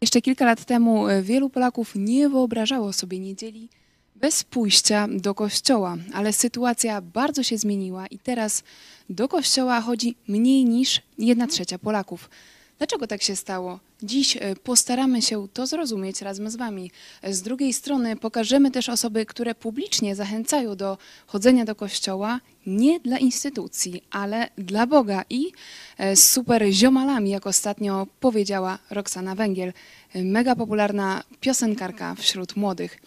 [0.00, 3.68] Jeszcze kilka lat temu e, wielu Polaków nie wyobrażało sobie niedzieli
[4.16, 8.62] bez pójścia do kościoła, ale sytuacja bardzo się zmieniła i teraz
[9.10, 12.30] do kościoła chodzi mniej niż 1 trzecia Polaków.
[12.78, 13.80] Dlaczego tak się stało?
[14.02, 16.90] Dziś e, postaramy się to zrozumieć razem z Wami.
[17.22, 23.00] E, Z drugiej strony pokażemy też osoby, które publicznie zachęcają do chodzenia do kościoła nie
[23.00, 25.52] dla instytucji, ale dla Boga i
[25.98, 29.72] e, super ziomalami, jak ostatnio powiedziała Roxana Węgiel,
[30.14, 32.98] mega popularna piosenkarka wśród młodych.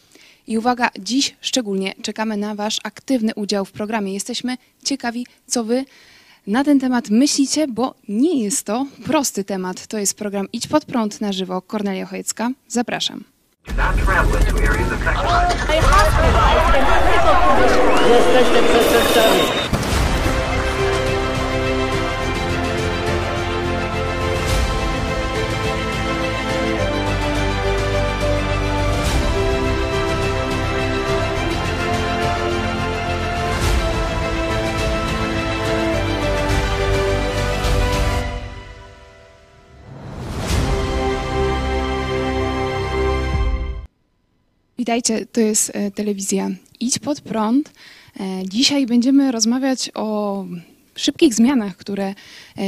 [0.48, 4.14] I uwaga, dziś szczególnie czekamy na Wasz aktywny udział w programie.
[4.14, 5.86] Jesteśmy ciekawi, co Wy
[6.48, 9.88] na ten temat myślicie, bo nie jest to prosty temat.
[9.88, 11.62] To jest program Idź pod prąd na żywo.
[11.62, 12.52] Kornelia Chojecka.
[12.67, 13.23] Zapraszam.
[18.09, 19.70] Jesteście przestępcami.
[44.82, 47.74] Witajcie, to jest e, telewizja Idź pod prąd.
[48.20, 50.46] E, Dzisiaj będziemy rozmawiać o
[50.96, 52.16] szybkich zmianach, które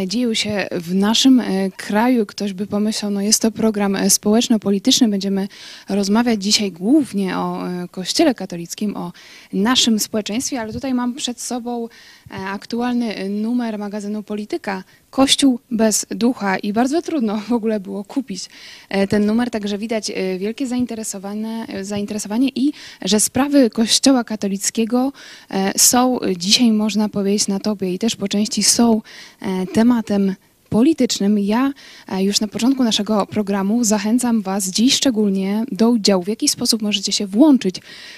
[0.07, 2.25] dzieją się w naszym e, kraju.
[2.25, 5.07] Ktoś by pomyślał, no jest to program e, społeczno-polityczny.
[5.07, 5.47] Będziemy
[5.89, 9.11] rozmawiać dzisiaj głównie o e, Kościele katolickim, o
[9.53, 11.87] naszym społeczeństwie, ale tutaj mam przed sobą
[12.31, 14.83] e, aktualny e, numer magazynu Polityka.
[15.09, 18.45] Kościół bez ducha i bardzo trudno w ogóle było kupić
[18.89, 25.11] e, ten numer, także widać e, wielkie zainteresowane, e, zainteresowanie i że sprawy Kościoła katolickiego
[25.49, 29.01] e, są dzisiaj, można powiedzieć, na topie i też po części są
[29.41, 30.35] e, tematem
[30.69, 31.39] politycznym.
[31.39, 31.73] Ja
[32.07, 36.23] e, już na początku naszego programu zachęcam Was dziś szczególnie do udziału.
[36.23, 37.75] W jaki sposób możecie się włączyć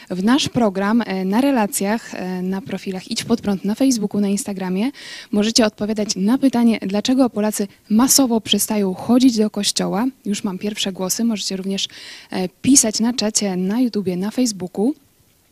[0.10, 4.28] w nasz program e, na relacjach, e, na profilach Idź Pod Prąd na Facebooku, na
[4.28, 4.92] Instagramie.
[5.32, 10.06] Możecie odpowiadać na pytanie, dlaczego Polacy masowo przestają chodzić do kościoła.
[10.26, 11.24] Już mam pierwsze głosy.
[11.24, 11.88] Możecie również
[12.62, 14.94] pisać na czacie, na YouTubie, na Facebooku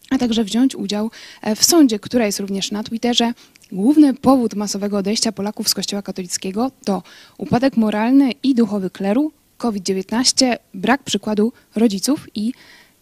[0.09, 1.11] a także wziąć udział
[1.55, 3.33] w sądzie, która jest również na Twitterze.
[3.73, 7.03] Główny powód masowego odejścia Polaków z Kościoła katolickiego to
[7.37, 12.53] upadek moralny i duchowy kleru, COVID-19, brak przykładu rodziców i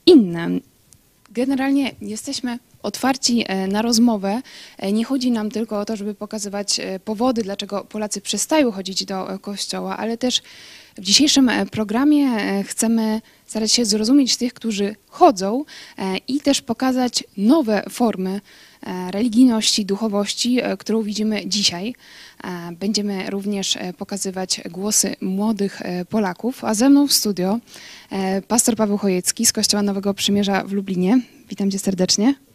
[0.05, 0.49] inne.
[1.31, 4.41] Generalnie jesteśmy otwarci e, na rozmowę.
[4.77, 9.05] E, Nie chodzi nam tylko o to, żeby pokazywać e, powody, dlaczego Polacy przestają chodzić
[9.05, 10.41] do kościoła, ale też
[10.97, 15.65] w dzisiejszym e, programie e, chcemy starać się zrozumieć tych, którzy chodzą
[15.97, 18.41] e, i też pokazać nowe formy
[19.11, 21.95] religijności, duchowości, którą widzimy dzisiaj.
[22.79, 27.59] Będziemy również pokazywać głosy młodych Polaków, a ze mną w studio
[28.47, 31.21] pastor Paweł Chojecki z Kościoła Nowego Przymierza w Lublinie.
[31.49, 32.50] Witam cię serdecznie.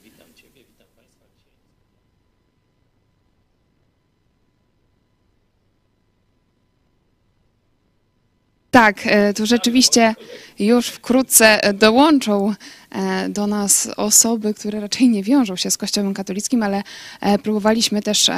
[8.76, 10.14] Tak, e, tu rzeczywiście
[10.58, 12.54] już wkrótce dołączą
[12.90, 16.82] e, do nas osoby, które raczej nie wiążą się z Kościołem katolickim, ale
[17.20, 18.30] e, próbowaliśmy też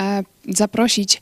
[0.48, 1.20] zaprosić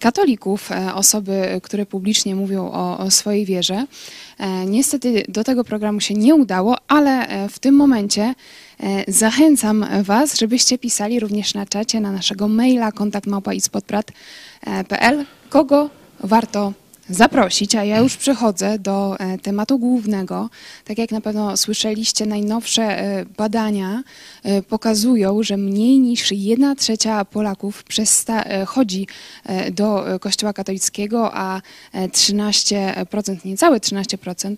[0.00, 3.86] katolików, osoby, które publicznie mówią o, swojej wierze.
[4.66, 8.34] Niestety do tego programu się nie udało, ale w tym momencie
[9.08, 16.72] zachęcam Was, żebyście pisali również na czacie na naszego maila kontaktmałpa.pl kogo warto
[17.08, 20.50] zaprosić, a ja już przechodzę do e, tematu głównego.
[20.84, 24.02] Tak jak na pewno słyszeliście, najnowsze e, badania
[24.42, 27.84] e, pokazują, że mniej niż 1 trzecia Polaków
[28.66, 29.06] chodzi
[29.72, 31.60] do Kościoła katolickiego, a
[31.92, 34.56] e, 13%, niecałe 13% e,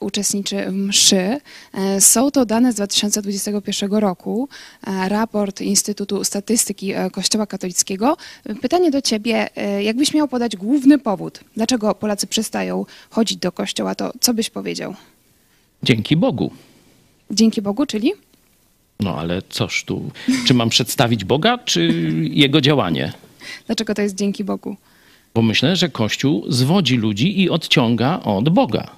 [0.00, 1.40] uczestniczy w mszy.
[1.74, 4.48] E, Są to dane z 2021 roku,
[4.86, 8.16] e, raport Instytutu Statystyki e, Kościoła katolickiego.
[8.62, 13.94] Pytanie do ciebie, e, jakbyś miał podać główny powód, dlaczego Polacy przestają chodzić do kościoła,
[13.94, 14.94] to co byś powiedział?
[15.82, 16.50] Dzięki Bogu.
[17.30, 18.12] Dzięki Bogu, czyli?
[19.00, 20.10] No ale coż tu,
[20.46, 21.88] czy mam przedstawić Boga, czy
[22.30, 23.12] jego działanie?
[23.66, 24.76] Dlaczego to jest dzięki Bogu?
[25.34, 28.90] Bo myślę, że Kościół zwodzi ludzi i odciąga od Boga.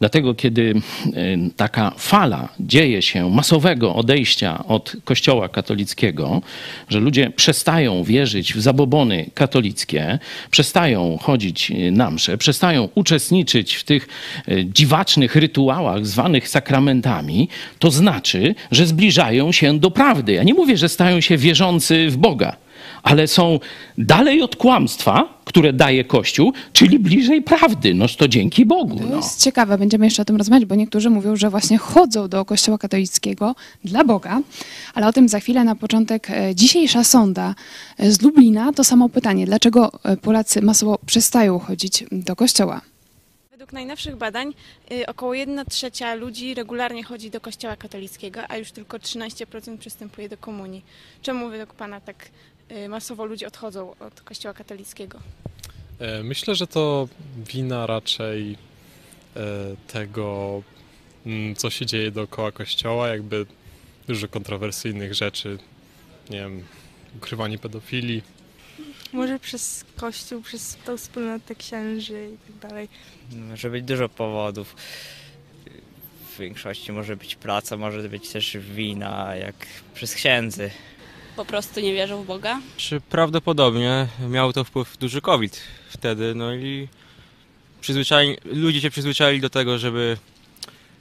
[0.00, 0.74] Dlatego, kiedy
[1.06, 6.42] y, taka fala dzieje się masowego odejścia od Kościoła katolickiego,
[6.88, 10.18] że ludzie przestają wierzyć w zabobony katolickie,
[10.50, 14.08] przestają chodzić y, na msze, przestają uczestniczyć w tych
[14.48, 17.48] y, dziwacznych rytuałach zwanych sakramentami,
[17.78, 20.32] to znaczy, że zbliżają się do prawdy.
[20.32, 22.56] Ja nie mówię, że stają się wierzący w Boga
[23.02, 23.60] ale są
[23.98, 27.94] dalej od kłamstwa, które daje Kościół, czyli bliżej prawdy.
[27.94, 28.96] Noż to dzięki Bogu.
[28.98, 29.16] To No.
[29.16, 32.78] jest ciekawe, będziemy jeszcze o tym rozmawiać, bo niektórzy mówią, że właśnie chodzą do kościoła
[32.78, 33.54] katolickiego
[33.84, 34.40] dla Boga,
[34.94, 36.30] ale o tym za chwilę na początek.
[36.30, 37.54] E, Dzisiejsza sonda
[37.98, 42.80] e, z Lublina to samo pytanie, dlaczego e, Polacy masowo przestają chodzić do kościoła?
[43.50, 44.54] Według najnowszych badań
[45.06, 50.36] około 1 trzecia ludzi regularnie chodzi do kościoła katolickiego, a już tylko 13% przystępuje do
[50.36, 50.82] komunii.
[51.22, 52.16] Czemu według Pana tak
[52.88, 55.18] masowo ludzie odchodzą od kościoła katolickiego?
[55.98, 57.08] E, Myślę, że to
[57.52, 58.56] wina raczej
[59.36, 59.40] e,
[59.92, 60.62] tego,
[61.26, 63.46] mm, co się dzieje dookoła kościoła, jakby
[64.06, 65.58] dużo kontrowersyjnych rzeczy,
[66.30, 66.64] nie wiem,
[67.16, 68.22] ukrywanie pedofilii.
[69.12, 72.88] Może przez kościół, przez tą wspólnotę księży i tak dalej.
[73.50, 74.76] Może być dużo powodów.
[76.34, 79.54] W większości może być praca, może być też wina, jak
[79.94, 80.70] przez księdzy.
[81.40, 82.60] Po prostu nie wierzą w Boga.
[82.76, 86.88] Czy prawdopodobnie miał to wpływ duży COVID wtedy, no i
[87.80, 90.16] przyzwyczai, ludzie się przyzwyczaili do tego, żeby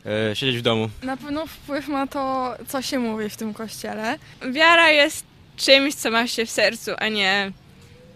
[0.05, 0.89] e, siedzieć w domu.
[1.03, 4.19] Na pewno wpływ ma to, co się mówi w tym kościele.
[4.51, 5.25] Wiara jest
[5.57, 7.51] czymś, co ma się w sercu, a nie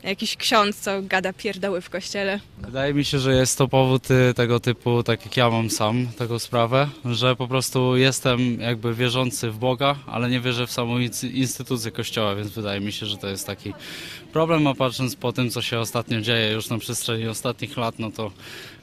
[0.03, 2.39] jakiś ksiądz, co gada pierdoły w kościele.
[2.57, 6.07] Wydaje mi się, że jest to powód y, tego typu, tak jak ja mam sam
[6.17, 10.99] taką sprawę, że po prostu jestem jakby wierzący w Boga, ale nie wierzę w samą
[11.33, 13.73] instytucję Kościoła, więc wydaje mi się, że to jest taki
[14.33, 18.11] problem, a patrząc po tym, co się ostatnio dzieje już na przestrzeni ostatnich lat, no
[18.11, 18.31] to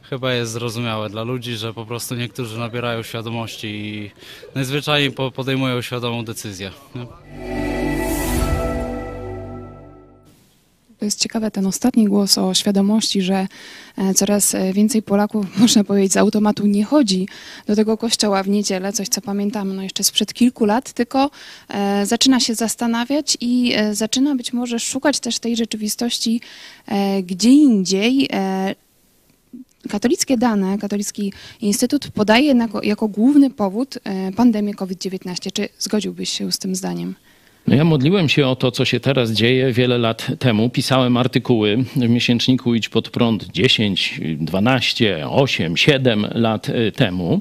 [0.03, 4.11] chyba jest zrozumiałe dla ludzi, że po prostu niektórzy nabierają świadomości i
[4.55, 6.71] najzwyczajniej po- podejmują świadomą decyzję.
[6.95, 7.07] Nie?
[11.01, 13.47] To jest ciekawe ten ostatni głos o świadomości, że
[13.97, 17.29] e, coraz e, więcej Polaków, można powiedzieć, z automatu nie chodzi
[17.67, 21.31] do tego kościoła w niedzielę, coś co pamiętamy no jeszcze sprzed kilku lat, tylko
[21.69, 26.41] e, zaczyna się zastanawiać i zaczyna być może szukać też tej rzeczywistości
[27.23, 28.29] gdzie indziej.
[29.89, 33.99] Katolickie dane, Katolicki Instytut podaje na, jako główny powód
[34.37, 35.53] pandemię COVID-19.
[35.53, 37.15] Czy zgodziłbyś się z tym zdaniem?
[37.67, 40.71] No ja modliłem się o to, co się teraz dzieje wiele lat temu.
[40.71, 47.41] Pisałem artykuły w miesięczniku Idź Pod Prąd 10, 12, 8, 7 lat e, temu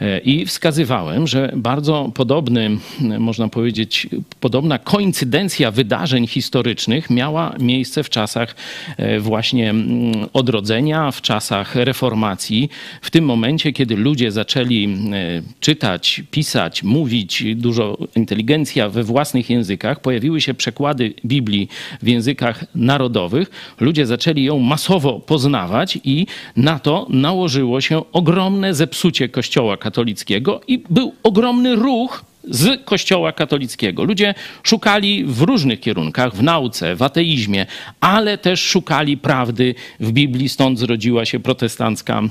[0.00, 2.80] E, i wskazywałem, że bardzo podobny, m,
[3.18, 4.06] można powiedzieć,
[4.40, 8.56] podobna koincydencja wydarzeń historycznych miała miejsce w czasach
[8.96, 12.70] e, właśnie mm, odrodzenia, w czasach reformacji.
[13.02, 19.59] W tym momencie, kiedy ludzie zaczęli e, czytać, pisać, mówić, dużo inteligencja we własnych językach,
[20.02, 21.68] pojawiły się przekłady Biblii
[22.02, 26.26] w językach narodowych, ludzie zaczęli ją masowo poznawać i
[26.56, 34.04] na to nałożyło się ogromne zepsucie Kościoła katolickiego i był ogromny ruch z Kościoła katolickiego.
[34.04, 37.66] Ludzie szukali w różnych kierunkach, w nauce, w ateizmie,
[38.00, 42.22] ale też szukali prawdy w Biblii, stąd zrodziła się protestancka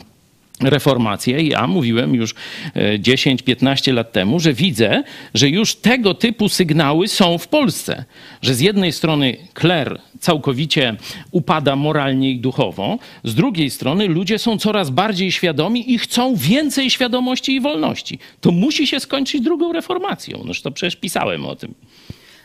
[0.61, 1.43] reformację.
[1.43, 2.35] Ja mówiłem już
[2.73, 5.03] e, 10-15 lat temu, że widzę,
[5.33, 8.05] że już tego typu sygnały są w Polsce.
[8.41, 10.95] Że z jednej strony kler całkowicie
[11.31, 16.89] upada moralnie i duchowo, z drugiej strony ludzie są coraz bardziej świadomi i chcą więcej
[16.89, 18.19] świadomości i wolności.
[18.41, 20.43] To musi się skończyć drugą reformacją.
[20.45, 21.73] Noż to przecież pisałem o tym.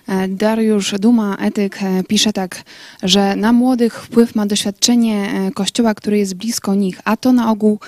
[0.09, 2.63] E, Dariusz Duma, etyk, e, pisze tak,
[3.03, 7.51] że na młodych wpływ ma doświadczenie e, kościoła, który jest blisko nich, a to na
[7.51, 7.79] ogół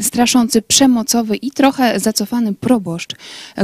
[0.00, 3.14] straszący, przemocowy i trochę zacofany proboszcz,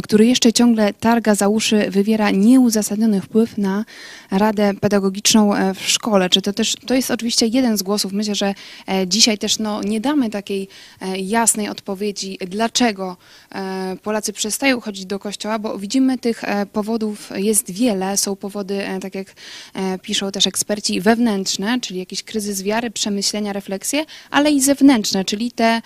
[0.02, 3.84] który jeszcze ciągle targa za uszy, wywiera nieuzasadniony wpływ na
[4.30, 6.30] radę pedagogiczną e, w szkole.
[6.30, 8.12] Czy to też, to jest oczywiście jeden z głosów.
[8.12, 8.54] Myślę, że
[8.88, 10.68] e, dzisiaj też no, nie damy takiej
[11.00, 13.16] e, jasnej odpowiedzi, dlaczego
[14.02, 16.42] Polacy przestają chodzić do kościoła, bo widzimy tych
[16.72, 18.16] powodów jest wiele.
[18.16, 19.34] Są powody, tak jak
[20.02, 25.82] piszą też eksperci, wewnętrzne, czyli jakiś kryzys wiary, przemyślenia, refleksje, ale i zewnętrzne, czyli te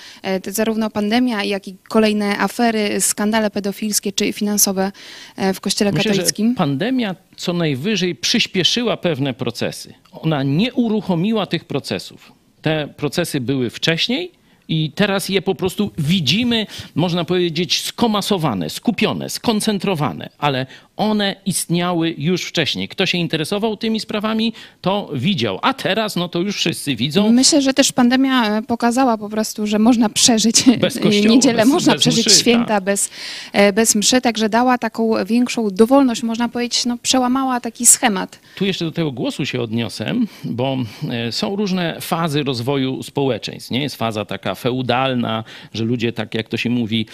[0.46, 4.92] zarówno pandemia, jak i kolejne afery, skandale pedofilskie czy finansowe
[5.36, 6.48] e, w kościele Myślę, katolickim.
[6.48, 9.94] że pandemia co najwyżej przyspieszyła pewne procesy.
[10.12, 12.32] Ona nie uruchomiła tych procesów.
[12.62, 14.32] Te procesy były wcześniej
[14.68, 20.66] i teraz je po prostu widzimy, można powiedzieć, skomasowane, skupione, skoncentrowane, ale
[20.98, 22.88] one istniały już wcześniej.
[22.88, 27.32] Kto się interesował tymi sprawami, to widział, a teraz no to już wszyscy widzą.
[27.32, 31.68] Myślę, że też pandemia e, pokazała po prostu, że można przeżyć Bez kościoła, niedzielę, bez-
[31.68, 32.84] można bez przeżyć mszy, święta tak.
[32.84, 33.10] bez,
[33.52, 38.40] e, bez mszy, także dała taką większą dowolność, można powiedzieć, no, przełamała taki schemat.
[38.56, 40.14] Tu jeszcze do tego głosu się odniosę,
[40.44, 40.76] bo
[41.10, 43.70] e, są różne fazy rozwoju społeczeństw.
[43.70, 47.06] Nie jest faza taka feudalna, że ludzie, tak jak to się mówi,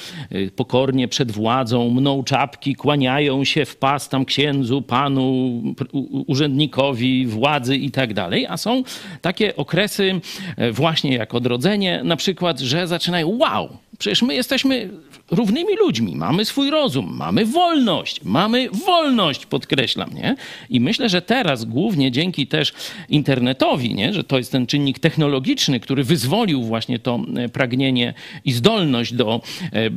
[0.57, 5.63] pokornie przed władzą mną czapki, kłaniają się w w pas tam księdzu, panu,
[6.27, 8.83] urzędnikowi, władzy i tak dalej, a są
[9.21, 10.21] takie okresy
[10.57, 14.91] e, właśnie jak odrodzenie na przykład, że zaczynają wow, przecież my jesteśmy
[15.35, 20.37] równymi ludźmi, mamy swój rozum, mamy wolność, mamy wolność, podkreślam, nie?
[20.71, 22.73] I myślę, że teraz głównie dzięki też
[23.09, 24.13] internetowi, nie?
[24.13, 28.15] że to jest ten czynnik technologiczny, który wyzwolił właśnie to e, pragnienie
[28.45, 29.91] i zdolność do e,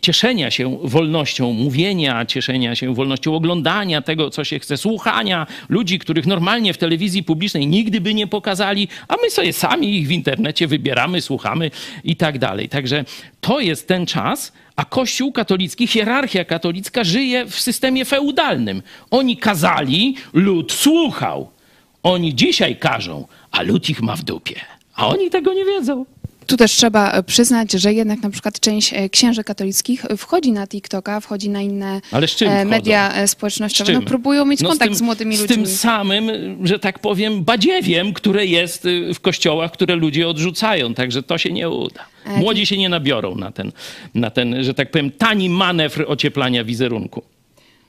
[0.00, 6.26] cieszenia się wolnością mówienia, cieszenia się wolnością oglądania tego, co się chce, słuchania ludzi, których
[6.26, 10.66] normalnie w telewizji publicznej nigdy by nie pokazali, a my sobie sami ich w internecie
[10.66, 11.70] wybieramy, słuchamy
[12.04, 12.68] i tak dalej.
[12.68, 13.04] Także
[13.40, 18.82] to jest ten czas, a Kościół katolicki, hierarchia katolicka żyje w systemie feudalnym.
[19.10, 21.50] Oni kazali, lud słuchał.
[22.02, 24.60] Oni dzisiaj każą, a lud ich ma w dupie.
[24.94, 26.04] A oni tego nie wiedzą.
[26.46, 30.66] Tu też trzeba e, przyznać, że jednak na przykład część e, księży katolickich wchodzi na
[30.66, 33.92] TikToka, wchodzi na inne z e, media e, Z społecznościowe.
[33.92, 35.56] No, próbują mieć No kontakt z, tym- młodymi z ludźmi.
[35.56, 36.30] tym samym,
[36.66, 40.94] że tak powiem, badziewiem, które jest y, w kościołach, które ludzie odrzucają.
[40.94, 42.00] Także to się nie uda.
[42.26, 43.72] E, Młodzi się nie nabiorą na ten,
[44.14, 47.22] na ten, że tak powiem, tani manewr ocieplania wizerunku.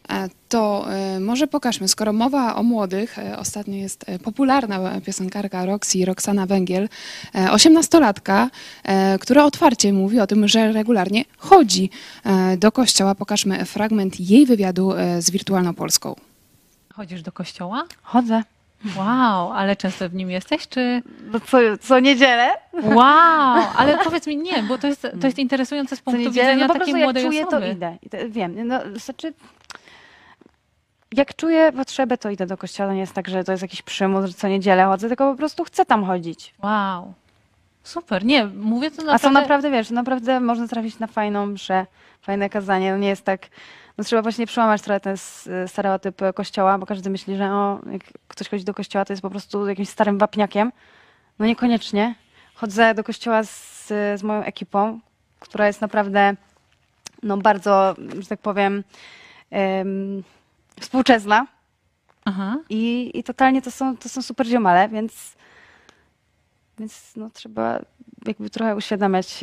[0.09, 6.05] E, To e, może pokażmy, skoro mowa o młodych, e, ostatnio jest popularna piosenkarka Roxy,
[6.05, 6.89] Roxana Węgiel,
[7.51, 8.49] osiemnastolatka,
[9.19, 11.89] która otwarcie mówi o tym, że regularnie chodzi
[12.57, 13.15] do kościoła.
[13.15, 16.15] Pokażmy fragment jej wywiadu z Wirtualną Polską.
[16.93, 17.83] Chodzisz do kościoła?
[18.01, 18.43] Chodzę.
[18.97, 21.01] Wow, ale często w nim jesteś, czy...
[21.31, 22.49] No co, co niedzielę?
[22.83, 26.47] Wow, ale powiedz mi, nie, bo to jest, to jest interesujące z Co punktu niedzielę,
[26.47, 27.65] widzenia no po takiej prostu jak młodej czuję, osoby.
[27.65, 27.97] to idę.
[28.03, 29.33] I to, wiem, no, znaczy...
[31.17, 32.93] Jak czuję potrzebę, to idę do kościoła.
[32.93, 35.63] Nie jest tak, że to jest jakiś przymus, że co niedzielę chodzę, tylko po prostu
[35.63, 36.53] chcę tam chodzić.
[36.63, 37.13] Wow,
[37.83, 39.27] super, nie, mówię to A naprawdę...
[39.27, 41.85] są naprawdę, wiesz, naprawdę można trafić na fajną mszę,
[42.21, 42.91] fajne kazanie.
[42.91, 43.47] No nie jest tak...
[43.97, 45.17] No trzeba właśnie przełamać trochę ten
[45.67, 49.29] stereotyp kościoła, bo każdy myśli, że o, jak ktoś chodzi do kościoła, to jest po
[49.29, 50.71] prostu jakimś starym wapniakiem.
[51.39, 52.15] No niekoniecznie.
[52.55, 54.99] Chodzę do kościoła z, z moją ekipą,
[55.39, 56.35] która jest naprawdę
[57.23, 58.83] no bardzo, że tak powiem,
[59.51, 60.23] em,
[60.79, 61.47] współczesna.
[62.25, 62.57] Aha.
[62.69, 65.35] I, I totalnie to są, to są super ziomale, więc,
[66.79, 67.79] więc no, trzeba
[68.27, 69.39] jakby trochę uświadamiać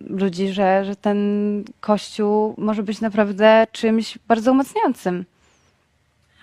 [0.00, 1.18] ludzi, że, że ten
[1.80, 5.24] kościół może być naprawdę czymś bardzo umacniającym.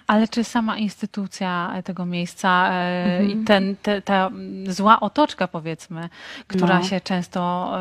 [0.08, 3.30] Ale czy sama instytucja tego miejsca e, Mhm.
[3.42, 4.30] i ten, te, ta
[4.68, 6.10] zła otoczka, powiedzmy,
[6.48, 6.84] która No.
[6.84, 7.72] się często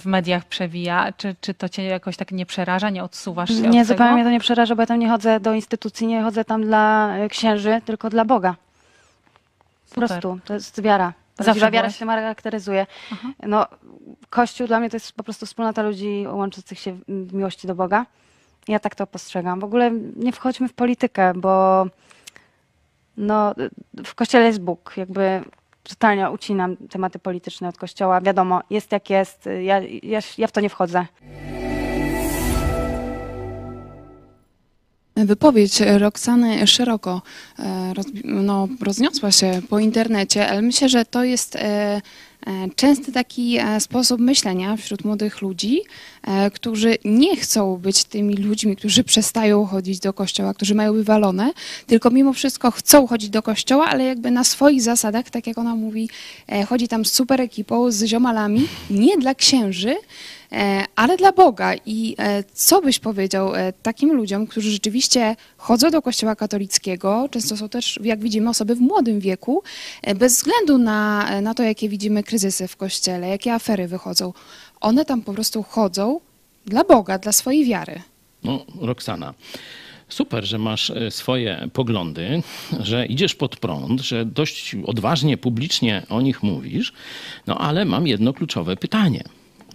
[0.00, 3.80] w mediach przewija, czy, czy to cię jakoś tak nie przeraża, nie odsuwasz się Nie,
[3.80, 4.14] od zupełnie tego?
[4.14, 7.16] mnie to nie przeraża, bo ja tam nie chodzę do instytucji, nie chodzę tam dla
[7.16, 8.54] e, księży, tylko dla Boga.
[8.54, 10.08] Po Super.
[10.08, 11.12] prostu, to jest wiara.
[11.36, 12.86] Prawdziwa wiara się charakteryzuje.
[13.12, 13.28] Aha.
[13.42, 13.66] No,
[14.30, 18.06] Kościół dla mnie to jest po prostu wspólnota ludzi łączących się w miłości do Boga.
[18.68, 19.60] Ja tak to postrzegam.
[19.60, 21.86] W ogóle nie wchodźmy w politykę, bo
[23.16, 23.54] no,
[24.04, 24.92] w Kościele jest Bóg.
[24.96, 25.40] Jakby
[25.82, 28.20] totalnie ucinam tematy polityczne od Kościoła.
[28.20, 29.48] Wiadomo, jest jak jest.
[29.62, 31.06] Ja, ja, ja w to nie wchodzę.
[35.16, 37.22] Wypowiedź Roxany szeroko
[37.58, 42.00] e, roz, no, rozniosła się po internecie, ale myślę, że to jest e,
[42.76, 45.82] częsty taki e, sposób myślenia wśród młodych ludzi,
[46.22, 51.52] e, którzy nie chcą być tymi ludźmi, którzy przestają chodzić do kościoła, którzy mają wywalone,
[51.86, 55.76] tylko mimo wszystko chcą chodzić do kościoła, ale jakby na swoich zasadach, tak jak ona
[55.76, 56.08] mówi,
[56.48, 59.98] e, chodzi tam z super ekipą, z ziomalami, nie dla księży, E,
[60.96, 61.74] ale dla Boga.
[61.86, 67.56] I e, co byś powiedział e, takim ludziom, którzy rzeczywiście chodzą do kościoła katolickiego, często
[67.56, 69.62] są też, jak widzimy, osoby w młodym wieku,
[70.02, 74.32] e, bez względu na, e, na to, jakie widzimy kryzysy w kościele, jakie afery wychodzą,
[74.80, 76.20] one tam po prostu chodzą
[76.66, 78.02] dla Boga, dla swojej wiary.
[78.44, 79.34] No, Roxana,
[80.08, 82.42] super, że masz e, swoje poglądy,
[82.80, 86.92] że idziesz pod prąd, że dość odważnie, publicznie o nich mówisz,
[87.46, 89.24] no ale mam jedno kluczowe pytanie.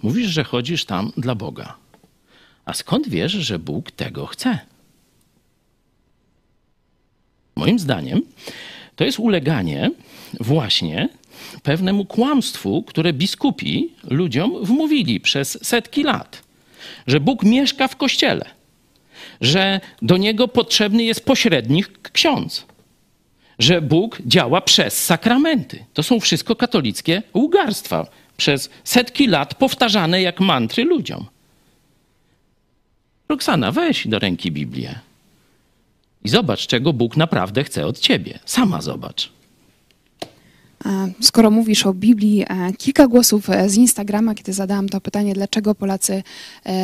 [0.03, 1.75] Mówisz, że chodzisz tam dla Boga.
[2.65, 4.59] A skąd wiesz, że Bóg tego chce?
[7.55, 8.21] Moim zdaniem
[8.95, 9.91] to jest uleganie
[10.39, 11.09] właśnie
[11.63, 16.43] pewnemu kłamstwu, które biskupi ludziom wmówili przez setki lat,
[17.07, 18.45] że Bóg mieszka w kościele,
[19.41, 22.65] że do niego potrzebny jest pośrednik ksiądz,
[23.59, 25.85] że Bóg działa przez sakramenty.
[25.93, 28.07] To są wszystko katolickie łgarstwa,
[28.39, 31.25] przez setki lat powtarzane jak mantry ludziom.
[33.29, 35.00] Roxana, weź do ręki Biblię
[36.24, 38.39] i zobacz, czego Bóg naprawdę chce od ciebie.
[38.46, 39.31] Sama zobacz.
[40.86, 45.34] E, Skoro mówisz o Biblii, e, kilka głosów e, z Instagrama, kiedy zadałam to pytanie,
[45.34, 46.24] dlaczego Polacy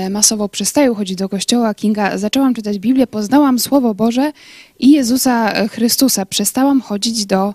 [0.09, 4.31] masowo przestają chodzić do kościoła, Kinga, zaczęłam czytać Biblię, poznałam Słowo Boże
[4.79, 6.25] i Jezusa Chrystusa.
[6.25, 7.53] Przestałam chodzić do e,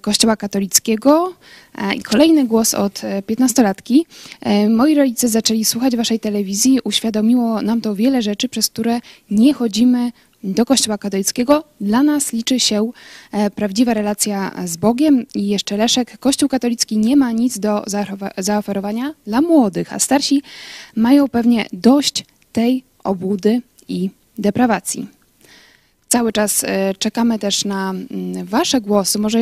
[0.00, 1.34] kościoła katolickiego.
[1.78, 4.00] E, I kolejny głos od e, 15-latki.
[4.40, 9.00] E, Moi rodzice zaczęli słuchać waszej telewizji, uświadomiło nam to wiele rzeczy, przez które
[9.30, 10.12] nie chodzimy
[10.44, 11.64] do Kościoła katolickiego.
[11.80, 12.90] Dla nas liczy się
[13.32, 15.26] e, prawdziwa relacja z Bogiem.
[15.34, 20.42] I jeszcze Leszek, Kościół katolicki nie ma nic do zaoferowa- zaoferowania dla młodych, a starsi
[20.96, 25.19] mają pewnie dość tej obłudy i deprawacji.
[26.10, 29.18] Cały czas e, czekamy też na mm, Wasze głosy.
[29.18, 29.38] Może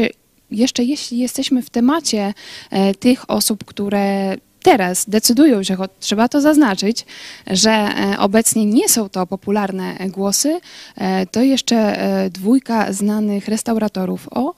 [0.51, 2.35] jeszcze jeśli jesteśmy w temacie
[2.71, 7.07] e, tych osób, które teraz decydują się, choć trzeba to zaznaczyć,
[7.47, 10.61] że e, obecnie nie są to popularne głosy,
[11.31, 11.99] to jeszcze
[12.31, 14.55] dwójka znanych restauratorów o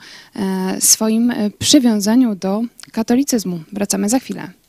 [0.81, 2.63] swoim przywiązaniu do
[2.93, 3.61] katolicyzmu.
[3.73, 4.60] Wracamy za chwilę.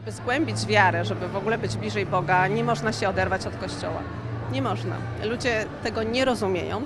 [0.00, 4.00] Żeby zgłębić wiarę, żeby w ogóle być bliżej Boga, nie można się oderwać od Kościoła.
[4.52, 4.96] Nie można.
[5.24, 6.82] Ludzie tego nie rozumieją.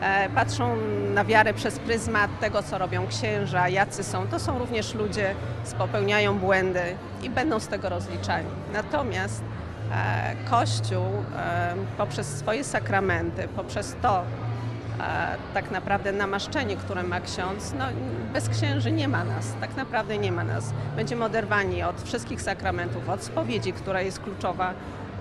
[0.00, 0.76] E, Patrzą
[1.14, 4.26] na wiarę przez pryzmat tego, co robią księża, jacy są.
[4.26, 5.34] To są również ludzie,
[5.78, 6.82] popełniają błędy
[7.22, 8.48] i będą z tego rozliczani.
[8.72, 9.42] Natomiast
[9.92, 14.22] e, Kościół e, poprzez swoje sakramenty, poprzez to,
[15.54, 17.84] tak naprawdę namaszczenie, które ma ksiądz, no,
[18.32, 20.72] bez księży nie ma nas, tak naprawdę nie ma nas.
[20.96, 24.74] Będziemy oderwani od wszystkich sakramentów, od spowiedzi, która jest kluczowa,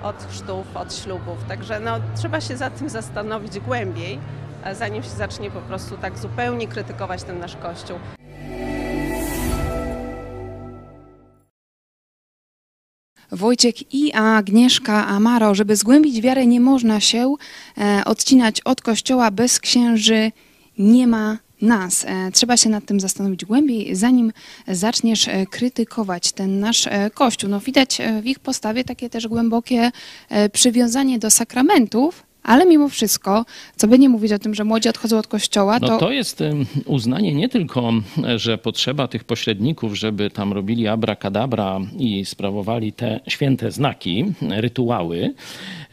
[0.03, 1.37] od chrztów, od ślubów.
[1.47, 4.19] Także no, trzeba się za tym zastanowić głębiej,
[4.63, 7.99] e, zanim się zacznie po prostu tak zupełnie krytykować ten nasz Kościół.
[13.31, 17.35] Wojciech i Agnieszka Amaro, żeby zgłębić wiarę, nie można się
[17.77, 20.31] e, odcinać od kościoła bez księży,
[20.77, 22.05] nie ma nas.
[22.05, 24.31] E, trzeba się nad tym zastanowić głębiej, zanim
[24.67, 27.49] zaczniesz e, krytykować ten nasz kościół.
[27.49, 29.91] No, widać w ich postawie takie też głębokie
[30.51, 33.45] przywiązanie do sakramentów, ale mimo wszystko,
[33.75, 36.43] co by nie mówić o tym, że młodzi odchodzą od kościoła, No to, to jest
[36.85, 37.93] uznanie nie tylko,
[38.35, 45.33] że potrzeba tych pośredników, żeby tam robili abracadabra i sprawowali te święte znaki, rytuały,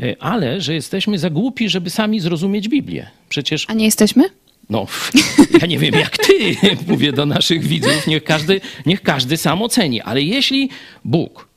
[0.00, 3.06] e, ale że jesteśmy za głupi, żeby sami zrozumieć Biblię.
[3.28, 4.24] Przecież a nie jesteśmy?
[4.70, 4.86] no,
[5.60, 6.56] ja nie wiem jak ty,
[6.88, 10.70] mówię do naszych widzów, niech każdy, niech każdy sam oceni, ale jeśli
[11.04, 11.48] Bóg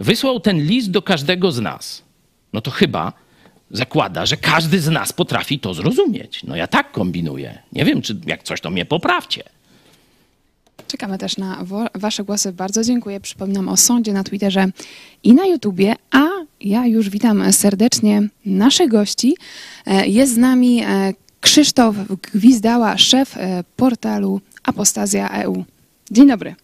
[0.00, 2.02] wysłał ten list do każdego z nas,
[2.52, 3.12] no to chyba
[3.70, 6.44] zakłada, że każdy z nas potrafi to zrozumieć.
[6.44, 7.58] No ja tak kombinuję.
[7.72, 9.42] Nie wiem, czy jak coś, to mnie poprawcie.
[10.86, 12.52] Czekamy też na Wasze głosy.
[12.52, 13.20] Bardzo dziękuję.
[13.20, 14.66] Przypominam o sądzie na Twitterze
[15.22, 15.94] i na YouTubie.
[16.10, 16.26] A
[16.60, 19.36] ja już witam serdecznie naszych gości.
[19.86, 21.96] E, Jest z nami e, Krzysztof
[22.34, 25.64] Gwizdała, szef e, portalu Apostazja EU.
[26.10, 26.54] Dzień dobry.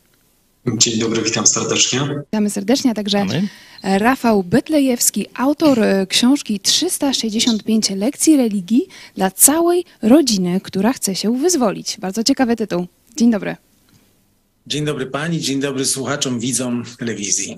[0.75, 2.01] Dzień dobry, witam serdecznie.
[2.25, 3.49] Witamy serdecznie, a także Witamy.
[3.83, 11.97] Rafał Bytlejewski, autor e, książki 365 lekcji religii dla całej rodziny, która chce się wyzwolić.
[12.01, 12.87] Bardzo ciekawy tytuł.
[13.17, 13.57] Dzień dobry.
[14.67, 17.57] Dzień dobry pani, dzień dobry słuchaczom, widzom telewizji.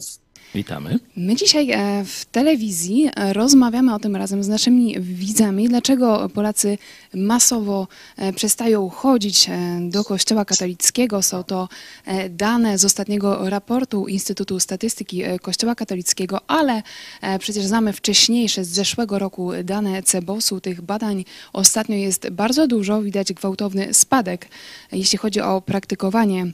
[0.55, 0.99] Witamy.
[1.17, 6.79] My dzisiaj e, w telewizji e, rozmawiamy o tym razem z naszymi widzami, dlaczego Polacy
[7.15, 11.23] masowo e, przestają chodzić do Kościoła katolickiego.
[11.23, 11.69] Są to
[12.31, 16.83] dane z ostatniego raportu Instytutu Statystyki Kościoła katolickiego, ale
[17.39, 20.61] przecież znamy wcześniejsze z zeszłego roku dane CEBOS-u.
[20.61, 24.49] Tych badań ostatnio jest bardzo dużo, widać gwałtowny spadek,
[24.93, 26.53] jeśli chodzi o praktykowanie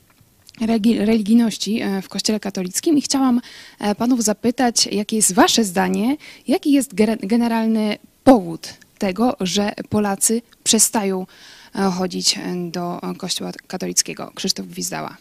[0.99, 3.41] religijności e, w Kościele katolickim i chciałam
[3.79, 6.17] e, panów zapytać, jakie jest wasze zdanie,
[6.49, 11.27] jaki jest generalny powód tego, że Polacy przestają
[11.75, 12.39] e, chodzić
[12.71, 14.33] do Kościoła katolickiego.
[14.35, 15.17] Krzysztof Gwizdała.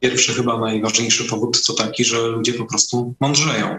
[0.00, 3.78] Pierwszy, chyba najważniejszy powód to taki, że ludzie po prostu mądrzeją.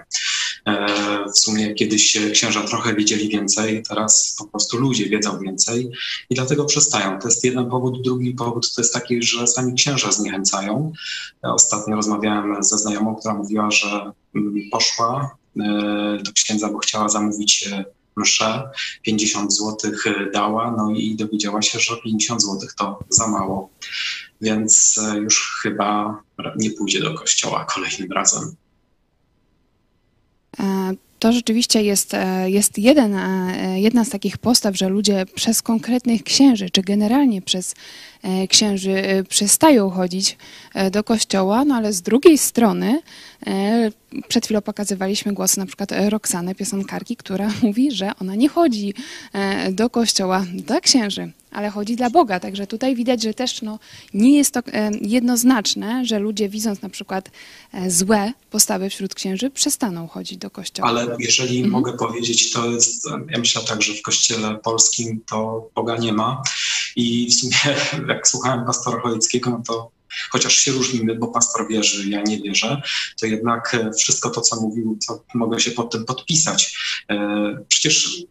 [0.65, 0.87] E,
[1.33, 5.91] W sumie kiedyś księża trochę wiedzieli więcej, teraz po prostu ludzie wiedzą więcej
[6.29, 7.19] i dlatego przestają.
[7.19, 8.01] To jest jeden powód.
[8.01, 10.93] Drugi powód to jest taki, że sami księża zniechęcają.
[11.45, 15.63] E, Ostatnio rozmawiałem ze znajomą, która mówiła, że mm, poszła e,
[16.23, 17.69] do księdza, bo chciała zamówić
[18.15, 18.69] mszę,
[19.03, 19.91] 50 zł
[20.33, 23.69] dała, no i dowiedziała się, że 50 zł to za mało,
[24.41, 26.21] więc już chyba
[26.55, 28.55] nie pójdzie do kościoła kolejnym razem.
[30.59, 35.61] E, To rzeczywiście jest, e, jest jeden, e, jedna z takich postaw, że ludzie przez
[35.61, 37.75] konkretnych księży, czy generalnie przez
[38.49, 40.37] księży e, przestają chodzić
[40.73, 43.01] e, do kościoła, no ale z drugiej strony
[43.47, 43.91] e,
[44.27, 48.93] przed chwilą pokazywaliśmy głos na przykład e, Roxany, piosenkarki, która mówi, że ona nie chodzi
[49.33, 52.39] e, do kościoła dla księży, ale chodzi dla Boga.
[52.39, 53.79] Także tutaj widać, że też no,
[54.13, 57.31] nie jest to e, jednoznaczne, że ludzie widząc na przykład
[57.73, 60.89] e, złe postawy wśród księży, przestaną chodzić do kościoła.
[60.89, 65.97] Ale jeżeli mogę powiedzieć, to jest, ja myślę tak, że w kościele polskim to Boga
[65.97, 66.41] nie ma
[66.97, 67.77] i w sumie
[68.13, 69.91] jak słuchałem pastora Choleckiego, no to
[70.31, 72.81] chociaż się różnimy, bo pastor wierzy, ja nie wierzę,
[73.19, 76.77] to jednak e, wszystko to, co mówił, to mogę się pod tym podpisać.
[77.09, 78.23] E, Przecież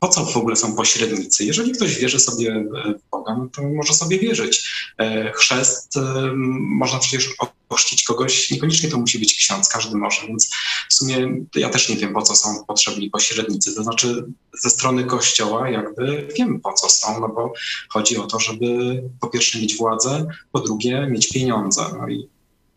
[0.00, 1.44] po co w ogóle są pośrednicy?
[1.44, 2.64] Jeżeli ktoś wierzy sobie
[2.98, 4.70] w Boga, no to może sobie wierzyć.
[4.98, 7.34] E, Chrzest, e, można przecież
[7.68, 10.50] ochrzcić kogoś, niekoniecznie to musi być ksiądz, każdy może, więc
[10.90, 13.74] w sumie ja też nie wiem, po co są potrzebni pośrednicy.
[13.74, 14.24] To znaczy
[14.62, 17.52] ze strony Kościoła jakby wiem, po co są, no bo
[17.88, 21.82] chodzi o to, żeby po pierwsze mieć władzę, po drugie mieć pieniądze.
[21.98, 22.28] No i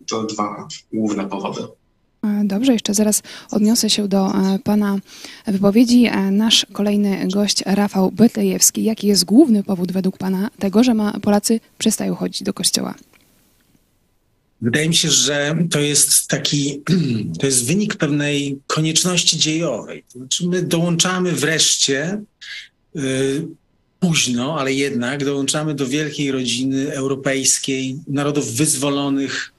[0.08, 1.68] to dwa główne powody.
[2.24, 4.98] E, Dobrze, jeszcze zaraz odniosę się do e, Pana
[5.48, 6.06] wypowiedzi.
[6.06, 8.84] E, Nasz kolejny gość, Rafał Betlejewski.
[8.84, 12.96] Jaki jest główny powód według Pana tego, że ma, Polacy przestają chodzić do kościoła?
[14.62, 16.82] Wydaje mi się, że to jest taki,
[17.40, 20.04] to jest wynik pewnej konieczności dziejowej.
[20.08, 22.22] Znaczy my dołączamy wreszcie,
[22.96, 23.48] y,
[24.00, 29.54] późno, ale jednak dołączamy do wielkiej rodziny europejskiej, narodów wyzwolonych.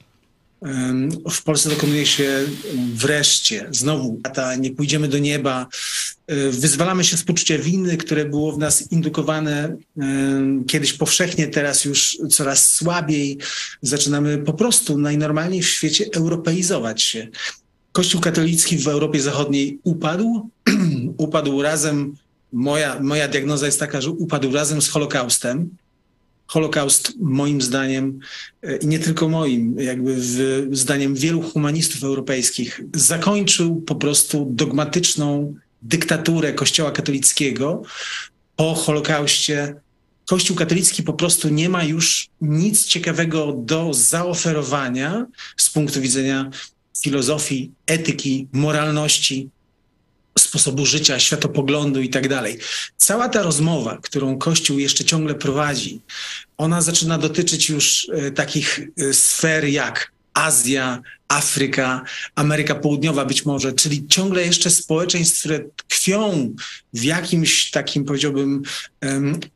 [1.31, 2.45] W Polsce dokonuje się
[2.93, 5.67] wreszcie, znowu, lata, nie pójdziemy do nieba.
[6.31, 9.77] Y, Wyzwalamy się z poczucia winy, które było w nas indukowane
[10.67, 13.37] kiedyś powszechnie, teraz już coraz słabiej.
[13.81, 17.27] Zaczynamy po prostu najnormalniej w świecie europeizować się.
[17.91, 20.49] Kościół katolicki w Europie Zachodniej upadł.
[21.17, 22.15] upadł razem,
[22.53, 25.69] moja, moja diagnoza jest taka, że upadł razem z Holokaustem.
[26.53, 28.19] Holokaust, moim zdaniem,
[28.61, 35.55] e, i nie tylko moim, jakby w, zdaniem wielu humanistów europejskich, zakończył po prostu dogmatyczną
[35.81, 37.81] dyktaturę Kościoła katolickiego.
[38.55, 39.75] Po Holokauście
[40.25, 45.25] Kościół katolicki po prostu nie ma już nic ciekawego do zaoferowania
[45.57, 46.49] z punktu widzenia
[47.01, 49.49] filozofii, etyki, moralności,
[50.39, 52.57] sposobu życia, światopoglądu i tak dalej.
[52.97, 56.01] Cała ta rozmowa, którą Kościół jeszcze ciągle prowadzi,
[56.57, 62.03] ona zaczyna dotyczyć już e, takich e, sfer jak Azja, Afryka,
[62.35, 66.55] Ameryka Południowa być może, czyli ciągle jeszcze społeczeństw, które tkwią
[66.93, 68.61] w jakimś takim, powiedziałbym,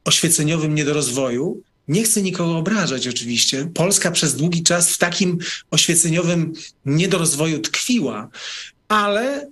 [0.06, 1.62] oświeceniowym niedorozwoju.
[1.88, 3.70] Nie chcę nikogo obrażać oczywiście.
[3.74, 5.38] Polska przez długi czas w takim
[5.72, 6.54] oświeceniowym
[6.86, 8.30] niedorozwoju tkwiła,
[8.88, 9.48] ale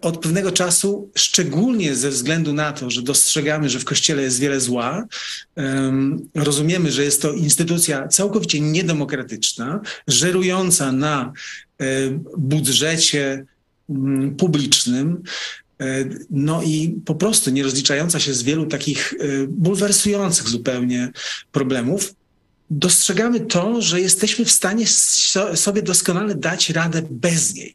[0.00, 4.60] od pewnego czasu, szczególnie ze względu na to, że dostrzegamy, że w Kościele jest wiele
[4.60, 5.06] zła,
[5.56, 11.32] em, rozumiemy, że jest to instytucja całkowicie niedemokratyczna, żerująca na
[12.36, 13.44] budżecie
[13.90, 15.22] mm, publicznym,
[16.30, 19.14] no i po prostu nie rozliczająca się z wielu takich
[19.48, 21.12] bulwersujących zupełnie
[21.52, 22.14] problemów,
[22.70, 27.74] dostrzegamy to, że jesteśmy w stanie so- sobie doskonale dać radę bez niej.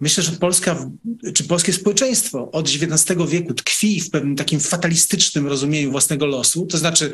[0.00, 0.90] Myślę, że Polska,
[1.34, 6.78] czy polskie społeczeństwo od XIX wieku tkwi w pewnym takim fatalistycznym rozumieniu własnego losu, to
[6.78, 7.12] znaczy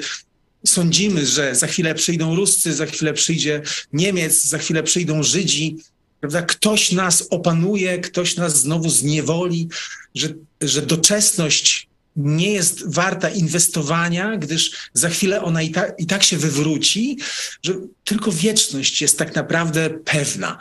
[0.67, 5.77] sądzimy, że za chwilę przyjdą Ruscy, za chwilę przyjdzie Niemiec, za chwilę przyjdą Żydzi,
[6.21, 6.43] prawda?
[6.43, 9.69] Ktoś nas opanuje, ktoś nas znowu zniewoli,
[10.15, 10.29] że,
[10.61, 16.37] że doczesność nie jest warta inwestowania, gdyż za chwilę ona i, ta, i tak się
[16.37, 17.19] wywróci,
[17.63, 20.59] że tylko wieczność jest tak naprawdę pewna.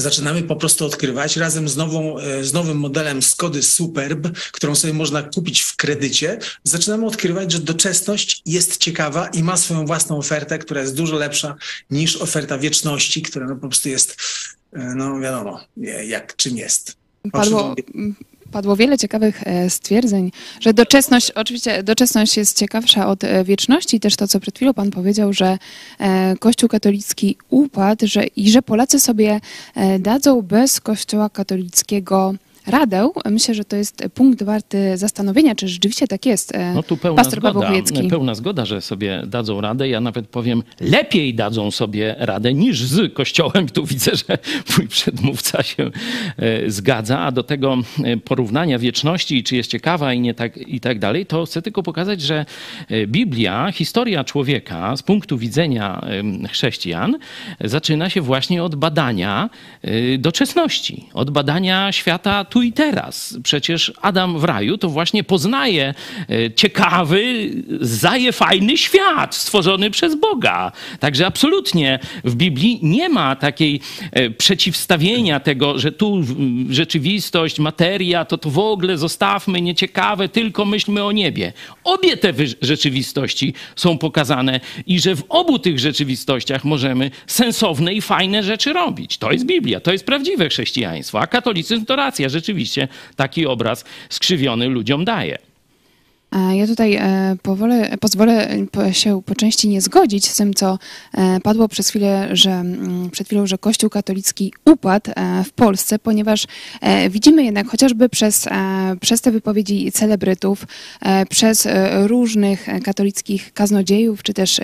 [0.00, 4.94] Zaczynamy po prostu odkrywać razem z, nową, e, z nowym modelem Skody Superb, którą sobie
[4.94, 6.38] można kupić w kredycie.
[6.64, 11.56] Zaczynamy odkrywać, że doczesność jest ciekawa i ma swoją własną ofertę, która jest dużo lepsza
[11.90, 14.16] niż oferta wieczności, która no po prostu jest,
[14.72, 15.60] e, no wiadomo,
[16.06, 16.96] jak czym jest.
[17.32, 17.74] Padło,
[18.52, 24.16] padło wiele ciekawych e, stwierdzeń, że doczesność, oczywiście doczesność jest ciekawsza od e, wieczności, też
[24.16, 25.58] to, co przed chwilą Pan powiedział, że
[25.98, 29.40] e, Kościół katolicki upadł że, i że Polacy sobie
[29.98, 32.34] dadzą bez Kościoła katolickiego
[32.68, 33.08] radę.
[33.30, 36.54] Myślę, że to jest punkt warty zastanowienia, czy rzeczywiście tak jest.
[36.54, 37.70] E, No tu pełna Pastor zgoda,
[38.10, 39.88] pełna zgoda, że sobie dadzą radę.
[39.88, 43.68] Ja nawet powiem, lepiej dadzą sobie radę niż z Kościołem.
[43.68, 44.38] Tu widzę, że
[44.78, 45.90] mój przedmówca się
[46.36, 47.18] e, zgadza.
[47.18, 51.26] A do tego e, porównania wieczności, czy jest ciekawa i, nie tak, i tak dalej,
[51.26, 52.46] to chcę tylko pokazać, że
[53.06, 56.06] Biblia, historia człowieka z punktu widzenia
[56.50, 57.18] chrześcijan
[57.60, 59.50] zaczyna się właśnie od badania
[60.18, 63.38] doczesności, od badania świata tu tu i teraz.
[63.42, 65.94] Przecież Adam w raju to właśnie poznaje
[66.30, 70.72] e, ciekawy, zaje fajny świat stworzony przez Boga.
[71.00, 73.80] Także absolutnie w Biblii nie ma takiej
[74.12, 76.22] e, przeciwstawienia tego, że tu
[76.70, 81.52] rzeczywistość, materia, to to w ogóle zostawmy nieciekawe, tylko myślmy o niebie.
[81.84, 88.42] Obie te rzeczywistości są pokazane i że w obu tych rzeczywistościach możemy sensowne i fajne
[88.42, 89.18] rzeczy robić.
[89.18, 94.68] To jest Biblia, to jest prawdziwe chrześcijaństwo, a katolicyzm to racja, rzeczywiście taki obraz skrzywiony
[94.68, 95.47] ludziom daje.
[96.32, 98.48] Ja tutaj e, powolę, pozwolę
[98.92, 100.78] się po części nie zgodzić z tym, co
[101.14, 105.98] e, padło przez chwilę, że mm, przed chwilą, że Kościół katolicki upadł e, w Polsce,
[105.98, 106.46] ponieważ
[107.10, 108.48] widzimy jednak chociażby przez,
[109.00, 110.66] przez te wypowiedzi celebrytów,
[111.30, 111.68] przez
[112.06, 114.60] różnych katolickich kaznodziejów, czy też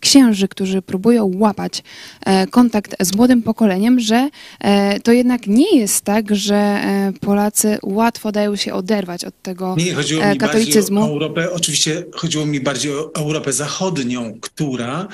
[0.00, 1.82] księży, którzy próbują łapać
[2.50, 4.28] kontakt z młodym pokoleniem, że
[5.02, 6.80] to jednak nie jest tak, że
[7.20, 9.94] Polacy łatwo dają się oderwać od tego nie,
[11.00, 11.12] katolicyzmu.
[11.12, 15.08] Europę, oczywiście chodziło mi bardziej o Europę Zachodnią, która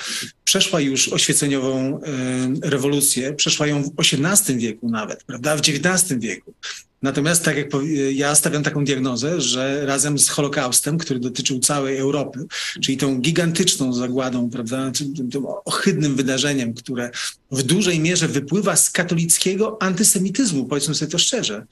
[0.45, 6.55] przeszła już oświeceniową e, rewolucję, przeszła ją w XVIII wieku nawet, prawda, w XIX wieku.
[7.03, 7.67] Natomiast tak jak
[8.13, 12.45] ja stawiam taką diagnozę, że razem z Holokaustem, który dotyczył całej Europy,
[12.83, 17.11] czyli tą gigantyczną zagładą, prawda, tym, tym ohydnym wydarzeniem, które
[17.51, 21.67] w dużej mierze wypływa z katolickiego antysemityzmu, powiedzmy sobie to szczerze.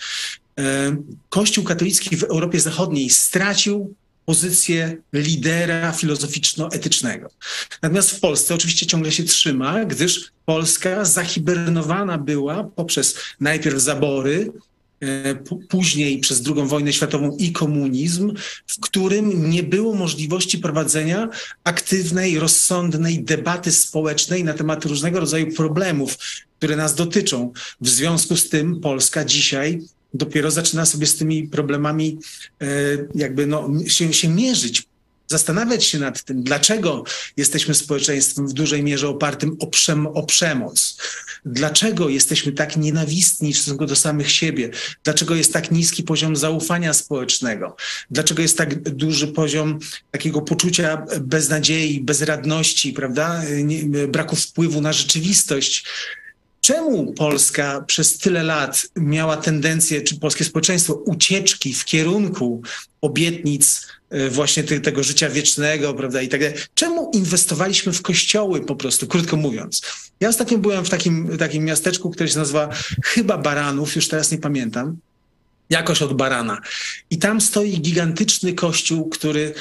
[0.59, 0.97] E,
[1.29, 3.95] Kościół katolicki w Europie Zachodniej stracił
[4.27, 7.29] pozycję lidera filozoficzno-etycznego.
[7.83, 14.53] Natomiast w Polsce oczywiście ciągle się trzyma, gdyż Polska zahibernowana była poprzez najpierw zabory,
[15.01, 15.35] e,
[15.69, 18.35] później przez II wojnę światową i komunizm,
[18.67, 21.29] w którym nie było możliwości prowadzenia
[21.65, 26.19] aktywnej, rozsądnej debaty społecznej na temat różnego rodzaju problemów,
[26.59, 27.53] które nas dotyczą.
[27.81, 29.81] W związku z tym Polska dzisiaj
[30.15, 32.19] dopiero zaczyna sobie z tymi problemami
[32.61, 32.67] e,
[33.15, 34.83] jakby no, się, się mierzyć,
[35.27, 37.05] zastanawiać się nad tym, dlaczego
[37.37, 40.97] jesteśmy społeczeństwem w dużej mierze opartym o, przem o, przemoc,
[41.45, 44.71] dlaczego jesteśmy tak nienawistni w stosunku do samych siebie,
[45.05, 47.77] dlaczego jest tak niski poziom zaufania społecznego,
[48.11, 49.79] dlaczego jest tak duży poziom
[50.11, 53.43] takiego poczucia beznadziei, bezradności, prawda,
[54.09, 55.85] braku wpływu na rzeczywistość.
[56.65, 62.63] Czemu Polska przez tyle lat miała tendencję, czy polskie społeczeństwo, ucieczki w kierunku
[63.01, 66.57] obietnic e, właśnie te, tego życia wiecznego, prawda, i tak dalej.
[66.75, 69.83] Czemu inwestowaliśmy w kościoły po prostu, krótko mówiąc?
[70.21, 72.69] Ja ostatnio byłem w takim, takim miasteczku, które się nazywa
[73.05, 74.97] chyba Baranów, już teraz nie pamiętam,
[75.71, 76.61] jakoś od Barana.
[77.11, 79.55] I tam stoi gigantyczny kościół, który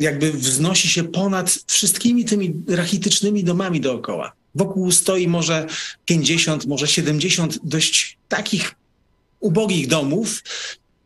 [0.00, 4.39] jakby wznosi się ponad wszystkimi tymi rachitycznymi domami dookoła.
[4.54, 5.66] Wokół stoi może
[6.04, 8.74] 50, może 70 dość takich
[9.40, 10.42] ubogich domów,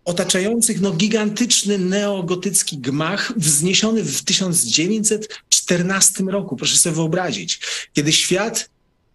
[0.05, 6.57] otaczających no, gigantyczny neogotycki gmach wzniesiony w 1914 roku.
[6.57, 7.61] Proszę sobie wyobrazić,
[7.93, 8.71] kiedy świat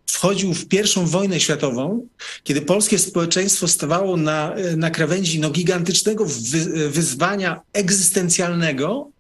[0.06, 2.08] wchodził w pierwszą wojnę światową,
[2.44, 9.12] kiedy polskie społeczeństwo stawało na, na krawędzi no, gigantycznego wy, wyzwania egzystencjalnego,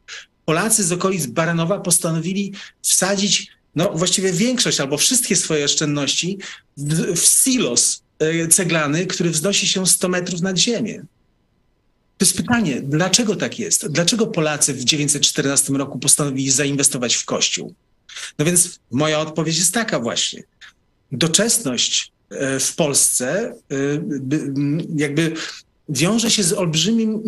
[0.45, 6.37] Polacy z okolic Baranowa postanowili wsadzić no właściwie większość albo wszystkie swoje oszczędności
[6.77, 11.05] w, w silos e, ceglany, który wznosi się 100 metrów nad ziemię.
[12.17, 13.87] To jest pytanie, dlaczego tak jest?
[13.87, 17.73] Dlaczego Polacy w 1914 roku postanowili zainwestować w Kościół?
[18.39, 20.43] No więc moja odpowiedź jest taka właśnie.
[21.11, 23.75] Doczesność e, w Polsce e,
[24.95, 25.33] jakby
[25.89, 27.23] wiąże się z olbrzymim,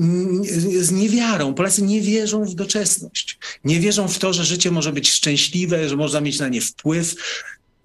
[0.79, 1.53] z niewiarą.
[1.53, 3.37] Polacy nie wierzą w doczesność.
[3.63, 7.15] Nie wierzą w to, że życie może być szczęśliwe, że można mieć na nie wpływ.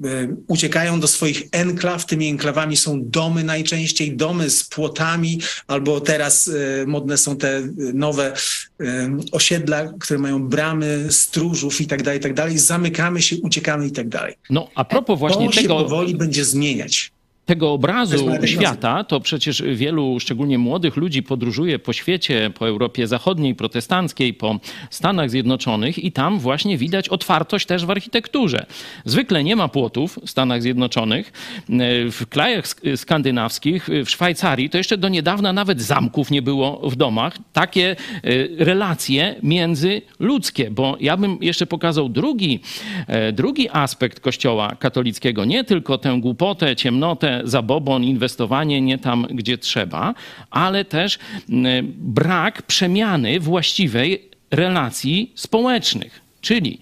[0.05, 2.07] E, uciekają do swoich enklaw.
[2.07, 8.33] Tymi enklawami są domy najczęściej, domy z płotami, albo teraz e, modne są te nowe
[8.81, 12.59] e, osiedla, które mają bramy, stróżów i tak dalej, i tak dalej.
[12.59, 14.35] Zamykamy się, uciekamy i tak dalej.
[14.51, 15.63] No a propos właśnie to tego...
[15.63, 17.16] się powoli będzie zmieniać
[17.47, 23.55] tego obrazu świata, to przecież wielu, szczególnie młodych ludzi podróżuje po świecie, po Europie Zachodniej,
[23.55, 24.59] protestanckiej, po
[24.91, 28.67] Stanach Zjednoczonych i tam właśnie widać otwartość też w architekturze.
[29.05, 31.33] Zwykle nie ma płotów w Stanach Zjednoczonych.
[32.11, 37.39] W krajach skandynawskich, w Szwajcarii, to jeszcze do niedawna nawet zamków nie było w domach.
[37.53, 42.61] Takie e, relacje międzyludzkie, bo ja bym jeszcze pokazał drugi,
[43.07, 49.59] e, drugi aspekt kościoła katolickiego, nie tylko tę głupotę, ciemnotę, zabobon, inwestowanie nie tam, gdzie
[49.59, 50.15] trzeba,
[50.51, 51.19] ale też
[51.95, 56.21] brak przemiany właściwej relacji społecznych.
[56.41, 56.79] Czyli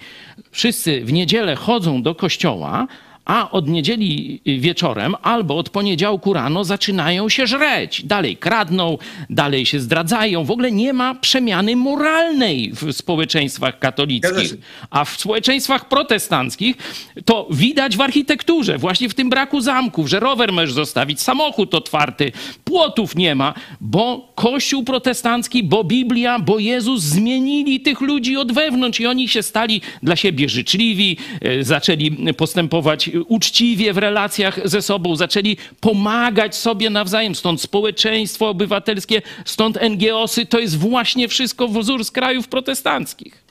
[0.51, 2.87] wszyscy w niedzielę chodzą do kościoła,
[3.25, 8.05] a od niedzieli wieczorem albo od poniedziałku rano zaczynają się żreć.
[8.05, 8.99] Dalej kradną,
[9.31, 10.45] dalej się zdradzają.
[10.45, 14.55] W ogóle nie ma przemiany moralnej w społeczeństwach katolickich.
[14.91, 16.77] A w społeczeństwach protestanckich
[17.25, 22.33] to widać w architekturze, właśnie w tym braku zamków, że rower możesz zostawić, samochód otwarty,
[22.65, 29.01] płotów nie ma, bo Kościół protestancki, bo Biblia, bo Jezus zmienili tych ludzi od wewnątrz
[29.01, 35.17] i oni się stali dla siebie życzliwi, e, zaczęli postępować uczciwie w relacjach ze sobą,
[35.17, 37.35] zaczęli pomagać sobie nawzajem.
[37.35, 43.45] Stąd społeczeństwo obywatelskie, stąd NGOsy, to jest właśnie wszystko wzór z krajów protestanckich.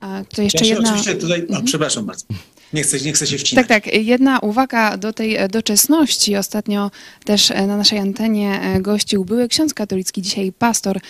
[0.00, 0.88] A to jeszcze ja jedna...
[0.88, 1.64] oczywiście tutaj, o, Mhm.
[1.64, 2.24] przepraszam bardzo,
[2.74, 3.66] nie chcę, nie chcę się wcinać.
[3.66, 3.94] Tak, tak.
[3.94, 6.36] Jedna uwaga do tej e, doczesności.
[6.36, 6.90] Ostatnio
[7.24, 11.00] też e, na naszej antenie e, gościł były ksiądz katolicki, dzisiaj pastor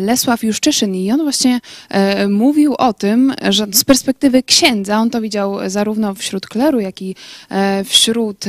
[0.00, 1.60] Lesław Juszczyszyn i on właśnie
[2.28, 7.14] mówił o tym, że z perspektywy księdza, on to widział zarówno wśród kleru, jak i
[7.84, 8.44] wśród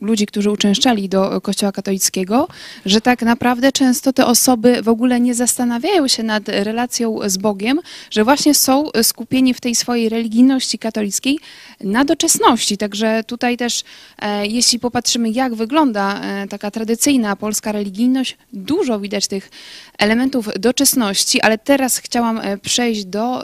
[0.00, 2.48] ludzi, którzy uczęszczali do kościoła katolickiego,
[2.86, 7.80] że tak naprawdę często te osoby w ogóle nie zastanawiają się nad relacją z Bogiem,
[8.10, 11.38] że właśnie są skupieni w tej swojej religijności katolickiej
[11.84, 12.76] na doczesności.
[12.76, 13.82] Także tutaj też,
[14.18, 19.50] e, jeśli popatrzymy, jak wygląda e, taka tradycyjna polska religijność, dużo widać tych
[19.98, 23.42] elementów doczesności, ale teraz chciałam e, przejść do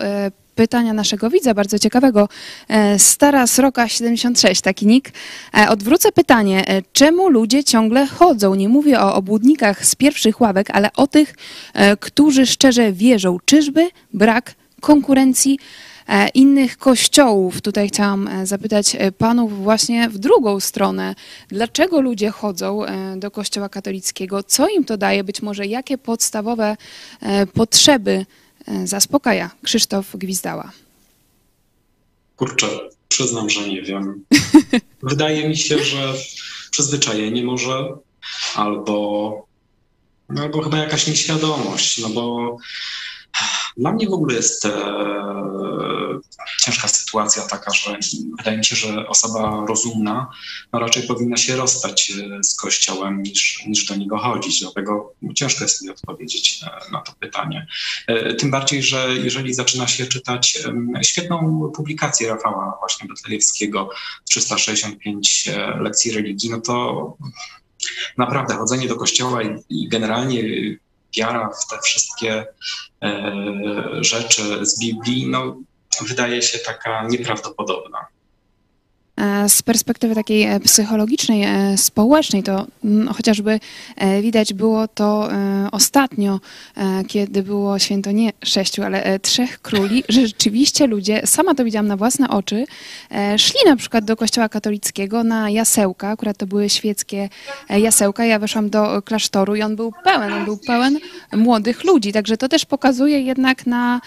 [0.54, 2.28] pytania naszego widza, bardzo ciekawego.
[2.98, 5.12] Stara Sroka 76, taki nick.
[5.68, 8.54] Odwrócę pytanie, czemu ludzie ciągle chodzą?
[8.54, 11.34] Nie mówię o obłudnikach z pierwszych ławek, ale o tych,
[12.00, 13.38] którzy szczerze wierzą.
[13.44, 15.58] Czyżby brak konkurencji
[16.34, 17.60] innych kościołów?
[17.62, 21.14] Tutaj chciałam e, zapytać e, panów właśnie w drugą stronę.
[21.48, 24.42] Dlaczego ludzie chodzą e, do kościoła katolickiego?
[24.42, 25.24] Co im to daje?
[25.24, 26.76] Być może jakie podstawowe
[27.20, 28.26] e, potrzeby
[28.66, 30.72] e, zaspokaja Krzysztof Gwizdała?
[32.36, 32.66] Kurczę,
[33.08, 34.24] przyznam, że nie wiem.
[35.02, 36.14] Wydaje mi się, że
[36.70, 37.88] przyzwyczajenie może,
[38.54, 39.46] albo,
[40.28, 42.56] no, albo chyba jakaś nieświadomość, no bo
[43.76, 44.70] dla mnie w ogóle jest e,
[46.60, 47.98] ciężka sytuacja taka, że
[48.38, 50.30] wydaje mi się, że osoba rozumna
[50.72, 54.60] no, raczej powinna się rozstać e, z Kościołem niż, niż do niego chodzić.
[54.60, 57.66] Dlatego ciężko jest mi odpowiedzieć na, na to pytanie.
[58.06, 63.90] E, Tym bardziej, że jeżeli zaczyna się czytać em, świetną publikację Rafała właśnie Betlejewskiego
[64.28, 67.16] 365 e, lekcji religii, no to
[68.18, 70.42] naprawdę chodzenie do kościoła i, i generalnie
[71.16, 72.46] wiara w te wszystkie
[73.02, 73.32] e,
[74.00, 75.56] rzeczy z Biblii, no
[76.02, 78.06] wydaje się taka nieprawdopodobna.
[79.20, 83.60] E, Z perspektywy takiej e, psychologicznej, e, społecznej, to mm, chociażby
[84.22, 85.28] widać było to
[85.72, 86.40] ostatnio,
[87.08, 91.96] kiedy było święto nie sześciu, ale trzech króli, że rzeczywiście ludzie, sama to widziałam na
[91.96, 92.64] własne oczy,
[93.36, 97.28] szli na przykład do kościoła katolickiego na jasełka, akurat to były świeckie
[97.70, 100.98] jasełka, ja weszłam do klasztoru i on był pełen, on był pełen
[101.32, 104.00] młodych ludzi, także to też pokazuje jednak na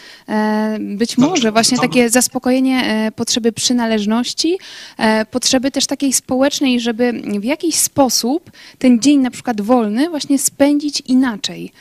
[0.79, 4.57] być może właśnie takie zaspokojenie potrzeby przynależności,
[5.31, 11.03] potrzeby też takiej społecznej, żeby w jakiś sposób ten dzień na przykład wolny właśnie spędzić
[11.07, 11.71] inaczej.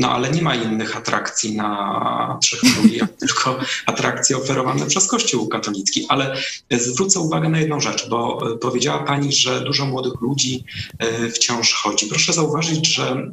[0.00, 6.06] No ale nie ma innych atrakcji na Trzech Króli, tylko atrakcje oferowane przez Kościół katolicki.
[6.08, 6.36] Ale
[6.70, 10.64] zwrócę uwagę na jedną rzecz, bo e, powiedziała Pani, że dużo młodych ludzi
[10.98, 12.06] e, wciąż chodzi.
[12.06, 13.28] Proszę zauważyć, że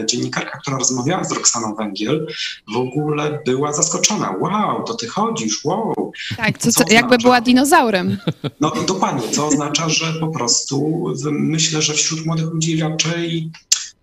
[0.00, 2.26] e, dziennikarka, która rozmawiała z Roxaną Węgiel,
[2.72, 4.34] w ogóle była zaskoczona.
[4.40, 6.12] Wow, to Ty chodzisz, wow.
[6.36, 8.18] Tak, co, Co co, jakby była dinozaurem.
[8.60, 13.50] No dokładnie, co oznacza, że po prostu myślę, że wśród młodych ludzi raczej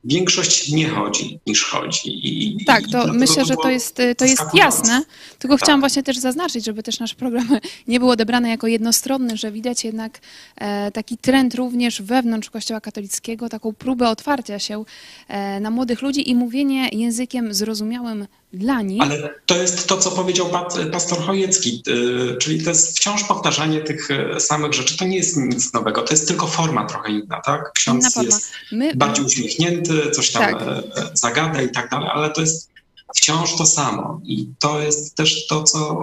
[0.04, 2.28] większość nie chodzi niż chodzi.
[2.28, 5.04] I, Tak, i to dlatego myślę, że to jest, to jest jasne.
[5.40, 5.64] Tylko Tak.
[5.64, 7.48] chciałam właśnie też zaznaczyć, żeby też nasz program
[7.88, 10.20] nie był odebrany jako jednostronny, że widać jednak
[10.56, 14.86] e, taki trend również wewnątrz Kościoła katolickiego, taką próbę otwarcia się
[15.28, 19.02] e, na młodych ludzi i mówienie językiem zrozumiałym dla nich.
[19.02, 20.50] Ale to jest to, co powiedział
[20.92, 24.98] pastor Chojecki, y, czyli to jest wciąż powtarzanie tych y, samych rzeczy.
[24.98, 27.72] To nie jest nic nowego, to jest tylko forma trochę inna, tak?
[27.74, 30.62] Ksiądz jest My- bardziej uśmiechnięty, coś tam Tak.
[30.62, 30.84] e, e,
[31.14, 32.70] zagada i tak dalej, ale to jest
[33.16, 34.22] wciąż to samo.
[34.24, 36.02] I to jest też to, co,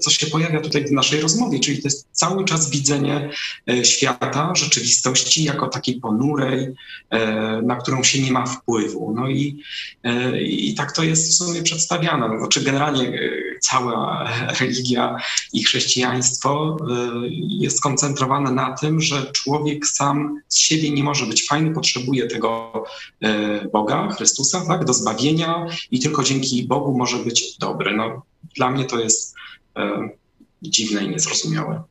[0.00, 3.30] co się pojawia tutaj w naszej rozmowie, czyli to jest cały czas widzenie
[3.70, 6.74] e, świata, rzeczywistości jako takiej ponurej,
[7.10, 9.14] e, na którą się nie ma wpływu.
[9.16, 9.62] No i,
[10.04, 12.28] e, i tak to jest w sumie przedstawiane.
[12.28, 13.20] No, Znaczy generalnie
[13.60, 14.30] cała
[14.60, 15.16] religia
[15.52, 16.76] i chrześcijaństwo
[17.48, 22.72] jest skoncentrowane na tym, że człowiek sam z siebie nie może być fajny, potrzebuje tego
[23.72, 26.37] Boga, Chrystusa, tak, do zbawienia i tylko dzięki
[26.68, 27.96] Bogu może być dobry.
[27.96, 28.22] No,
[28.56, 29.34] dla mnie to jest
[29.76, 30.08] e,
[30.62, 31.82] dziwne i niezrozumiałe.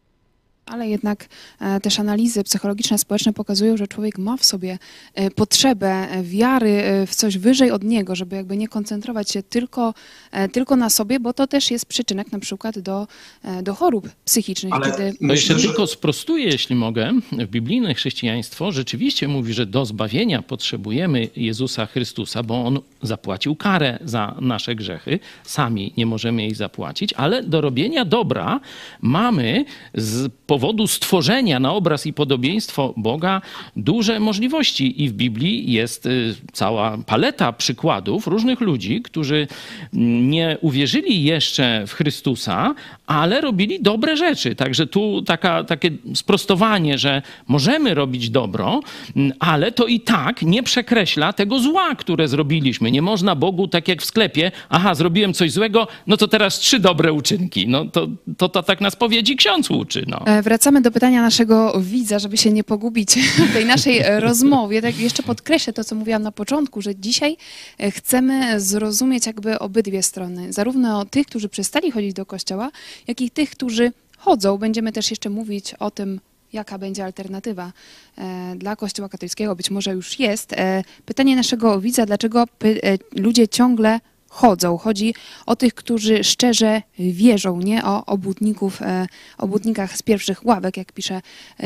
[0.68, 1.30] Ale jednak
[1.60, 4.78] e, też analizy psychologiczne, społeczne pokazują, że człowiek ma w sobie
[5.14, 9.44] e, potrzebę e, wiary e, w coś wyżej od niego, żeby jakby nie koncentrować się
[9.44, 9.94] tylko,
[10.32, 13.08] e, tylko na sobie, bo to też jest przyczynek na przykład do,
[13.44, 14.74] e, do chorób psychicznych.
[14.74, 17.12] Ale kiedy To jeszcze tylko sprostuję, jeśli mogę.
[17.52, 24.36] Biblijne chrześcijaństwo rzeczywiście mówi, że do zbawienia potrzebujemy Jezusa Chrystusa, bo On zapłacił karę za
[24.42, 25.20] nasze grzechy.
[25.44, 28.60] Sami nie możemy jej zapłacić, ale do robienia dobra
[29.02, 33.42] mamy z powodu stworzenia na obraz i podobieństwo Boga
[33.76, 35.04] duże możliwości.
[35.04, 39.48] I w Biblii jest y, cała paleta przykładów różnych ludzi, którzy
[39.94, 42.76] mm, nie uwierzyli jeszcze w Chrystusa,
[43.08, 44.56] ale robili dobre rzeczy.
[44.56, 48.82] Także tu taka, takie sprostowanie, że możemy robić dobro,
[49.16, 52.87] mm, ale to i tak nie przekreśla tego zła, które zrobiliśmy.
[52.92, 56.80] Nie można Bogu, tak jak w sklepie, aha, zrobiłem coś złego, no to teraz trzy
[56.80, 57.68] dobre uczynki.
[57.68, 58.08] No to,
[58.38, 60.06] to, to tak nas powiedzi ksiądz uczy.
[60.08, 60.22] No.
[60.26, 63.16] E, Wracamy do pytania naszego widza, żeby się nie pogubić
[63.50, 64.82] w tej naszej e, rozmowie.
[64.82, 67.38] Tak jeszcze podkreślę to, co mówiłam na początku, że dzisiaj
[67.80, 70.54] e, chcemy zrozumieć jakby obydwie strony.
[70.54, 72.72] Zarówno tych, którzy przestali chodzić do kościoła,
[73.08, 74.58] jak i tych, którzy chodzą.
[74.58, 76.20] Będziemy też jeszcze mówić o tym,
[76.58, 77.72] jaka będzie alternatywa
[78.18, 79.56] e, dla Kościoła katolickiego.
[79.56, 80.54] Być może już jest.
[80.54, 84.00] E, pytanie naszego widza, dlaczego e, ludzie ciągle
[84.30, 84.78] chodzą.
[84.78, 85.14] Chodzi
[85.46, 91.22] o tych, którzy szczerze wierzą, nie o obłudników, e, obłudnikach z pierwszych ławek, jak pisze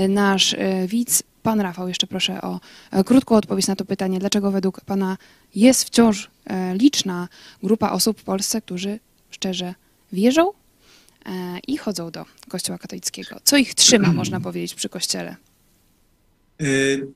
[0.09, 0.55] nasz
[0.87, 1.23] widz.
[1.43, 2.59] Pan Rafał, jeszcze proszę o
[3.05, 4.19] krótką odpowiedź na to pytanie.
[4.19, 5.17] Dlaczego według Pana
[5.55, 6.29] jest wciąż
[6.73, 7.27] liczna
[7.63, 9.73] grupa osób w Polsce, którzy szczerze
[10.13, 10.51] wierzą
[11.67, 13.35] i chodzą do Kościoła katolickiego?
[13.43, 15.35] Co ich trzyma, można powiedzieć, przy Kościele?
[16.61, 17.07] Y,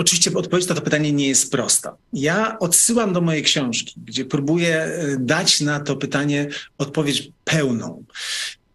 [0.00, 1.96] Oczywiście odpowiedź na to pytanie nie jest prosta.
[2.12, 8.04] Ja odsyłam do mojej książki, gdzie próbuję y, dać na to pytanie odpowiedź pełną.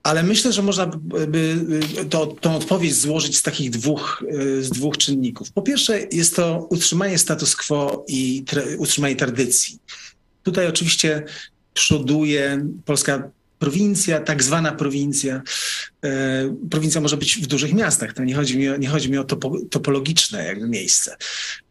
[0.03, 0.85] Ale myślę, że można
[1.27, 1.57] by
[2.01, 4.23] y, to, tą odpowiedź złożyć z takich dwóch,
[4.59, 5.51] z dwóch czynników.
[5.51, 8.45] Po pierwsze, jest to utrzymanie status quo i
[8.77, 9.79] utrzymanie tradycji.
[10.43, 11.23] Tutaj oczywiście
[11.73, 13.29] przoduje polska
[13.59, 15.41] prowincja, tak zwana prowincja.
[16.03, 19.17] E, prowincja może być w dużych miastach, to nie chodzi mi o, nie chodzi mi
[19.17, 21.15] o topo, topologiczne jakby miejsce.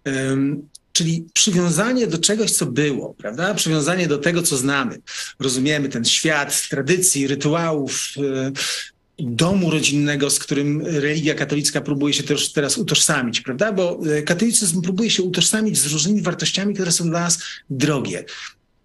[0.05, 3.55] Em, Czyli przywiązanie do czegoś, co było, prawda?
[3.55, 4.99] Przywiązanie do tego, co znamy.
[5.39, 8.53] Rozumiemy ten świat tradycji, rytuałów, e,
[9.19, 13.73] domu rodzinnego, z którym religia katolicka próbuje się też teraz utożsamić, prawda?
[13.73, 17.39] Bo e, katolicyzm próbuje się utożsamić z różnymi wartościami, które są dla nas
[17.71, 18.25] drogie.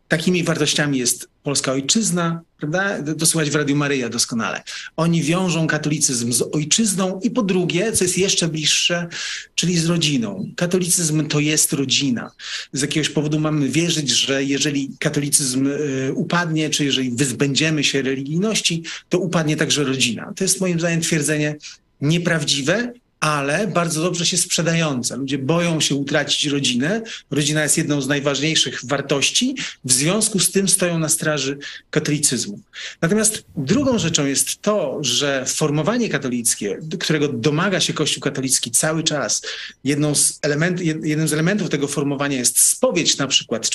[0.09, 3.03] Takimi wartościami jest polska ojczyzna, prawda?
[3.19, 4.63] To w Radiu Maryja doskonale.
[4.95, 9.07] Oni wiążą katolicyzm z ojczyzną i po drugie, co jest jeszcze bliższe,
[9.55, 10.51] czyli z rodziną.
[10.55, 12.31] Katolicyzm to jest rodzina.
[12.73, 18.83] Z jakiegoś powodu mamy wierzyć, że jeżeli katolicyzm y, upadnie, czy jeżeli wyzbędziemy się religijności,
[19.09, 20.33] to upadnie także rodzina.
[20.35, 21.55] To jest moim zdaniem twierdzenie
[22.01, 25.17] nieprawdziwe ale bardzo dobrze się sprzedające.
[25.17, 27.01] Ludzie boją się utracić rodzinę.
[27.31, 31.57] Rodzina jest jedną z najważniejszych wartości, w związku z tym stoją na straży
[31.89, 32.59] katolicyzmu.
[33.01, 39.41] Natomiast drugą rzeczą jest to, że formowanie katolickie, którego domaga się Kościół katolicki cały czas,
[39.83, 43.69] jedną z element, jed- jednym z elementów tego formowania jest spowiedź na przykład,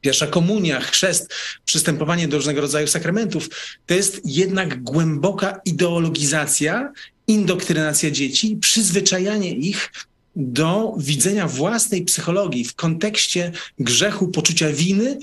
[0.00, 3.48] Pierwsza komunia, chrzest, przystępowanie do różnego rodzaju sakramentów,
[3.86, 6.92] to jest jednak głęboka ideologizacja,
[7.30, 9.92] indoktrynacja dzieci, przyzwyczajanie ich
[10.36, 15.18] do widzenia własnej psychologii w kontekście grzechu, poczucia winy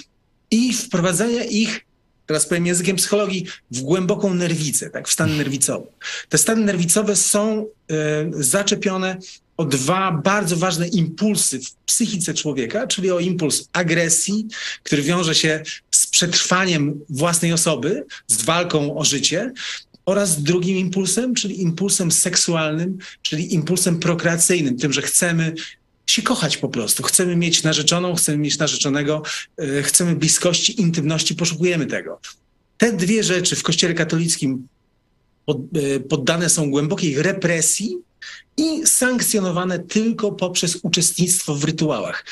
[0.51, 1.85] i wprowadzania ich,
[2.25, 5.87] teraz powiem językiem psychologii, w głęboką nerwicę, tak, w stan nerwicowy.
[6.29, 7.95] Te stany nerwicowe są e,
[8.31, 9.17] zaczepione
[9.57, 14.47] o dwa bardzo ważne impulsy w psychice człowieka, czyli o impuls agresji,
[14.83, 19.51] który wiąże się z przetrwaniem własnej osoby, z walką o życie,
[20.07, 25.53] oraz drugim impulsem, czyli impulsem seksualnym, czyli impulsem prokreacyjnym, tym, że chcemy
[26.07, 27.03] się kochać po prostu.
[27.03, 29.23] Chcemy mieć narzeczoną, chcemy mieć narzeczonego,
[29.57, 32.19] e, chcemy bliskości, intymności, poszukujemy tego.
[32.77, 34.67] Te dwie rzeczy w Kościele katolickim
[35.47, 37.97] e, poddane są głębokiej represji
[38.57, 42.25] i sankcjonowane tylko poprzez uczestnictwo w rytuałach.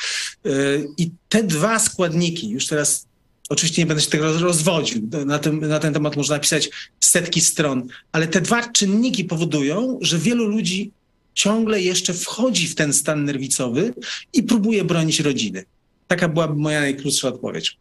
[0.46, 0.50] E,
[0.98, 3.06] I te dwa składniki, już teraz
[3.48, 6.70] oczywiście nie będę się tego roz- rozwodził, na, tym, na ten temat można napisać
[7.00, 10.90] setki stron, ale te dwa czynniki powodują, że wielu ludzi
[11.34, 13.94] ciągle jeszcze wchodzi w ten stan nerwicowy
[14.32, 15.64] i próbuje bronić rodziny.
[16.06, 17.78] Taka byłaby moja najkrótsza odpowiedź.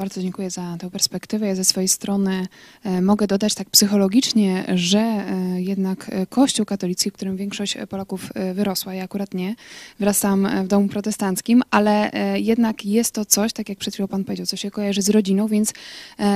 [0.00, 1.46] Bardzo dziękuję za tę perspektywę.
[1.46, 2.46] Ja ze swojej strony
[2.84, 5.24] e, mogę dodać tak psychologicznie, że e,
[5.62, 9.54] jednak e, Kościół katolicki, w którym większość Polaków wyrosła, ja akurat nie,
[10.00, 14.46] e, w domu protestanckim, ale jednak jest to coś, tak jak przed chwilą Pan powiedział,
[14.46, 15.72] co się kojarzy z rodziną, więc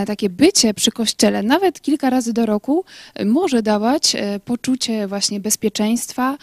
[0.07, 2.85] takie bycie przy Kościele nawet kilka razy do roku
[3.25, 6.39] może dawać poczucie właśnie bezpieczeństwa,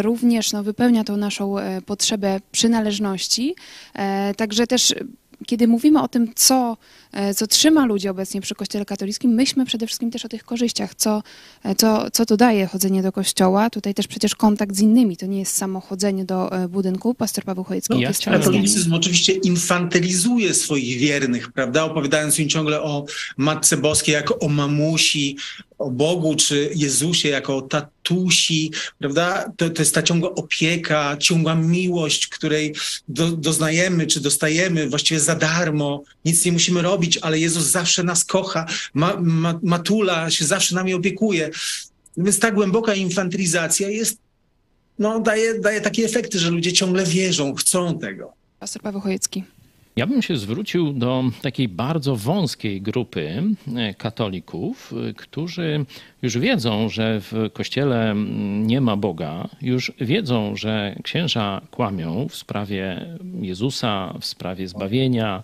[0.00, 1.54] również no, wypełnia tą naszą
[1.86, 3.54] potrzebę przynależności,
[4.36, 4.94] także też
[5.46, 6.76] kiedy mówimy o tym, co,
[7.12, 10.94] e, co trzyma ludzi obecnie przy Kościele katolickim, myślmy przede wszystkim też o tych korzyściach,
[10.94, 11.22] co,
[11.64, 13.70] e, co, co to daje chodzenie do kościoła.
[13.70, 17.14] Tutaj też przecież kontakt z innymi, to nie jest samo chodzenie do e, budynku.
[17.14, 17.94] Pastor Paweł Chojecki.
[17.94, 21.84] No, katolicyzm oczywiście infantylizuje swoich wiernych, prawda?
[21.84, 23.04] Opowiadając im ciągle o
[23.36, 25.36] Matce Boskiej jako o mamusi,
[25.78, 27.62] o Bogu czy Jezusie jako o
[28.08, 29.52] tatusi, prawda?
[29.56, 32.74] To, to jest ta ciągła opieka, ciągła miłość, której
[33.08, 36.02] do, doznajemy czy dostajemy właściwie za darmo.
[36.24, 38.66] Nic nie musimy robić, ale Jezus zawsze nas kocha.
[38.94, 41.50] Ma, ma, matula się zawsze nami opiekuje.
[42.16, 44.18] Więc ta głęboka infantylizacja jest,
[44.98, 48.32] no, daje, daje takie efekty, że ludzie ciągle wierzą, chcą tego.
[48.60, 49.44] Pastor Paweł Chojecki.
[49.98, 53.42] Ja bym się zwrócił do takiej bardzo wąskiej grupy
[53.76, 55.84] e, katolików, e, którzy
[56.22, 58.14] już wiedzą, że w kościele
[58.60, 63.06] nie ma Boga, już wiedzą, że księża kłamią w sprawie
[63.40, 65.42] Jezusa, w sprawie zbawienia,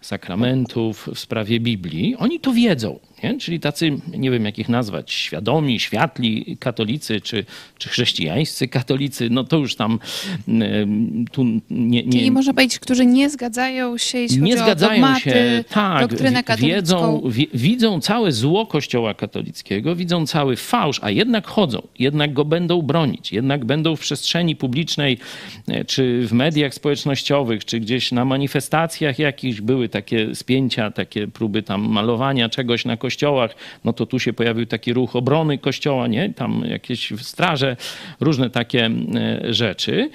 [0.00, 2.16] sakramentów, w sprawie Biblii.
[2.16, 2.98] Oni to wiedzą.
[3.22, 3.38] Nie?
[3.38, 7.44] Czyli tacy, nie wiem jak ich nazwać, świadomi, światli katolicy, czy,
[7.78, 9.98] czy chrześcijańscy katolicy, no to już tam
[10.48, 14.92] mm, tu nie, nie, Czyli można powiedzieć, którzy nie zgadzają się, jeśli nie chodzi zgadzają
[14.92, 16.76] o dogmaty, się, tak, doktrynę katolicką.
[16.76, 22.44] wiedzą, wi- widzą całe zło Kościoła katolickiego, widzą cały fałsz, a jednak chodzą, jednak go
[22.44, 25.18] będą bronić, jednak będą w przestrzeni publicznej,
[25.68, 31.62] e, czy w mediach społecznościowych, czy gdzieś na manifestacjach jakichś były takie spięcia, takie próby
[31.62, 36.32] tam malowania czegoś na kościołach, no to tu się pojawił taki ruch obrony kościoła, nie?
[36.34, 37.76] Tam jakieś straże,
[38.20, 40.10] różne takie e, rzeczy.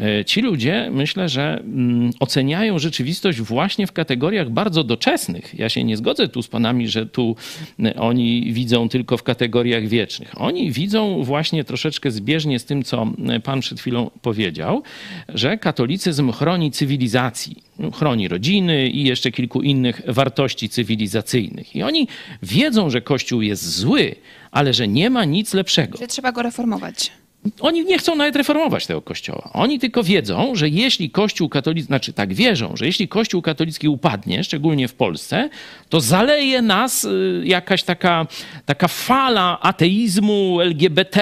[0.00, 5.58] E, Ci ludzie, myślę, że mm, oceniają rzeczywistość właśnie w kategoriach bardzo doczesnych.
[5.58, 7.36] Ja się nie zgodzę tu z panami, że tu
[7.84, 10.40] e, oni widzą tylko w kategoriach wiecznych.
[10.40, 13.06] Oni widzą właśnie troszeczkę zbieżnie z tym, co
[13.44, 14.82] pan przed chwilą powiedział,
[15.28, 21.76] że katolicyzm chroni cywilizacji, chroni rodziny i jeszcze kilku innych wartości cywilizacyjnych.
[21.76, 22.08] I oni
[22.42, 24.14] wiedzą, że Kościół jest zły,
[24.50, 25.98] ale że nie ma nic lepszego.
[25.98, 27.12] Że trzeba go reformować.
[27.60, 29.50] Oni nie chcą nawet reformować tego kościoła.
[29.52, 34.44] Oni tylko wiedzą, że jeśli kościół katolicki, znaczy tak wierzą, że jeśli kościół katolicki upadnie,
[34.44, 35.50] szczególnie w Polsce,
[35.88, 38.26] to zaleje nas y, jakaś taka,
[38.66, 41.20] taka fala ateizmu, LGBT,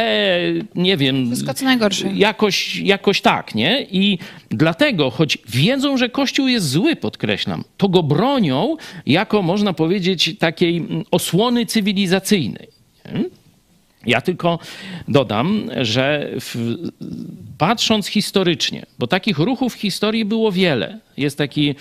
[0.74, 1.26] nie wiem.
[1.26, 2.08] Wszystko co najgorsze.
[2.14, 3.86] Jakoś, jakoś tak, nie?
[3.90, 4.18] I
[4.50, 10.76] dlatego, choć wiedzą, że Kościół jest zły, podkreślam, to go bronią jako, można powiedzieć, takiej
[10.76, 12.68] mm, osłony cywilizacyjnej.
[13.12, 13.45] Nie?
[14.06, 14.58] Ja tylko
[15.08, 16.76] dodam, że w,
[17.58, 20.98] patrząc historycznie, bo takich ruchów w historii było wiele.
[21.16, 21.74] Jest taki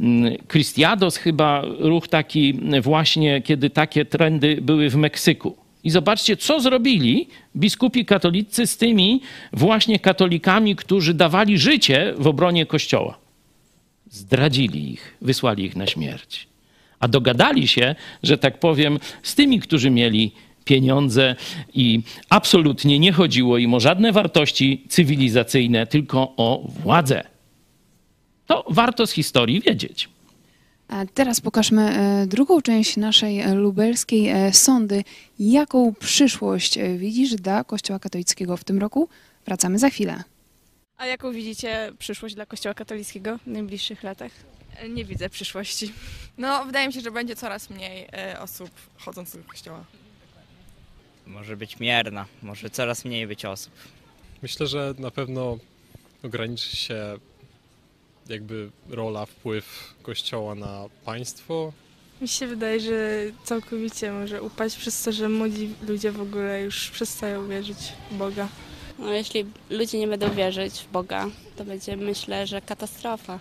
[0.00, 5.56] mm, Christiados chyba, ruch taki właśnie, kiedy takie trendy były w Meksyku.
[5.84, 9.20] I zobaczcie, co zrobili biskupi katolicy z tymi
[9.52, 13.18] właśnie katolikami, którzy dawali życie w obronie Kościoła.
[14.10, 16.48] Zdradzili ich, wysłali ich na śmierć.
[17.00, 20.32] A dogadali się, że tak powiem, z tymi, którzy mieli
[20.68, 21.36] pieniądze
[21.74, 27.24] i absolutnie nie chodziło im o żadne wartości cywilizacyjne, tylko o władzę.
[28.46, 30.08] To warto z historii wiedzieć.
[30.88, 35.04] A teraz pokażmy e, drugą część naszej lubelskiej e, sądy.
[35.38, 39.08] Jaką przyszłość e, widzisz dla Kościoła katolickiego w tym roku?
[39.46, 40.22] Wracamy za chwilę.
[40.96, 44.32] A jaką widzicie przyszłość dla Kościoła katolickiego w najbliższych latach?
[44.88, 45.92] Nie widzę przyszłości.
[46.38, 48.06] No, wydaje mi się, że będzie coraz mniej
[48.40, 49.84] osób chodzących do kościoła.
[51.28, 53.72] Może być mierna, może coraz mniej być osób.
[54.42, 55.58] Myślę, że na pewno
[56.24, 57.18] ograniczy się
[58.28, 61.72] jakby rola, wpływ Kościoła na państwo.
[62.20, 66.90] Mi się wydaje, że całkowicie może upaść przez to, że młodzi ludzie w ogóle już
[66.90, 67.78] przestają wierzyć
[68.10, 68.48] w Boga.
[68.98, 71.26] No, jeśli ludzie nie będą wierzyć w Boga,
[71.56, 73.38] to będzie myślę, że katastrofa.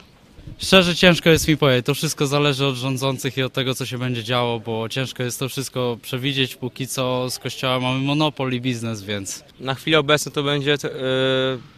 [0.58, 3.98] Szczerze ciężko jest mi powiedzieć, to wszystko zależy od rządzących i od tego, co się
[3.98, 8.62] będzie działo, bo ciężko jest to wszystko przewidzieć, póki co z kościoła mamy monopol i
[8.62, 9.44] biznes, więc...
[9.60, 10.80] Na chwilę obecną to będzie, yy,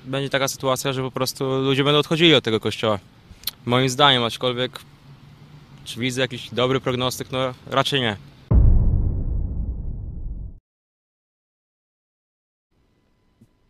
[0.05, 2.99] będzie taka sytuacja, że po prostu ludzie będą odchodzili od tego kościoła.
[3.65, 4.79] Moim zdaniem, aczkolwiek
[5.85, 7.31] czy widzę jakiś dobry prognostyk?
[7.31, 8.28] No raczej nie.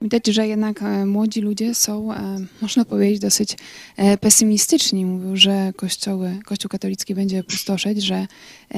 [0.01, 3.57] Widać, że jednak e, młodzi ludzie są, e, można powiedzieć, dosyć
[3.97, 5.05] e, pesymistyczni.
[5.05, 8.27] Mówią, że kościoły, Kościół katolicki będzie pustoszeć, że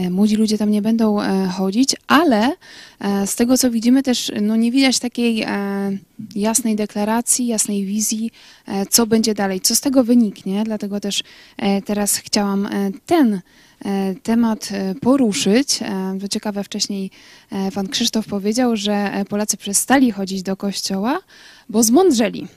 [0.09, 1.17] młodzi ludzie tam nie będą
[1.51, 2.51] chodzić, ale
[3.25, 5.45] z tego, co widzimy też, no nie widać takiej
[6.35, 8.31] jasnej deklaracji, jasnej wizji,
[8.89, 10.63] co będzie dalej, co z tego wyniknie.
[10.63, 11.23] Dlatego też
[11.85, 12.69] teraz chciałam
[13.05, 13.41] ten
[14.23, 15.79] temat e, poruszyć.
[15.81, 17.11] E, To ciekawe, wcześniej
[17.51, 21.19] e, pan Krzysztof powiedział, że e, Polacy przestali chodzić do kościoła,
[21.69, 22.47] bo zmądrzeli.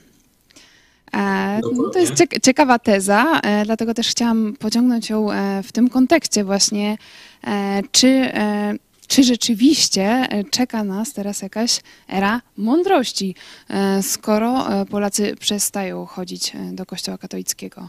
[1.15, 5.73] E, No to jest ciek- ciekawa teza, e, dlatego też chciałam pociągnąć ją e, w
[5.73, 6.99] tym kontekście właśnie,
[7.47, 8.75] e, czy, e,
[9.09, 13.35] czy rzeczywiście e, czeka nas teraz jakaś era mądrości,
[13.71, 17.89] e, skoro e, Polacy przestają chodzić e, do kościoła katolickiego.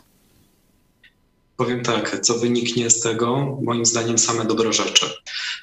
[1.58, 3.58] Powiem tak, co wyniknie z tego?
[3.62, 5.06] Moim zdaniem same dobre rzeczy.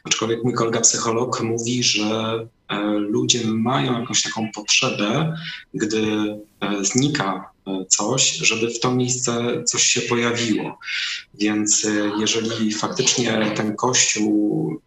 [0.05, 5.37] Aczkolwiek mój kolega psycholog mówi, że e, ludzie mają jakąś taką potrzebę,
[5.75, 6.03] gdy
[6.61, 10.79] e, znika e, coś, żeby w to miejsce coś się pojawiło.
[11.35, 11.87] Więc
[12.19, 14.81] jeżeli faktycznie ten kościół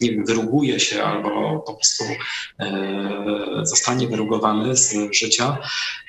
[0.00, 2.04] nie wiem, wyruguje się albo po prostu
[2.58, 5.58] e, zostanie wyrugowany z życia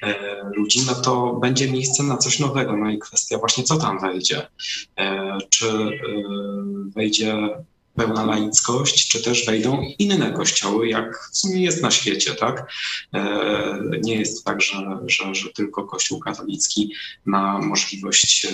[0.04, 0.16] e,
[0.56, 2.78] ludzi, no to będzie miejsce na coś nowego.
[2.78, 4.48] No i kwestia właśnie, co tam wejdzie.
[5.00, 5.68] E, czy
[6.96, 7.50] wejdzie
[7.96, 12.74] pełna laickość, czy też wejdą inne kościoły, jak w sumie jest na świecie, tak?
[14.02, 16.94] Nie jest tak, że, że, że tylko Kościół katolicki
[17.26, 18.48] ma możliwość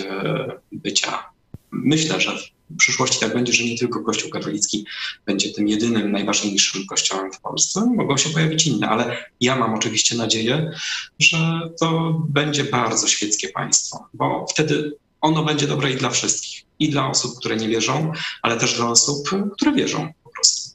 [0.72, 1.24] bycia.
[1.70, 2.38] Myślę, że
[2.74, 4.86] w przyszłości tak będzie, że nie tylko Kościół katolicki
[5.26, 7.92] będzie tym jedynym, najważniejszym kościołem w Polsce.
[7.96, 10.70] Mogą się pojawić inne, ale ja mam oczywiście nadzieję,
[11.18, 16.62] że to będzie bardzo świeckie państwo, bo wtedy ono będzie dobre i dla wszystkich.
[16.78, 18.12] I dla osób, które nie wierzą,
[18.42, 20.72] ale też dla osób, które wierzą po prostu.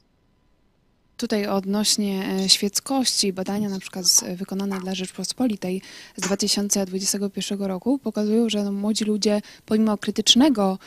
[1.18, 5.82] Tutaj odnośnie e, świeckości, badania na przykład z, wykonane dla Rzeczpospolitej
[6.16, 10.78] z 2021 roku pokazują, że młodzi ludzie pomimo krytycznego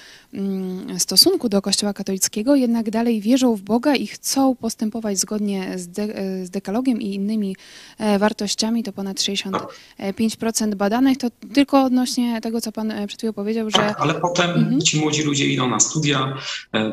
[0.98, 6.04] stosunku do Kościoła katolickiego jednak dalej wierzą w Boga i chcą postępować zgodnie z, de,
[6.04, 7.56] e, z dekalogiem i innymi
[7.98, 8.84] e, wartościami.
[8.84, 11.18] To ponad 65% badanych.
[11.18, 15.00] To tylko odnośnie tego, co pan e, przed chwilą powiedział, że Tak, ale potem ci
[15.00, 16.38] młodzi ludzie idą na studia,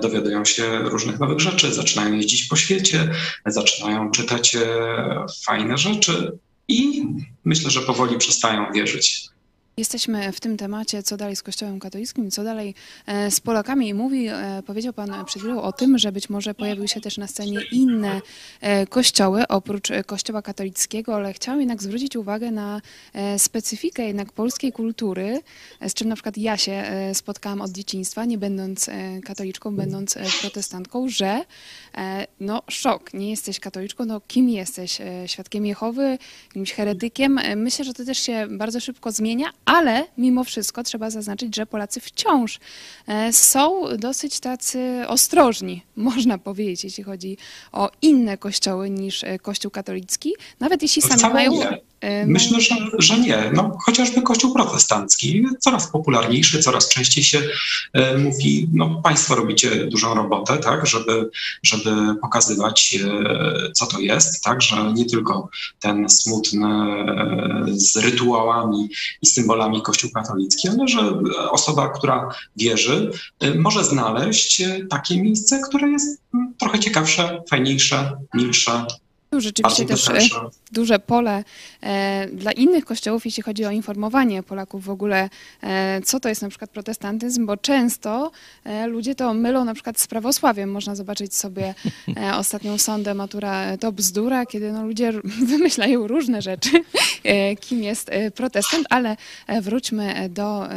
[0.02, 3.10] dowiadują się różnych nowych rzeczy, zaczynają jeździć po świecie,
[3.46, 4.56] zaczynają czytać
[5.44, 7.04] fajne rzeczy i
[7.44, 9.28] myślę, że powoli przestają wierzyć.
[9.78, 12.74] Jesteśmy w tym temacie, co dalej z Kościołem katolickim, co dalej
[13.06, 13.88] e, z Polakami.
[13.88, 17.18] I mówi, e, powiedział Pan przed chwilą o tym, że być może pojawiły się też
[17.18, 18.20] na scenie inne
[18.60, 22.80] e, kościoły oprócz Kościoła katolickiego, ale chciałam jednak zwrócić uwagę na
[23.38, 25.40] specyfikę jednak polskiej kultury,
[25.88, 28.90] z czym na przykład ja się spotkałam od dzieciństwa, nie będąc
[29.24, 31.44] katoliczką, będąc protestantką, że
[32.40, 34.98] no szok, nie jesteś katoliczką, no kim jesteś?
[35.26, 36.18] Świadkiem Jehowy,
[36.48, 37.40] jakimś heretykiem?
[37.56, 42.00] Myślę, że to też się bardzo szybko zmienia, ale mimo wszystko trzeba zaznaczyć, że Polacy
[42.00, 42.60] wciąż
[43.06, 47.36] e, są dosyć tacy ostrożni, można powiedzieć, jeśli chodzi
[47.72, 51.52] o inne kościoły niż e, Kościół katolicki, nawet jeśli sami mają...
[51.52, 51.80] nie.
[52.00, 53.50] E, Myślę, że, że nie.
[53.54, 57.42] No, chociażby Kościół protestancki, coraz popularniejszy, coraz częściej się
[57.92, 61.30] e, mówi, no państwo robicie dużą robotę, tak, żeby,
[61.62, 61.90] żeby
[62.22, 65.48] pokazywać, e, co to jest, tak, że nie tylko
[65.80, 68.88] ten smutny e, z rytuałami
[69.22, 75.60] i symbolami Kościół katolicki, ale że osoba, która wierzy, e, może znaleźć e, takie miejsce,
[75.68, 76.20] które jest
[76.58, 78.86] trochę ciekawsze, fajniejsze, milsze,
[79.32, 80.40] Rzeczywiście bardziej też e,
[80.72, 81.44] duże pole
[81.82, 85.30] e, dla innych kościołów, jeśli chodzi o informowanie Polaków w ogóle,
[85.62, 88.30] e, co to jest na przykład protestantyzm, bo często
[88.86, 90.70] ludzie to mylą na przykład z prawosławiem.
[90.70, 91.74] Można zobaczyć sobie
[92.40, 95.12] ostatnią sondę Matura to bzdura, kiedy no, ludzie
[95.52, 96.70] wymyślają różne rzeczy,
[97.60, 99.16] kim jest protestant, ale
[99.62, 100.68] wróćmy do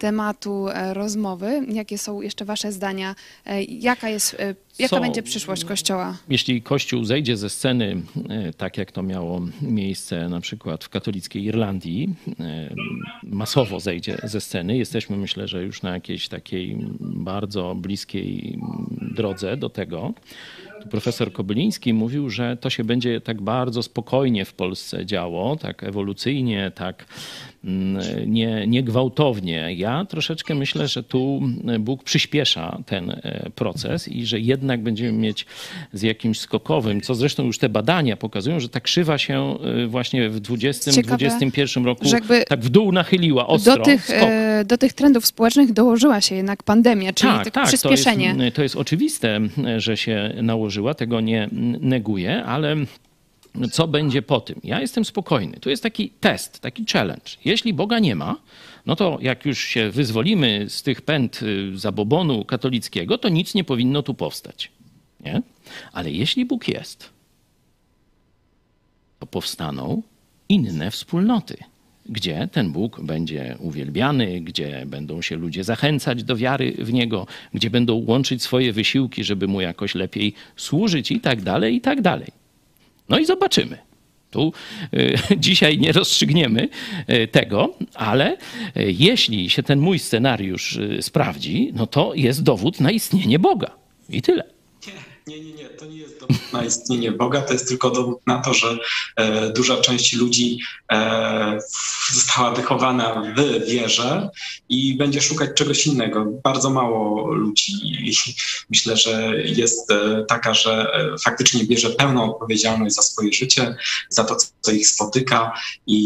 [0.00, 1.60] tematu e, rozmowy.
[1.72, 3.14] Jakie są jeszcze wasze zdania?
[3.46, 6.16] E, Jaka jest, e, jaka Są- będzie przyszłość Kościoła?
[6.28, 11.44] Jeśli Kościół zejdzie ze sceny, e, tak jak to miało miejsce na przykład w katolickiej
[11.44, 12.74] Irlandii, e,
[13.22, 18.58] masowo zejdzie ze sceny, jesteśmy myślę, że już na jakiejś takiej bardzo bliskiej
[19.16, 20.12] drodze do tego.
[20.82, 25.84] Tu profesor Kobyliński mówił, że to się będzie tak bardzo spokojnie w Polsce działo, tak
[25.84, 27.04] ewolucyjnie, tak
[28.26, 29.74] nie, nie gwałtownie.
[29.74, 31.40] Ja troszeczkę myślę, że tu
[31.80, 35.46] Bóg przyspiesza ten e, proces i że jednak będziemy mieć
[35.92, 40.28] z jakimś skokowym, co zresztą już te badania pokazują, że ta krzywa się e, właśnie
[40.28, 42.04] w 20, Ciekawe, 21 roku
[42.48, 43.76] tak w dół nachyliła ostro.
[43.76, 44.16] do tych, skok.
[44.22, 48.34] e, do tych trendów społecznych dołożyła się jednak pandemia, czyli Tak, tak, tak, przyspieszenie.
[48.34, 49.40] To jest, to jest oczywiste,
[49.76, 51.48] że się nałożyła, tego nie
[51.80, 52.76] neguję, ale
[53.72, 54.60] co będzie po tym.
[54.64, 55.56] Ja jestem spokojny.
[55.60, 57.30] Tu jest taki test, taki challenge.
[57.44, 58.36] Jeśli Boga nie ma,
[58.86, 63.64] no to jak już się wyzwolimy z tych pęd y, zabobonu katolickiego, to nic nie
[63.64, 64.70] powinno tu powstać.
[65.20, 65.42] Nie?
[65.92, 67.10] Ale jeśli Bóg jest,
[69.18, 70.02] to powstaną
[70.48, 71.56] inne wspólnoty,
[72.06, 77.70] gdzie ten Bóg będzie uwielbiany, gdzie będą się ludzie zachęcać do wiary w Niego, gdzie
[77.70, 82.40] będą łączyć swoje wysiłki, żeby Mu jakoś lepiej służyć i tak dalej, i tak dalej.
[83.10, 83.78] No i zobaczymy.
[84.30, 84.52] Tu
[84.94, 86.68] y, dzisiaj nie rozstrzygniemy
[87.10, 88.38] y, tego, ale y,
[88.76, 93.70] jeśli się ten mój scenariusz sprawdzi, no to jest dowód na istnienie Boga.
[94.08, 94.59] I tyle.
[95.30, 98.38] Nie, nie, nie, to nie jest dowód na istnienie Boga, to jest tylko dowód na
[98.38, 98.78] to, że
[99.16, 100.58] e, duża część ludzi
[100.92, 101.58] e,
[102.12, 104.30] została wychowana w wierze
[104.68, 106.26] i będzie szukać czegoś innego.
[106.44, 107.72] Bardzo mało ludzi
[108.70, 113.76] myślę, że jest e, taka, że e, faktycznie bierze pełną odpowiedzialność za swoje życie,
[114.08, 115.52] za to, co ich spotyka
[115.86, 115.98] i,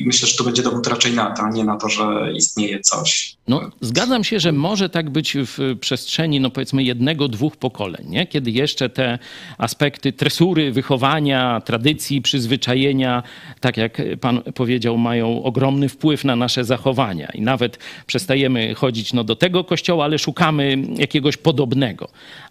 [0.00, 2.80] i myślę, że to będzie dowód raczej na to, a nie na to, że istnieje
[2.80, 3.36] coś.
[3.48, 8.26] No, zgadzam się, że może tak być w przestrzeni, no powiedzmy, jednego, dwóch pokoleń, nie?
[8.36, 9.18] Kiedy jeszcze te
[9.58, 13.22] aspekty tresury, wychowania, tradycji, przyzwyczajenia,
[13.60, 17.28] tak jak pan powiedział, mają ogromny wpływ na nasze zachowania.
[17.34, 22.08] I nawet przestajemy chodzić no, do tego kościoła, ale szukamy jakiegoś podobnego.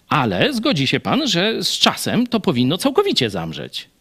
[0.09, 3.94] Ale zgodzi się pan, że z czasem to powinno całkowicie zamrzeć.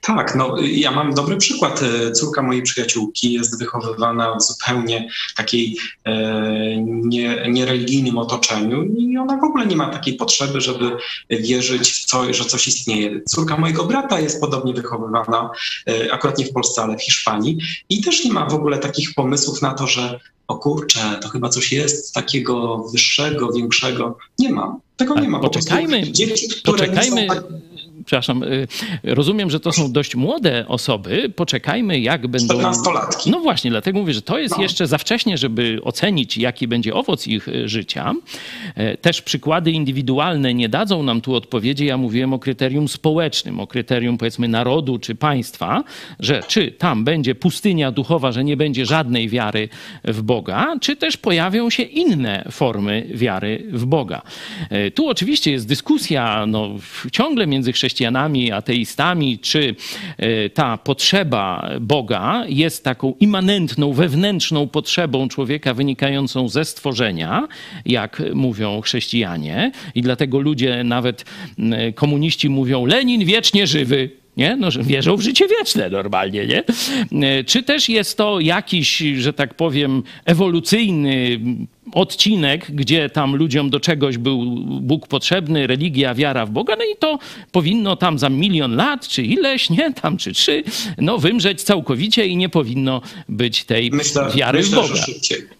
[0.00, 1.82] Tak, no ja mam dobry przykład.
[1.82, 9.36] E, Córka mojej przyjaciółki jest wychowywana w zupełnie takiej e, nie, niereligijnym otoczeniu i ona
[9.36, 10.96] w ogóle nie ma takiej potrzeby, żeby
[11.30, 13.20] wierzyć w coś, że coś istnieje.
[13.24, 15.50] Córka mojego brata jest podobnie wychowywana,
[15.88, 17.58] e, akurat nie w Polsce, ale w Hiszpanii
[17.88, 21.48] i też nie ma w ogóle takich pomysłów na to, że o kurczę, to chyba
[21.48, 24.18] coś jest takiego wyższego, większego.
[24.38, 24.76] Nie ma.
[24.96, 25.38] Tego nie ma.
[25.40, 27.26] Po prostu Poczekajmy, dzieci, które nie poczekajmy.
[27.28, 27.44] są tak-
[28.08, 28.66] Przepraszam, y,
[29.04, 31.32] rozumiem, że to są dość młode osoby.
[31.36, 32.54] Poczekajmy, jak będą.
[32.58, 33.30] 14-latki.
[33.30, 34.62] No właśnie, dlatego mówię, że to jest No.
[34.62, 38.12] jeszcze za wcześnie, żeby ocenić, jaki będzie owoc ich y, życia.
[38.74, 41.86] E, Też przykłady indywidualne nie dadzą nam tu odpowiedzi.
[41.86, 45.84] Ja mówiłem o kryterium społecznym, o kryterium powiedzmy narodu czy państwa,
[46.20, 49.68] że czy tam będzie pustynia duchowa, że nie będzie żadnej wiary
[50.04, 54.22] w Boga, czy też pojawią się inne formy wiary w Boga.
[54.70, 56.68] E, Tu oczywiście jest dyskusja no,
[57.12, 57.97] ciągle między chrześcijanami,
[58.52, 59.74] ateistami, czy
[60.16, 67.48] e, ta potrzeba Boga jest taką immanentną, wewnętrzną potrzebą człowieka wynikającą ze stworzenia,
[67.86, 69.72] jak mówią chrześcijanie.
[69.94, 71.24] I dlatego ludzie, nawet
[71.94, 74.10] komuniści mówią, Lenin wiecznie żywy.
[74.36, 74.56] Nie?
[74.56, 76.62] No, że wierzą w życie wieczne normalnie, nie?
[77.28, 81.40] E, Czy też jest to jakiś, że tak powiem, ewolucyjny
[81.92, 84.44] odcinek, gdzie tam ludziom do czegoś był
[84.80, 87.18] Bóg potrzebny, religia, wiara w Boga, no i to
[87.52, 90.62] powinno tam za milion lat, czy ileś, nie, tam czy trzy,
[90.98, 95.00] no wymrzeć całkowicie i nie powinno być tej Myślę, wiary myślę w Boga.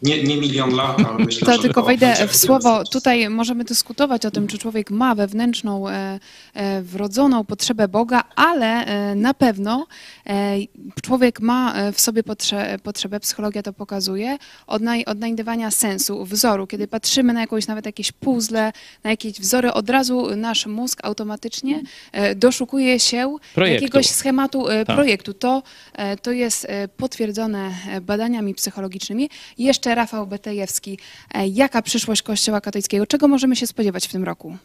[0.02, 2.84] Nie, nie milion lat, ale myślę, To że tylko to wejdę w słowo.
[2.84, 6.20] Tutaj możemy dyskutować o tym, czy człowiek ma wewnętrzną, e,
[6.54, 9.86] e, wrodzoną potrzebę Boga, ale e, na pewno
[10.26, 10.56] e,
[11.02, 16.66] człowiek ma w sobie potrze, potrzebę, psychologia to pokazuje, odnaj, odnajdywania sensu, wzoru.
[16.66, 18.72] Kiedy patrzymy na jakąś, nawet jakieś puzzle,
[19.04, 23.84] na jakieś wzory, od razu nasz mózg automatycznie e, doszukuje się Projektu.
[23.84, 24.96] jakiegoś schematu e, Tak.
[24.96, 25.34] projektu.
[25.34, 25.62] To,
[25.92, 26.66] e, to jest
[26.96, 27.70] potwierdzone
[28.02, 29.30] badaniami psychologicznymi.
[29.58, 30.98] Jeszcze Rafał Betejewski.
[31.52, 33.06] Jaka przyszłość Kościoła katolickiego?
[33.06, 34.56] Czego możemy się spodziewać w tym roku?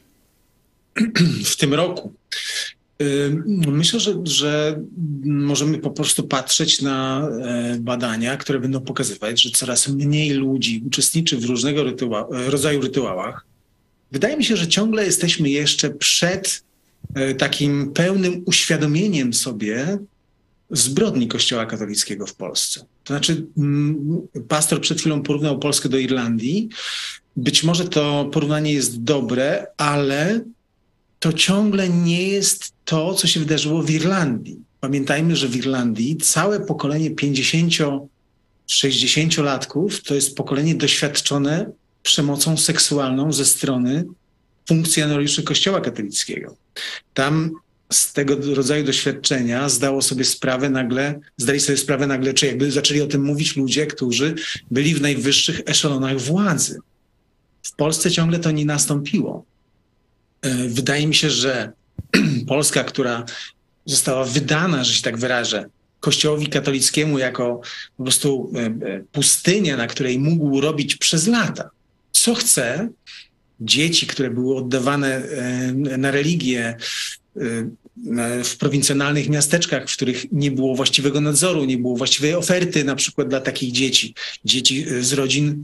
[1.53, 2.13] w tym roku.
[3.67, 4.81] Myślę, że, że
[5.23, 11.37] możemy po prostu patrzeć na e, badania, które będą pokazywać, że coraz mniej ludzi uczestniczy
[11.37, 13.45] w różnego rytua- rodzaju rytuałach.
[14.11, 16.63] Wydaje mi się, że ciągle jesteśmy jeszcze przed
[17.15, 19.97] e, takim pełnym uświadomieniem sobie
[20.71, 22.79] zbrodni Kościoła katolickiego w Polsce.
[23.03, 26.69] To znaczy, mm, pastor przed chwilą porównał Polskę do Irlandii.
[27.35, 30.41] Być może to porównanie jest dobre, ale
[31.23, 34.59] to ciągle nie jest to, co się wydarzyło w Irlandii.
[34.79, 41.71] Pamiętajmy, że w Irlandii całe pokolenie 50-60-latków to jest pokolenie doświadczone
[42.03, 44.05] przemocą seksualną ze strony
[44.67, 46.55] funkcjonariuszy Kościoła katolickiego.
[47.13, 47.51] Tam
[47.91, 53.01] z tego rodzaju doświadczenia zdało sobie sprawę nagle, zdali sobie sprawę nagle, czy jakby zaczęli
[53.01, 54.35] o tym mówić ludzie, którzy
[54.71, 56.79] byli w najwyższych eszelonach władzy.
[57.63, 59.52] W Polsce ciągle to nie nastąpiło.
[60.43, 61.71] E, Wydaje mi się, że
[62.47, 63.25] Polska, która
[63.85, 65.65] została wydana, że się tak wyrażę,
[65.99, 67.61] Kościołowi katolickiemu jako
[67.97, 71.69] po prostu e, e, pustynia, na której mógł robić przez lata,
[72.11, 72.89] co chce,
[73.59, 75.21] dzieci, które były oddawane
[75.73, 76.75] na religię
[78.43, 83.27] w prowincjonalnych miasteczkach, w których nie było właściwego nadzoru, nie było właściwej oferty na przykład
[83.27, 84.13] dla takich dzieci,
[84.45, 85.63] dzieci z rodzin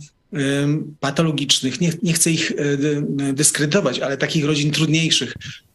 [1.00, 1.82] patologicznych.
[1.82, 5.34] Nie, nie chcę ich y, dy- dyskredytować, ale takich rodzin trudniejszych,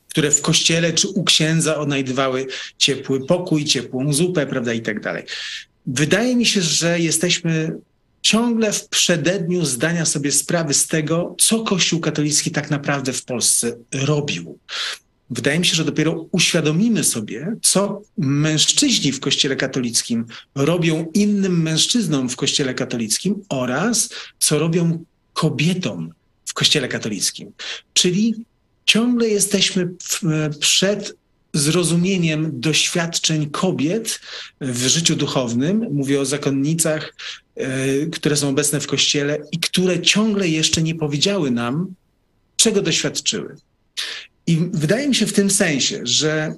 [0.09, 2.47] które w kościele czy u księdza odnajdywały
[2.79, 5.25] ciepły pokój, ciepłą zupę, prawda, i tak dalej.
[5.87, 7.77] Wydaje mi się, że jesteśmy
[8.23, 13.77] ciągle w przededniu zdania sobie sprawy z tego, co Kościół katolicki tak naprawdę w Polsce
[13.93, 14.59] robił.
[15.35, 22.29] Wydaje mi się, że dopiero uświadomimy sobie, co mężczyźni w Kościele katolickim robią innym mężczyznom
[22.29, 24.09] w Kościele katolickim oraz
[24.39, 26.11] co robią kobietom
[26.47, 27.53] w Kościele katolickim.
[27.93, 28.35] Czyli
[28.87, 29.89] ciągle jesteśmy
[30.61, 31.15] przed
[31.55, 34.21] zrozumieniem doświadczeń kobiet
[34.61, 35.87] w życiu duchownym.
[35.93, 37.15] Mówię o zakonnicach,
[37.57, 41.95] e, które są obecne w kościele i które ciągle jeszcze nie powiedziały nam,
[42.57, 43.57] czego doświadczyły.
[44.47, 46.55] I wydaje mi się w tym sensie, że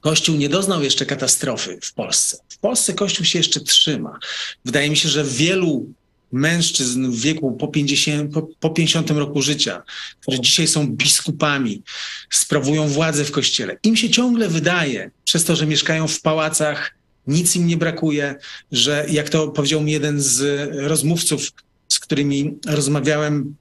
[0.00, 2.36] Kościół nie doznał jeszcze katastrofy w Polsce.
[2.48, 4.18] W Polsce Kościół się jeszcze trzyma.
[4.64, 5.86] Wydaje mi się, że wielu
[6.32, 9.82] mężczyzn w wieku po 50, po, po 50 roku życia,
[10.20, 11.82] którzy dzisiaj są biskupami,
[12.30, 16.94] sprawują władzę w kościele, im się ciągle wydaje, przez to, że mieszkają w pałacach,
[17.26, 18.34] nic im nie brakuje,
[18.72, 21.50] że jak to powiedział mi jeden z rozmówców,
[22.12, 23.56] którymi rozmawiałem,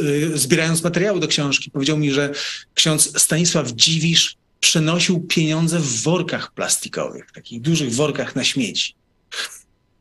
[0.00, 2.32] y, zbierając materiały do książki, powiedział mi, że
[2.74, 8.94] ksiądz Stanisław Dziwisz przenosił pieniądze w workach plastikowych, takich dużych workach na śmieci.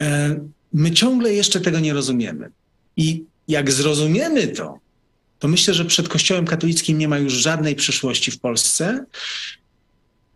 [0.02, 0.40] E,
[0.74, 2.52] My ciągle jeszcze tego nie rozumiemy.
[2.98, 4.80] I jak zrozumiemy to,
[5.40, 9.06] to myślę, że przed Kościołem katolickim nie ma już żadnej przyszłości w Polsce.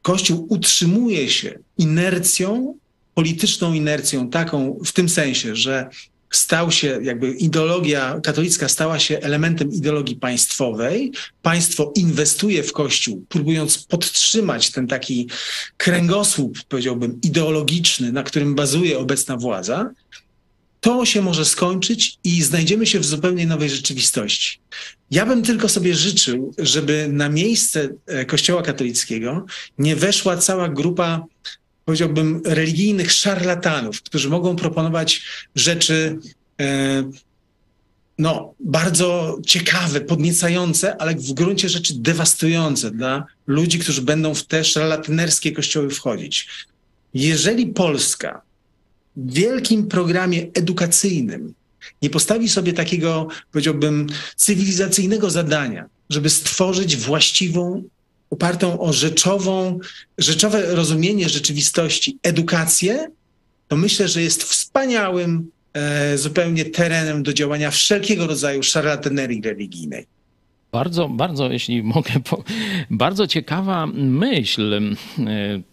[0.02, 2.78] Kościół utrzymuje się inercją,
[3.14, 5.90] polityczną inercją, taką w tym sensie, że
[6.30, 11.12] stał się, jakby ideologia katolicka stała się elementem ideologii państwowej.
[11.42, 15.30] Państwo inwestuje w Kościół, próbując podtrzymać ten taki
[15.78, 19.90] kręgosłup, powiedziałbym, ideologiczny, na którym bazuje obecna władza.
[20.82, 24.60] To się może skończyć i znajdziemy się w zupełnie nowej rzeczywistości.
[25.12, 29.46] Ja bym tylko sobie życzył, żeby na miejsce e, Kościoła katolickiego
[29.78, 31.26] nie weszła cała grupa,
[31.88, 35.22] powiedziałbym, religijnych szarlatanów, którzy mogą proponować
[35.56, 36.20] rzeczy
[36.60, 37.04] e,
[38.18, 44.64] no, bardzo ciekawe, podniecające, ale w gruncie rzeczy dewastujące dla ludzi, którzy będą w te
[44.64, 46.48] szarlatanerskie kościoły wchodzić.
[47.14, 48.42] Jeżeli Polska
[49.18, 51.54] w wielkim programie edukacyjnym
[52.02, 57.84] nie postawi sobie takiego, powiedziałbym, cywilizacyjnego zadania, żeby stworzyć właściwą,
[58.30, 59.80] opartą o rzeczową,
[60.18, 63.08] rzeczowe rozumienie rzeczywistości edukację,
[63.68, 70.17] to myślę, że jest wspaniałym e, zupełnie terenem do działania wszelkiego rodzaju szarlatanerii religijnej.
[70.78, 72.44] Bardzo, bardzo, jeśli mogę, po,
[72.90, 74.84] bardzo ciekawa myśl, e,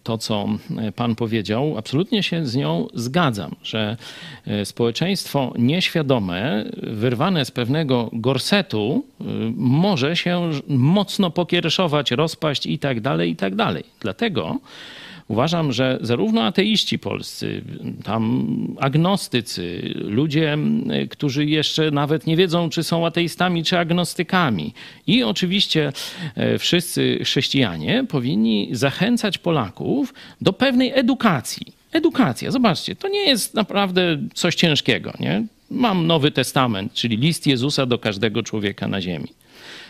[0.03, 0.47] to co
[0.95, 1.77] Pan powiedział.
[1.77, 3.97] Absolutnie się z nią zgadzam, że
[4.47, 9.23] e, społeczeństwo nieświadome, wyrwane z pewnego gorsetu, e,
[9.55, 13.83] może się mocno pokiereszować, rozpaść i tak dalej, i tak dalej.
[13.99, 14.59] Dlatego
[15.27, 17.61] uważam, że zarówno ateiści polscy,
[18.03, 18.47] tam
[18.79, 20.57] agnostycy, ludzie,
[21.09, 24.73] którzy jeszcze nawet nie wiedzą, czy są ateistami, czy agnostykami,
[25.07, 25.91] i oczywiście
[26.35, 31.65] e, wszyscy chrześcijanie powinni zachęcać Polaków do pewnej edukacji.
[31.91, 35.13] Edukacja, zobaczcie, to nie jest naprawdę coś ciężkiego.
[35.19, 35.43] Nie?
[35.71, 39.27] Mam Nowy Testament, czyli list Jezusa do każdego człowieka na ziemi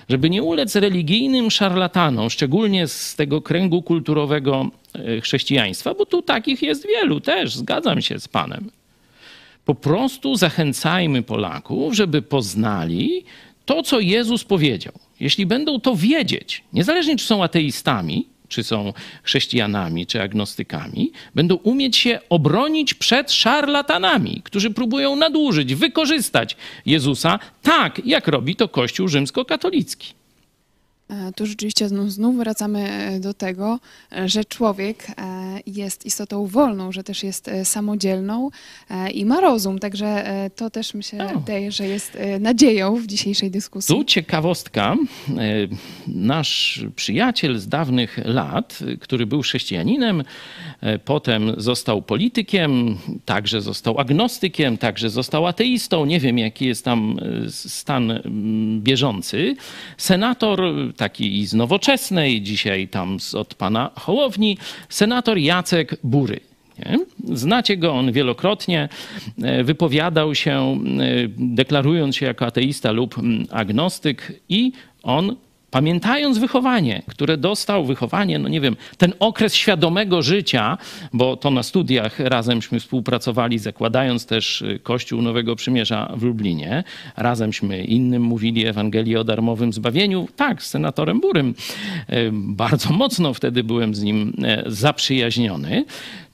[0.09, 6.61] żeby nie ulec religijnym szarlatanom, szczególnie z tego kręgu kulturowego e, chrześcijaństwa, bo tu takich
[6.61, 8.71] jest wielu też, zgadzam się z Panem.
[9.65, 13.23] Po prostu zachęcajmy Polaków, żeby poznali
[13.65, 14.93] to, co Jezus powiedział.
[15.19, 18.93] Jeśli będą to wiedzieć, niezależnie czy są ateistami, czy są
[19.23, 28.01] chrześcijanami, czy agnostykami, będą umieć się obronić przed szarlatanami, którzy próbują nadużyć, wykorzystać Jezusa tak,
[28.05, 30.24] jak robi to Kościół rzymskokatolicki.
[31.09, 33.79] E, Tu rzeczywiście znów, wracamy e, do tego,
[34.11, 35.07] e, że człowiek
[35.67, 38.49] jest istotą wolną, że też jest samodzielną
[39.13, 39.79] i ma rozum.
[39.79, 40.25] Także
[40.55, 43.95] to też mi się wydaje, że jest nadzieją w dzisiejszej dyskusji.
[43.95, 44.95] Tu ciekawostka.
[46.07, 50.23] Nasz przyjaciel z dawnych lat, który był chrześcijaninem,
[51.05, 56.05] potem został politykiem, także został agnostykiem, także został ateistą.
[56.05, 58.19] Nie wiem, jaki jest tam stan
[58.79, 59.55] bieżący.
[59.97, 60.61] Senator
[60.97, 64.57] taki z nowoczesnej, dzisiaj tam z, od pana Hołowni,
[64.89, 66.39] senator Jacek Bury.
[66.79, 66.97] Nie?
[67.37, 68.89] Znacie go, on wielokrotnie
[69.43, 70.77] e, wypowiadał się, e,
[71.37, 73.15] deklarując się jako ateista lub
[73.51, 74.71] agnostyk, i
[75.03, 75.35] on
[75.75, 80.77] pamiętając wychowanie, które dostał, wychowanie, no nie wiem, ten okres świadomego życia,
[81.13, 86.83] bo to na studiach razemśmy współpracowali, zakładając też y, Kościół Nowego Przymierza w Lublinie.
[87.17, 90.27] Razemśmy innym mówili Ewangelię o darmowym zbawieniu.
[90.35, 91.55] Tak, z senatorem Burym.
[92.09, 95.85] Y, Bardzo mocno wtedy byłem z nim e, zaprzyjaźniony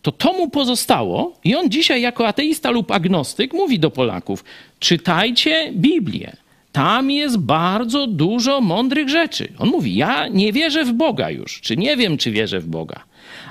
[0.02, 4.44] to to mu pozostało i on dzisiaj jako ateista lub agnostyk mówi do Polaków:
[4.80, 6.36] czytajcie Biblię.
[6.72, 9.53] Tam jest bardzo dużo mądrych rzeczy.
[9.57, 13.03] On mówi: Ja nie wierzę w Boga już, czy nie wiem, czy wierzę w Boga.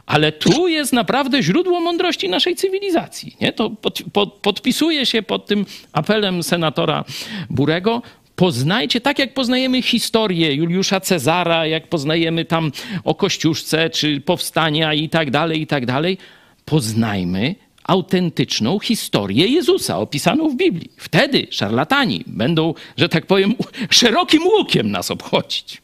[0.07, 3.37] Ale tu jest naprawdę źródło mądrości naszej cywilizacji.
[3.41, 3.53] Nie?
[3.53, 7.05] To pod, pod, podpisuje się pod tym apelem senatora
[7.51, 8.03] Burego.
[8.37, 12.73] Poznajcie, tak jak poznajemy historię Juliusza Cezara, jak poznajemy tam
[13.05, 16.19] o Kościuszce, czy powstania i tak dalej, i tak dalej.
[16.65, 17.55] Poznajmy
[17.91, 20.91] autentyczną historię Jezusa opisaną w Biblii.
[20.97, 23.55] Wtedy szarlatani będą, że tak powiem,
[23.91, 25.83] szerokim łukiem nas obchodzić.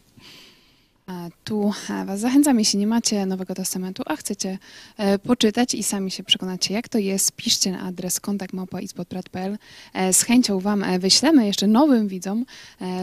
[1.07, 1.73] A Tu
[2.07, 4.59] Was zachęcam, jeśli nie macie Nowego Testamentu, a chcecie
[4.97, 9.59] e, poczytać i sami się przekonacie, jak to jest, piszcie na adres kontakt.małpa.izpod.pl.
[9.95, 12.45] E, Z chęcią Wam e, wyślemy jeszcze nowym widzom.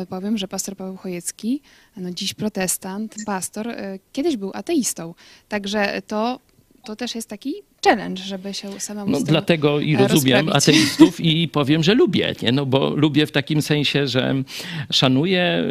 [0.10, 1.62] Powiem, że pastor Paweł Chojecki,
[1.98, 3.76] no dziś protestant, pastor,
[4.12, 5.14] kiedyś był ateistą.
[5.50, 6.40] Także to,
[6.86, 11.48] to też jest taki challenge, żeby się samemu No, dlatego i e, rozumiem ateistów i
[11.48, 12.52] powiem, że lubię, nie?
[12.52, 14.44] No, bo lubię w takim sensie, że
[14.92, 15.64] szanuję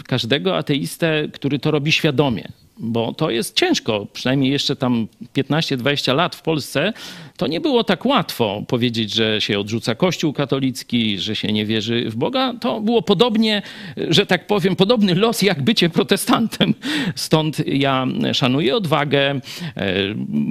[0.00, 2.48] y, każdego ateistę, który to robi świadomie.
[2.78, 6.92] Bo to jest ciężko, przynajmniej jeszcze tam 15-20 lat w Polsce,
[7.36, 12.10] to nie było tak łatwo powiedzieć, że się odrzuca Kościół katolicki, że się nie wierzy
[12.10, 12.54] w Boga.
[12.60, 13.62] To było podobnie,
[13.96, 16.74] że tak powiem, podobny los jak bycie protestantem.
[17.14, 19.40] Stąd ja szanuję odwagę, e,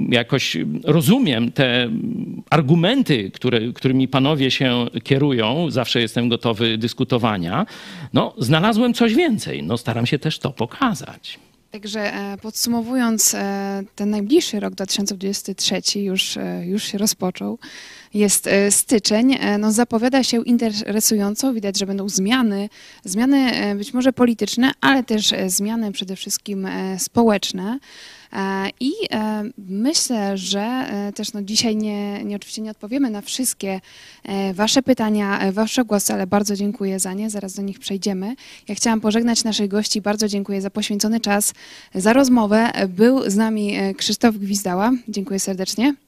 [0.08, 1.90] jakoś rozumiem te
[2.50, 5.70] argumenty, które, którymi panowie się kierują.
[5.70, 7.66] Zawsze jestem gotowy dyskutowania.
[8.12, 9.62] No, znalazłem coś więcej.
[9.62, 11.38] No, staram się też to pokazać.
[11.70, 17.58] Także e, podsumowując, e, ten najbliższy rok 2023 już, e, już się rozpoczął.
[18.14, 22.68] Jest e, styczeń, e, no zapowiada się interesująco, widać, że będą zmiany,
[23.04, 27.78] zmiany e, być może polityczne, ale też zmiany przede wszystkim społeczne.
[28.80, 28.92] I
[29.58, 33.80] myślę, że też no dzisiaj nie, nie oczywiście nie odpowiemy na wszystkie
[34.54, 37.30] Wasze pytania, Wasze głosy, ale bardzo dziękuję za nie.
[37.30, 38.34] Zaraz do nich przejdziemy.
[38.68, 40.00] Ja chciałam pożegnać naszych gości.
[40.00, 41.54] Bardzo dziękuję za poświęcony czas,
[41.94, 42.70] za rozmowę.
[42.88, 44.92] Był z nami Krzysztof Gwizdała.
[45.08, 46.07] Dziękuję serdecznie.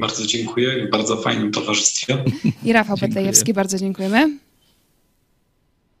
[0.00, 2.24] Bardzo dziękuję w bardzo fajnym towarzystwie.
[2.64, 4.38] I Rafał Petlejewski, bardzo dziękujemy.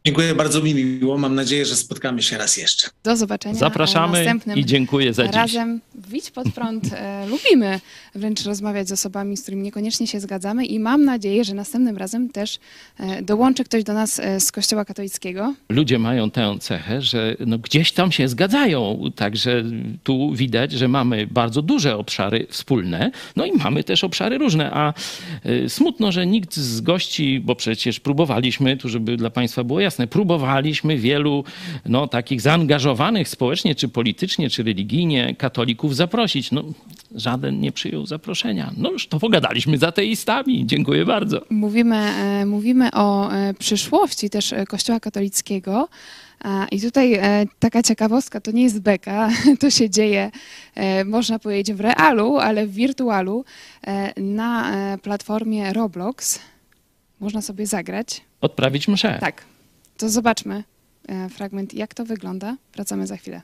[0.04, 1.18] Dziękuję, bardzo mi miło.
[1.18, 2.88] Mam nadzieję, że spotkamy się raz jeszcze.
[3.04, 3.54] Do zobaczenia.
[3.54, 5.34] Zapraszamy następnym i dziękuję za dziś.
[5.34, 7.80] Razem Widź pod prąd e, lubimy
[8.14, 12.28] wręcz rozmawiać z osobami, z którymi niekoniecznie się zgadzamy i mam nadzieję, że następnym razem
[12.28, 12.58] też
[12.98, 15.54] e, dołączy ktoś do nas e, z Kościoła katolickiego.
[15.68, 19.10] ludzie mają tę cechę, że no gdzieś tam się zgadzają.
[19.16, 19.64] Także
[20.02, 24.70] tu widać, że mamy bardzo duże obszary wspólne, no i mamy też obszary różne.
[24.70, 24.94] A
[25.68, 30.96] smutno, że nikt z gości, bo przecież próbowaliśmy, tu żeby dla Państwa było jasne, próbowaliśmy
[30.98, 31.44] wielu
[31.86, 36.52] no, takich zaangażowanych społecznie, czy politycznie, czy religijnie katolików zaprosić.
[36.52, 36.64] No,
[37.14, 38.72] żaden nie przyjął zaproszenia.
[38.76, 40.66] No już to pogadaliśmy z ateistami.
[40.66, 41.40] Dziękuję bardzo.
[41.50, 45.88] Mówimy, e, mówimy o e, przyszłości też e, Kościoła katolickiego.
[46.72, 47.20] I tutaj
[47.58, 49.30] taka ciekawostka, to nie jest beka,
[49.60, 50.30] to się dzieje,
[51.04, 53.44] można powiedzieć, w realu, ale w wirtualu
[54.16, 54.72] na
[55.02, 56.40] platformie Roblox.
[57.20, 58.20] Można sobie zagrać.
[58.40, 59.18] Odprawić mszę.
[59.20, 59.44] Tak,
[60.00, 60.64] to zobaczmy
[61.08, 62.56] e, fragment, jak to wygląda.
[62.74, 63.42] Wracamy za chwilę.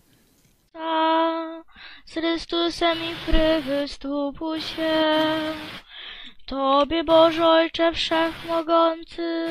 [2.04, 3.14] Z Chrystusem i
[3.62, 4.92] wystąpił się.
[6.46, 9.46] Tobie Boże Ojcze Wszechmogący,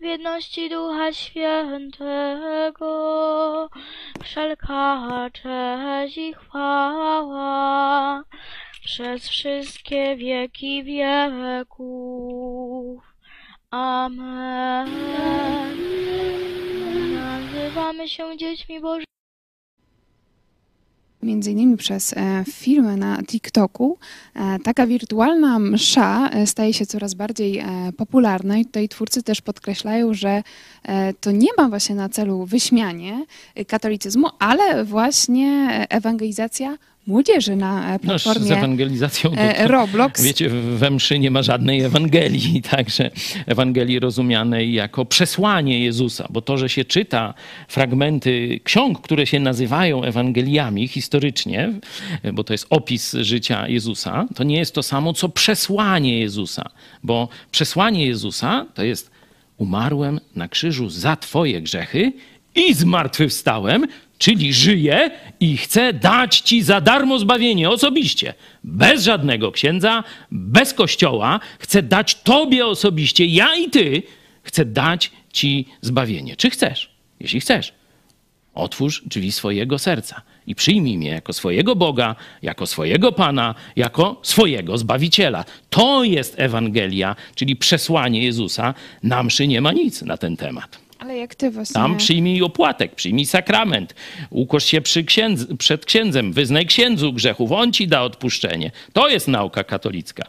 [0.00, 2.88] w jedności Ducha Świętego,
[4.22, 8.24] wszelka cześć i chwała
[8.84, 11.78] przez wszystkie wieki wieków.
[13.70, 14.88] Amen.
[17.14, 19.04] Nazywamy się dziećmi Bożymi.
[21.22, 23.98] Między innymi przez e, filmy na TikToku
[24.34, 27.62] e, taka wirtualna msza e, staje się coraz bardziej
[27.96, 30.42] popularna i tutaj twórcy też podkreślają, że
[31.20, 33.24] to nie ma właśnie na celu wyśmianie
[33.66, 36.78] katolicyzmu, ale właśnie ewangelizacja
[37.08, 40.22] młodzieży na e, No, z platformie ewangelizacją to, e, to, Roblox.
[40.22, 43.10] Wiecie, we mszy nie ma żadnej Ewangelii, także
[43.46, 47.34] Ewangelii rozumianej jako przesłanie Jezusa, bo to, że się czyta
[47.68, 51.72] fragmenty ksiąg, które się nazywają Ewangeliami historycznie,
[52.32, 56.70] bo to jest opis życia Jezusa, to nie jest to samo, co przesłanie Jezusa,
[57.02, 59.10] bo przesłanie Jezusa to jest
[59.56, 62.12] umarłem na krzyżu za twoje grzechy
[62.54, 63.86] i zmartwychwstałem,
[64.18, 65.10] czyli żyję
[65.40, 68.34] i chcę dać ci za darmo zbawienie osobiście.
[68.64, 71.40] Bez żadnego księdza, bez kościoła.
[71.58, 74.02] Chcę dać tobie osobiście, ja i ty,
[74.42, 76.36] chcę dać ci zbawienie.
[76.36, 76.90] Czy chcesz?
[77.20, 77.72] Jeśli chcesz,
[78.54, 84.78] otwórz drzwi swojego serca i przyjmij mnie jako swojego Boga, jako swojego Pana, jako swojego
[84.78, 85.44] Zbawiciela.
[85.70, 88.74] To jest Ewangelia, czyli przesłanie Jezusa.
[89.02, 90.87] Na mszy nie ma nic na ten temat.
[90.98, 91.74] Ale jak ty właśnie...
[91.74, 93.94] Tam przyjmij opłatek, przyjmij sakrament,
[94.30, 94.80] ukosz się
[95.58, 98.70] przed księdzem, wyznaj księdzu grzechów, on ci da odpuszczenie.
[98.92, 100.22] To jest nauka katolicka.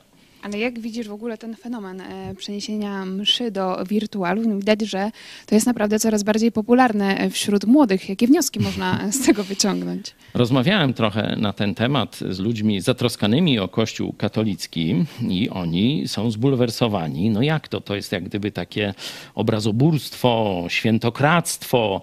[0.44, 4.42] Ale jak widzisz w ogóle ten fenomen e, przeniesienia mszy do wirtualu?
[4.50, 5.12] No Widać, że
[5.46, 8.10] to jest naprawdę coraz bardziej popularne e, wśród młodych.
[8.10, 10.16] Jakie wnioski można z tego wyciągnąć?
[10.34, 17.30] Rozmawiałem trochę na ten temat z ludźmi zatroskanymi o Kościół katolicki i oni są zbulwersowani.
[17.30, 17.82] No jak to?
[17.82, 18.94] To jest jak gdyby takie
[19.36, 22.02] obrazoburstwo, świętokradztwo,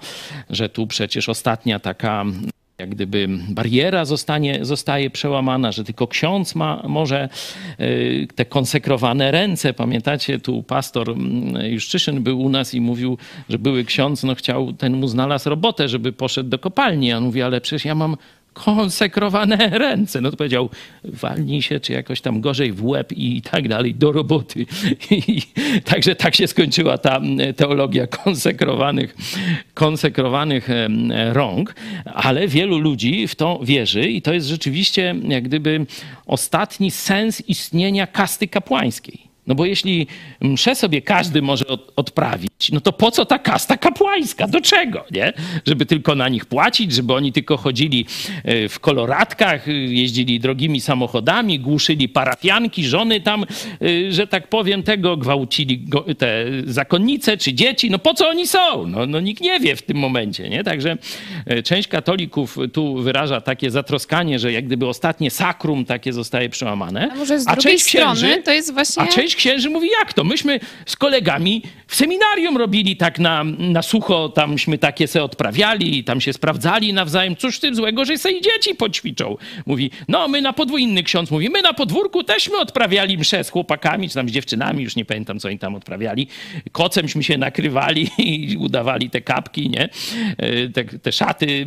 [0.51, 2.25] że tu przecież ostatnia taka
[2.79, 7.29] jak gdyby bariera zostanie, zostaje przełamana, że tylko ksiądz ma może
[7.81, 9.75] y, te konsekrowane ręce.
[9.75, 13.19] Pamiętacie, tu pastor mm, Juszczyszyn był u nas i mówił,
[13.49, 17.13] że były ksiądz, no chciał, ten mu znalazł robotę, żeby poszedł do kopalni.
[17.13, 18.17] A on mówi, ale przecież ja mam
[18.65, 20.21] konsekrowane ręce.
[20.21, 20.71] No to powiedział,
[21.05, 24.67] walnij się, czy jakoś tam gorzej w łeb i tak dalej, do roboty.
[25.11, 25.43] I,
[25.85, 27.21] także tak się skończyła ta
[27.57, 29.17] teologia konsekrowanych,
[29.75, 30.69] konsekrowanych
[31.33, 35.87] rąk, ale wielu ludzi w to wierzy i to jest rzeczywiście jak gdyby
[36.27, 39.26] ostatni sens istnienia kasty kapłańskiej.
[39.47, 40.07] No bo jeśli
[40.41, 44.49] mszę sobie każdy może od, odprawić, no to po co ta kasta kapłańska?
[44.49, 45.33] Do czego, nie?
[45.67, 48.07] Żeby tylko na nich płacić, żeby oni tylko chodzili
[48.45, 54.83] e, w koloratkach, e, jeździli drogimi samochodami, głuszyli parafianki, żony tam, e, że tak powiem,
[54.83, 57.91] tego gwałcili go, te zakonnice czy dzieci.
[57.91, 58.87] No po co oni są?
[58.87, 60.65] No, no nikt nie wie w tym momencie, nie?
[60.65, 60.97] Także
[61.65, 67.09] część katolików tu wyraża takie zatroskanie, że jak gdyby ostatnie sakrum takie zostaje przełamane.
[67.13, 69.03] A może z a drugiej część księży, strony to jest właśnie...
[69.03, 70.25] a część księży mówi, jak to?
[70.25, 76.21] Myśmy z kolegami w seminarium robili tak na, na sucho, tamśmy takie se odprawiali, tam
[76.21, 77.37] się sprawdzali nawzajem.
[77.37, 79.37] Cóż tym złego, że se i dzieci poćwiczą.
[79.67, 83.51] Mówi, no my na podwórku, inny ksiądz mówi, my na podwórku teżśmy odprawiali mszę z
[83.51, 86.29] chłopakami, czy tam z dziewczynami, już nie pamiętam, co oni tam odprawiali.
[86.73, 89.89] Kocemśmy się nakrywali i udawali te kapki, nie?
[90.39, 91.67] E, Te, te szaty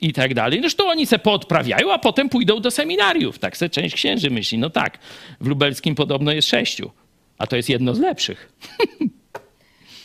[0.00, 0.60] i tak dalej.
[0.60, 3.38] No to oni se poodprawiają, a potem pójdą do seminariów.
[3.38, 4.58] Tak se część księży myśli.
[4.58, 4.98] No tak,
[5.40, 6.90] w lubelskim podobno jest sześciu.
[7.38, 8.52] A to jest jedno z lepszych.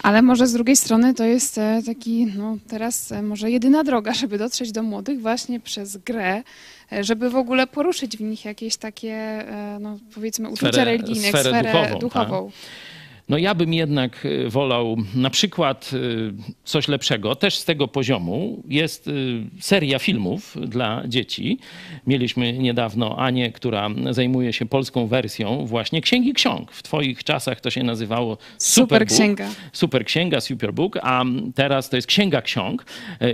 [0.04, 4.14] Ale może z drugiej strony to jest e, taki, no teraz e, może jedyna droga,
[4.14, 6.44] żeby dotrzeć do młodych właśnie przez grę,
[6.92, 9.46] e, żeby w ogóle poruszyć w nich jakieś takie,
[9.80, 12.52] no powiedzmy, uczucia religijne, sferę sferę, duchową, duchową.
[12.52, 12.62] tak?
[13.30, 18.64] No ja bym jednak y, wolał na przykład y, coś lepszego, też z tego poziomu.
[18.68, 21.60] Jest y, seria filmów dla dzieci.
[22.08, 26.72] Mieliśmy niedawno Anię, która zajmuje się polską wersją właśnie Księgi Ksiąg.
[26.72, 29.50] W twoich czasach to się nazywało Super księga.
[29.74, 31.24] Super Księga, Superbook, a
[31.56, 32.86] teraz to jest Księga Ksiąg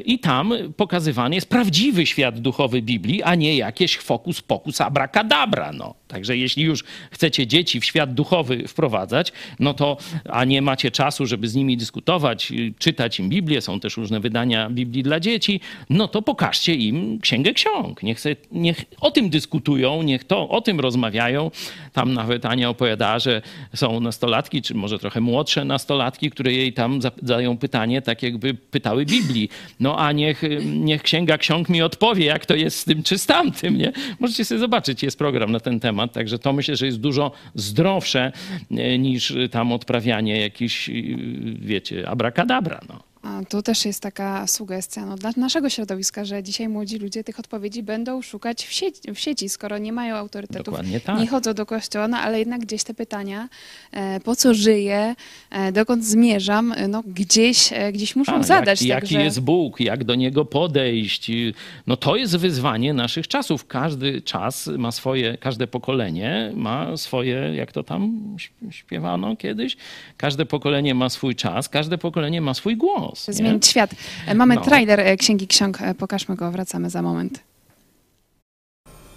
[0.05, 5.71] i tam pokazywany jest prawdziwy świat duchowy Biblii, a nie jakieś fokus pokus abracadabra.
[5.71, 5.95] No.
[6.07, 9.82] Także jeśli już chcecie dzieci w świat duchowy wprowadzać, no to
[10.29, 14.19] a nie macie czasu, żeby z nimi dyskutować, y, czytać im Biblię, są też różne
[14.19, 15.59] wydania Biblii dla dzieci,
[15.89, 18.03] no to pokażcie im Księgę Ksiąg.
[18.03, 21.51] Niech, se, niech o tym dyskutują, niech to o tym rozmawiają.
[21.93, 23.41] Tam nawet Ania opowiadała, że
[23.75, 29.05] są nastolatki, czy może trochę młodsze nastolatki, które jej tam zadają pytanie, tak jakby pytały
[29.05, 29.49] Biblii.
[29.79, 33.25] No a niech, niech Księga Ksiąg mi odpowie, jak to jest z tym czy z
[33.25, 33.91] tamtym, nie?
[34.19, 38.31] Możecie sobie zobaczyć, jest program na ten temat, także to myślę, że jest dużo zdrowsze
[38.71, 40.93] e, niż tam odprawianie jakichś, y,
[41.59, 43.12] wiecie, abracadabra, no.
[43.23, 47.39] A tu też jest taka sugestia no, dla naszego środowiska, że dzisiaj młodzi ludzie tych
[47.39, 51.19] odpowiedzi będą szukać w sieci, w sieci skoro nie mają autorytetów, Dokładnie tak.
[51.19, 53.49] nie chodzą do kościoła, no ale jednak gdzieś te pytania,
[53.91, 55.15] e, po co żyję,
[55.49, 58.81] e, dokąd zmierzam, e, no gdzieś, e, gdzieś muszą A, zadać.
[58.81, 59.25] Jak, jaki także...
[59.25, 61.31] jest Bóg, jak do Niego podejść.
[61.87, 63.67] No to jest wyzwanie naszych czasów.
[63.67, 69.77] Każdy czas ma swoje, każde pokolenie ma swoje, jak to tam śp- śpiewano kiedyś,
[70.17, 73.12] każde pokolenie ma swój czas, każde pokolenie ma swój głos.
[73.27, 73.33] Nie?
[73.33, 73.91] Zmienić świat.
[74.27, 74.61] E, Mamy No.
[74.61, 77.39] trailer e, Księgi Ksiąg, e, pokażmy go, wracamy za moment.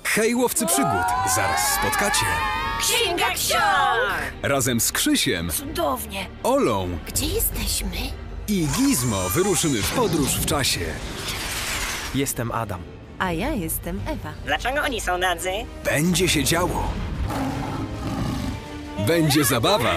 [0.04, 1.06] Hej, łowcy przygód!
[1.36, 2.26] Zaraz spotkacie.
[2.80, 4.32] Księga ksiąg!
[4.42, 6.26] Razem z Krzysiem, Cudownie.
[6.42, 7.96] Olą Gdzie jesteśmy?
[8.48, 10.80] i Gizmo wyruszymy w podróż w czasie.
[12.14, 12.80] Jestem Adam.
[13.18, 14.32] A ja jestem Ewa.
[14.46, 15.50] Dlaczego oni są nadzy?
[15.84, 16.88] Będzie się działo.
[19.06, 19.92] Będzie zabawa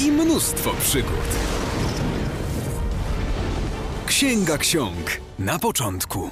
[0.00, 1.24] i mnóstwo przygód.
[4.14, 5.20] Księga Ksiąg.
[5.38, 6.30] Na początku.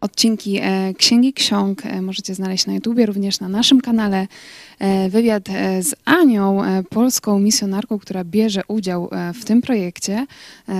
[0.00, 4.26] Odcinki e, Księgi Ksiąg e, możecie znaleźć na YouTubie, również na naszym kanale.
[4.78, 5.48] E, Wywiad
[5.80, 10.26] z Anią, polską misjonarką, która bierze udział w tym projekcie.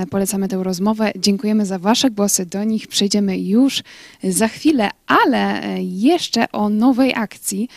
[0.09, 1.11] Polecamy tę rozmowę.
[1.15, 2.45] Dziękujemy za Wasze głosy.
[2.45, 3.83] Do nich przejdziemy już
[4.23, 7.69] za chwilę, ale jeszcze o nowej akcji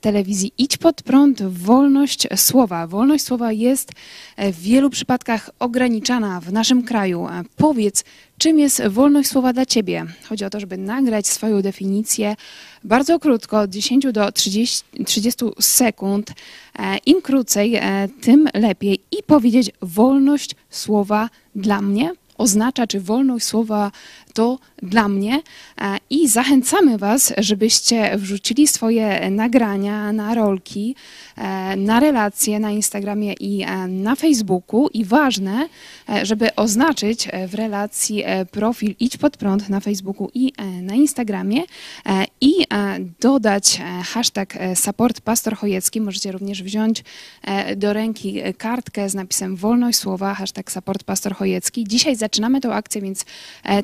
[0.00, 2.86] telewizji Idź pod prąd, wolność słowa.
[2.86, 3.92] Wolność słowa jest
[4.38, 7.26] w wielu przypadkach ograniczana w naszym kraju.
[7.56, 8.04] Powiedz,
[8.38, 10.06] Czym jest wolność słowa dla Ciebie?
[10.28, 12.36] Chodzi o to, żeby nagrać swoją definicję
[12.84, 16.32] bardzo krótko, od 10 do 30, 30 sekund.
[16.78, 19.00] E, Im krócej, e, tym lepiej.
[19.10, 23.90] I powiedzieć wolność słowa dla mnie oznacza, czy wolność słowa
[24.28, 25.42] to dla mnie.
[25.80, 30.94] E, I zachęcamy Was, żebyście wrzucili swoje nagrania na rolki,
[31.36, 34.88] e, na relacje na Instagramie i e, na Facebooku.
[34.88, 35.68] I ważne,
[36.22, 40.52] żeby oznaczyć w relacji profil Idź Pod Prąd na Facebooku i
[40.82, 41.62] na Instagramie
[42.40, 42.52] i
[43.20, 46.00] dodać hashtag support Pastor Chojecki.
[46.00, 47.04] Możecie również wziąć
[47.76, 51.84] do ręki kartkę z napisem Wolność Słowa, hashtag support Pastor Chojecki.
[51.84, 53.24] Dzisiaj zaczynamy tę akcję, więc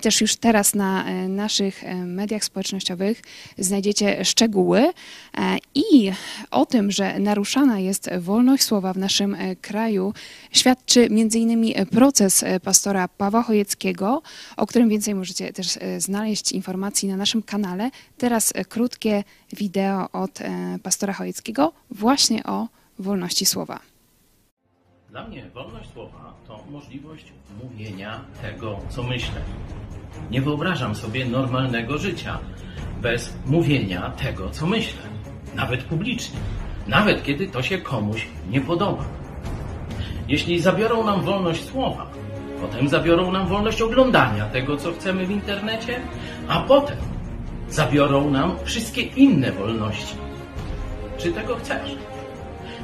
[0.02, 3.22] też już teraz na e, naszych e, mediach społecznościowych
[3.58, 4.92] znajdziecie szczegóły e,
[5.74, 6.12] i
[6.50, 10.14] o tym, że naruszana jest wolność słowa w naszym kraju
[10.52, 11.86] świadczy m.in.
[11.86, 14.22] proces pastora Pawła Chojeckiego,
[14.56, 17.90] o którym więcej możecie też znaleźć informacji na naszym kanale.
[18.18, 20.38] Teraz krótkie wideo od
[20.82, 22.68] pastora Chojeckiego właśnie o
[22.98, 23.93] wolności słowa.
[25.14, 27.32] Dla mnie wolność słowa to możliwość
[27.62, 29.40] mówienia tego, co myślę.
[30.30, 32.38] Nie wyobrażam sobie normalnego życia
[33.02, 35.02] bez mówienia tego, co myślę,
[35.54, 36.38] nawet publicznie,
[36.86, 39.04] nawet kiedy to się komuś nie podoba.
[40.28, 42.10] Jeśli zabiorą nam wolność słowa,
[42.60, 46.00] potem zabiorą nam wolność oglądania tego, co chcemy w internecie,
[46.48, 46.96] a potem
[47.68, 50.16] zabiorą nam wszystkie inne wolności.
[51.18, 51.96] Czy tego chcesz?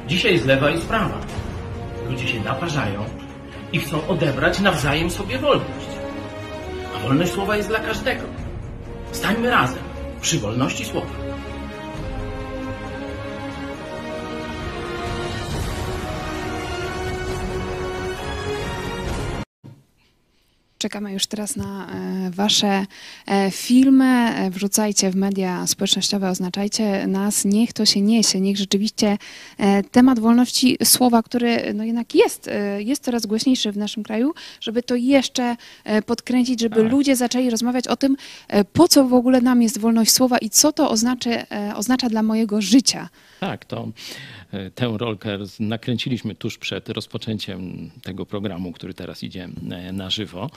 [0.09, 1.21] Dzisiaj z lewa i z prawa
[2.11, 3.05] ludzie się naparzają
[3.73, 5.89] i chcą odebrać nawzajem sobie wolność.
[6.97, 8.23] A wolność słowa jest dla każdego.
[9.13, 9.83] Stańmy razem
[10.21, 11.30] przy wolności słowa.
[20.81, 22.87] Czekamy już teraz na e, Wasze
[23.27, 24.05] e, filmy.
[24.05, 27.45] E, Wrzucajcie w media społecznościowe, oznaczajcie nas.
[27.45, 28.41] Niech to się niesie.
[28.41, 29.19] Niech rzeczywiście
[29.91, 34.95] temat wolności słowa, który no jednak jest, jest coraz głośniejszy w naszym kraju, żeby to
[34.95, 35.57] jeszcze
[36.07, 38.17] podkręcić, żeby ludzie zaczęli rozmawiać o tym,
[38.73, 42.23] po co w ogóle nam jest wolność słowa i co to oznacza, e, oznacza dla
[42.23, 43.09] mojego życia.
[43.41, 43.89] Tak, to
[44.75, 50.51] tę rolkę nakręciliśmy tuż przed rozpoczęciem tego programu, który teraz idzie e, na żywo.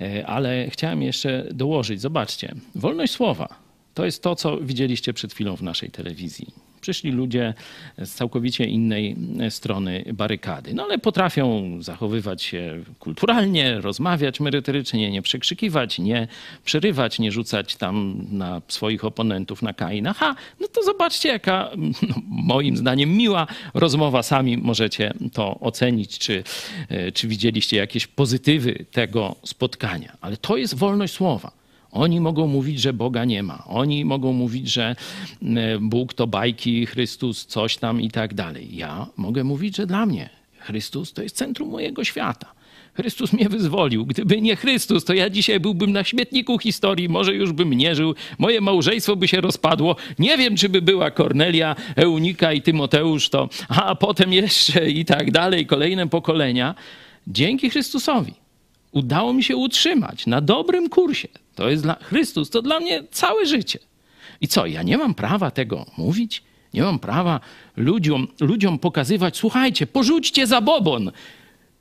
[0.00, 5.56] E, Ale chciałem jeszcze dołożyć, zobaczcie, wolność słowa to jest to, co widzieliście przed chwilą
[5.56, 6.46] w naszej telewizji.
[6.82, 7.54] Przyszli ludzie
[7.98, 15.22] z całkowicie innej e, strony barykady, no ale potrafią zachowywać się kulturalnie, rozmawiać merytorycznie, nie
[15.22, 16.28] przekrzykiwać, nie
[16.64, 20.06] przerywać, nie rzucać tam na swoich oponentów na Kain.
[20.06, 24.22] Aha, no to zobaczcie, jaka no, moim zdaniem miła rozmowa.
[24.22, 26.44] Sami możecie to ocenić, czy,
[26.88, 30.16] e, czy widzieliście jakieś pozytywy tego spotkania.
[30.20, 31.61] Ale to jest wolność słowa.
[31.92, 33.64] Oni mogą mówić, że Boga nie ma.
[33.66, 34.96] Oni mogą mówić, że
[35.42, 38.76] e, Bóg to bajki, Chrystus coś tam i tak dalej.
[38.76, 42.52] Ja mogę mówić, że dla mnie Chrystus to jest centrum mojego świata.
[42.94, 44.06] Chrystus mnie wyzwolił.
[44.06, 48.14] Gdyby nie Chrystus, to ja dzisiaj byłbym na śmietniku historii, może już bym nie żył,
[48.38, 49.96] moje małżeństwo by się rozpadło.
[50.18, 55.30] Nie wiem, czy by była Kornelia, Eunika i Tymoteusz, to a potem jeszcze i tak
[55.30, 56.74] dalej, kolejne pokolenia.
[57.26, 58.34] Dzięki Chrystusowi
[58.92, 61.28] udało mi się utrzymać na dobrym kursie.
[61.54, 63.78] To jest dla Chrystus, to dla mnie całe życie.
[64.40, 66.42] I co, ja nie mam prawa tego mówić?
[66.74, 67.40] Nie mam prawa
[67.76, 71.10] ludziom, ludziom pokazywać, słuchajcie, porzućcie zabobon,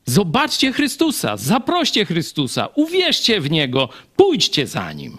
[0.05, 5.17] zobaczcie Chrystusa, zaproście Chrystusa, uwierzcie w Niego, pójdźcie za Nim.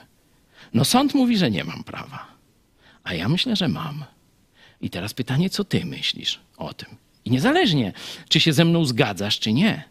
[0.74, 2.26] No sąd mówi, że nie mam prawa,
[3.04, 4.04] a ja myślę, że mam.
[4.80, 6.88] I teraz pytanie, co ty myślisz o tym?
[7.24, 7.92] I niezależnie,
[8.28, 9.84] czy się ze mną zgadzasz, czy nie,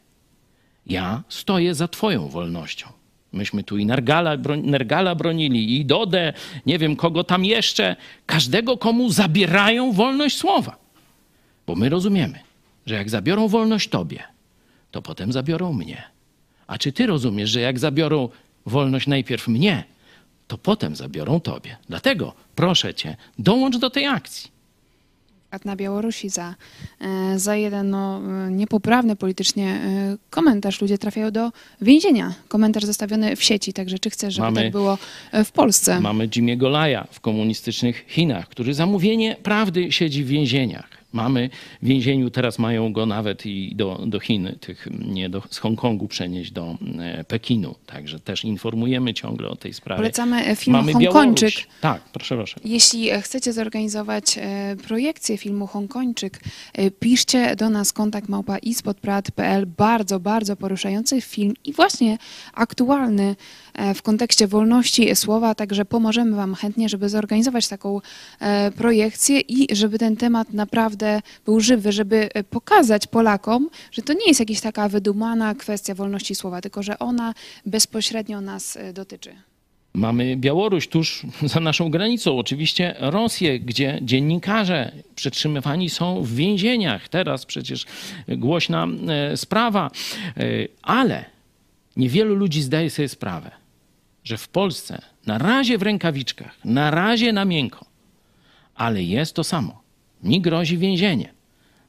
[0.85, 2.87] ja stoję za Twoją wolnością.
[3.33, 6.33] Myśmy tu i Nergala, Nergala bronili, i Dodę,
[6.65, 7.95] nie wiem kogo tam jeszcze.
[8.25, 10.75] Każdego, komu zabierają wolność słowa.
[11.67, 12.39] Bo my rozumiemy,
[12.85, 14.23] że jak zabiorą wolność Tobie,
[14.91, 16.03] to potem zabiorą mnie.
[16.67, 18.29] A czy Ty rozumiesz, że jak zabiorą
[18.65, 19.83] wolność najpierw mnie,
[20.47, 21.77] to potem zabiorą Tobie?
[21.89, 24.50] Dlatego proszę Cię, dołącz do tej akcji.
[25.65, 26.55] Na Białorusi za,
[27.01, 30.81] e, za jeden no, e, niepoprawny politycznie e, komentarz.
[30.81, 31.51] Ludzie trafiają do
[31.81, 32.33] więzienia.
[32.47, 33.73] Komentarz zostawiony w sieci.
[33.73, 34.97] Także czy chcesz, żeby Mamy- tak było
[35.45, 35.99] w Polsce?
[35.99, 41.00] Mamy Jimmy'ego Laja w komunistycznych Chinach, który za mówienie prawdy siedzi w więzieniach.
[41.13, 41.49] Mamy
[41.81, 46.07] w więzieniu, teraz mają go nawet i do, do Chin, tych, nie do, z Hongkongu
[46.07, 47.75] przenieść do e, Pekinu.
[47.85, 49.97] Także też informujemy ciągle o tej sprawie.
[49.97, 51.49] Polecamy e, film Mamy Hongkończyk.
[51.49, 51.67] Białoruś.
[51.81, 52.59] Tak, proszę, proszę.
[52.63, 54.39] Jeśli e, chcecie zorganizować
[54.87, 56.39] projekcję filmu Hongkończyk,
[56.99, 59.65] piszcie do nas kontakt małpa ispodprat.pl.
[59.77, 62.17] Bardzo, bardzo poruszający film i właśnie
[62.53, 63.35] aktualny
[63.95, 68.01] w kontekście wolności słowa, także pomożemy Wam chętnie, żeby zorganizować taką
[68.39, 74.13] e, projekcję i żeby ten temat naprawdę był żywy, żeby e, pokazać Polakom, że to
[74.13, 77.33] nie jest jakaś taka wydumana kwestia wolności słowa, tylko że ona
[77.65, 79.35] bezpośrednio nas e, dotyczy.
[79.93, 81.23] Mamy Białoruś tuż
[81.53, 87.09] za naszą granicą, oczywiście Rosję, gdzie dziennikarze przetrzymywani są w więzieniach.
[87.09, 87.85] Teraz przecież
[88.27, 89.91] głośna e, sprawa,
[90.37, 91.25] E, ale
[91.97, 93.51] niewielu ludzi zdaje sobie sprawę,
[94.23, 97.85] że w Polsce na razie w rękawiczkach, na razie na miękko,
[98.75, 99.81] ale jest to samo.
[100.23, 101.33] Mi grozi więzienie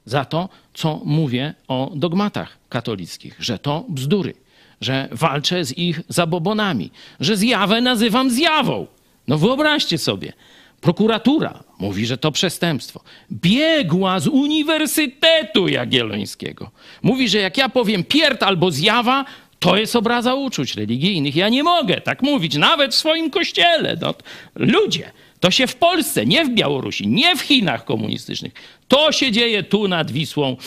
[0.05, 4.33] za to, co mówię o dogmatach katolickich, że to bzdury,
[4.81, 8.87] że walczę z ich zabobonami, że zjawę nazywam zjawą.
[9.27, 10.33] No wyobraźcie sobie,
[10.81, 13.03] prokuratura mówi, że to przestępstwo.
[13.31, 16.71] Biegła z Uniwersytetu Jagiellońskiego.
[17.01, 19.25] Mówi, że jak ja powiem pierd albo zjawa,
[19.63, 21.35] to jest obraza uczuć religijnych.
[21.35, 23.97] Ja nie mogę tak mówić, nawet w swoim kościele.
[24.01, 24.13] No,
[24.55, 28.53] ludzie, to się w Polsce, nie w Białorusi, nie w Chinach komunistycznych.
[28.93, 30.57] To się dzieje tu nad Wisłą,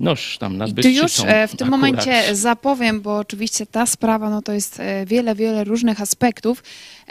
[0.00, 1.28] noż tam nad tu już Bystrzycą.
[1.28, 1.70] e, w tym akurat.
[1.80, 6.62] momencie zapowiem, bo oczywiście ta sprawa no to jest e, wiele, wiele różnych aspektów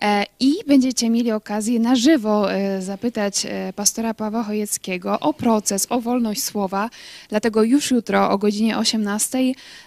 [0.01, 2.47] e, i będziecie mieli okazję na żywo
[2.79, 6.89] zapytać pastora Pawła Chojeckiego o proces, o wolność słowa.
[7.29, 9.37] Dlatego już jutro o godzinie 18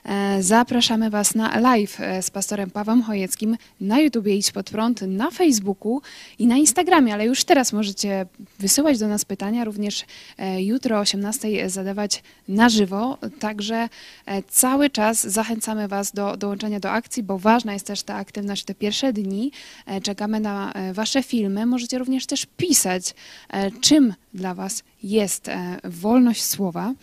[0.05, 5.31] e, zapraszamy Was na live z pastorem Pawłem Chojeckim na YouTubie Idź Pod Prąd, na
[5.31, 6.03] Facebooku
[6.39, 8.27] i na Instagramie, ale już teraz możecie
[8.59, 10.05] wysyłać do nas pytania, również
[10.39, 13.19] e, jutro o 18 zadawać na żywo.
[13.39, 13.89] Także
[14.27, 18.65] e, cały czas zachęcamy Was do dołączenia do akcji, bo ważna jest też ta aktywność
[18.65, 19.53] te pierwsze dni.
[19.87, 21.67] E, Czekamy na e, Wasze filmy.
[21.67, 23.15] Możecie również też pisać,
[23.81, 25.51] czym dla Was jest
[25.85, 26.95] wolność słowa.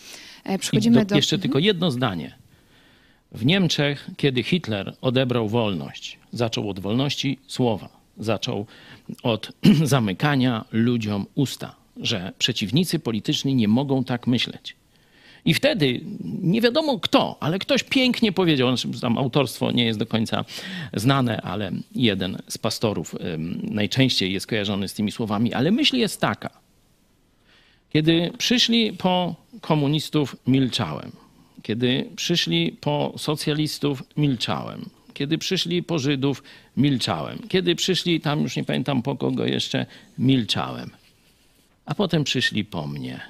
[0.60, 1.16] Przechodzimy do, do.
[1.16, 2.36] Jeszcze tylko jedno zdanie.
[3.32, 8.66] W Niemczech, kiedy Hitler odebrał wolność, zaczął od wolności słowa, zaczął
[9.24, 9.52] od
[9.96, 14.76] zamykania ludziom usta, że przeciwnicy polityczni nie mogą tak myśleć.
[15.46, 16.02] I wtedy
[16.42, 20.46] nie wiadomo kto, ale ktoś pięknie powiedział, znaczy tam autorstwo nie jest do końca
[20.94, 23.16] znane, ale jeden z pastorów
[23.64, 26.50] najczęściej jest kojarzony z tymi słowami, ale myśl jest taka.
[27.94, 31.12] Kiedy przyszli po komunistów, milczałem.
[31.62, 34.90] Kiedy przyszli po socjalistów, milczałem.
[35.14, 36.44] Kiedy przyszli po Żydów,
[36.78, 37.40] milczałem.
[37.50, 39.86] Kiedy przyszli tam, już nie pamiętam po kogo jeszcze,
[40.18, 40.90] milczałem.
[41.86, 43.22] A potem przyszli po mnie.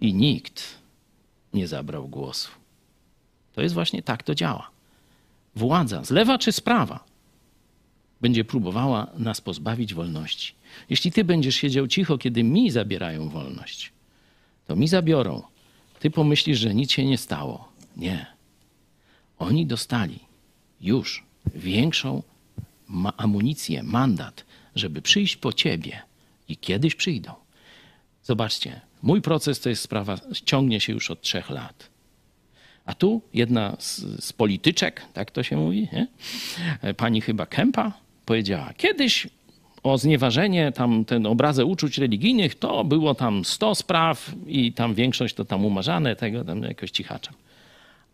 [0.00, 0.78] I nikt
[1.54, 2.50] nie zabrał głosu.
[3.54, 4.70] To jest właśnie tak to działa.
[5.56, 7.04] Władza, z lewa czy z prawa,
[8.20, 10.54] będzie próbowała nas pozbawić wolności.
[10.90, 13.92] Jeśli ty będziesz siedział cicho, kiedy mi zabierają wolność,
[14.66, 15.42] to mi zabiorą.
[16.00, 17.68] Ty pomyślisz, że nic się nie stało.
[17.96, 18.26] Nie.
[19.38, 20.18] Oni dostali
[20.80, 22.22] już większą
[23.16, 24.44] amunicję, mandat,
[24.74, 26.02] żeby przyjść po ciebie
[26.48, 27.32] i kiedyś przyjdą.
[28.22, 31.90] Zobaczcie, mój proces to jest sprawa, ciągnie się już od trzech lat.
[32.84, 36.06] A tu jedna z, z polityczek, tak to się mówi, nie?
[36.94, 37.92] pani chyba Kępa
[38.24, 39.26] powiedziała, kiedyś
[39.82, 45.34] o znieważenie, tam ten obrazę uczuć religijnych, to było tam 100 spraw i tam większość
[45.34, 47.34] to tam umarzane, tego tam jakoś cichaczem.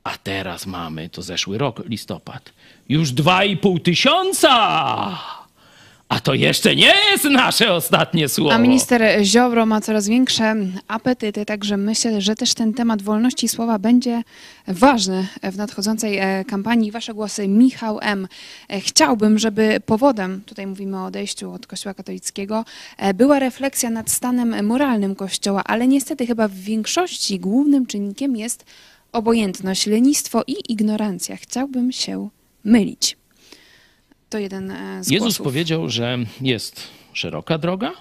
[0.04, 2.52] A teraz mamy, to zeszły rok, listopad,
[2.88, 5.34] już 2,5 tysiąca!
[6.14, 8.52] A to jeszcze nie jest nasze ostatnie słowo.
[8.52, 10.56] A minister Ziobro ma coraz większe
[10.88, 14.22] apetyty, także myślę, że też ten temat wolności słowa będzie
[14.68, 16.90] ważny w nadchodzącej e, kampanii.
[16.90, 18.28] Wasze głosy, Michał M.
[18.68, 22.64] E, Chciałbym, żeby powodem, tutaj mówimy o odejściu od Kościoła katolickiego,
[22.98, 28.64] e, była refleksja nad stanem moralnym Kościoła, ale niestety chyba w większości głównym czynnikiem jest
[29.12, 31.36] obojętność, lenistwo i ignorancja.
[31.36, 32.28] Chciałbym się
[32.64, 33.16] mylić.
[34.28, 35.44] To jeden e, z Jezus głosów.
[35.44, 37.92] powiedział, że jest szeroka droga,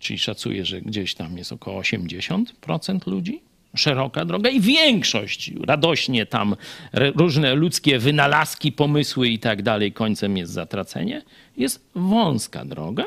[0.00, 3.42] czyli szacuje, że gdzieś tam jest około 80% ludzi.
[3.76, 6.56] Szeroka droga i większość radośnie tam
[6.92, 11.22] różne ludzkie wynalazki, pomysły i tak dalej, końcem jest zatracenie.
[11.56, 13.04] Jest wąska droga,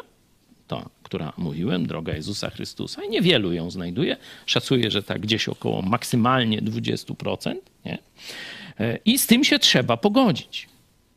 [0.68, 4.18] to która mówiłem, droga Jezusa Chrystusa, i niewielu ją znajduje.
[4.46, 7.56] Szacuję, że tak gdzieś około maksymalnie 20%.
[7.86, 7.98] Nie?
[8.80, 10.68] E, I z tym się trzeba pogodzić.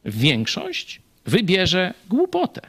[0.05, 2.61] Większość wybierze głupotę.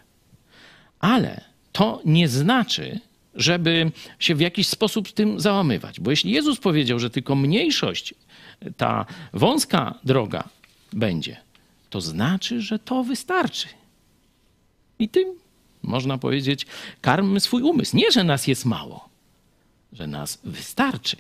[1.00, 1.42] Ale
[1.72, 3.00] to nie znaczy,
[3.36, 6.00] żeby się w jakiś sposób tym załamywać.
[6.00, 8.14] Bo jeśli Jezus powiedział, że tylko mniejszość,
[8.78, 10.44] ta wąska droga
[10.94, 11.38] będzie,
[11.90, 13.68] to znaczy, że to wystarczy.
[15.00, 15.28] I tym,
[15.84, 16.66] można powiedzieć,
[17.02, 17.98] karmmy swój umysł.
[17.98, 19.10] Nie, że nas jest mało,
[19.94, 21.18] że nas wystarczy.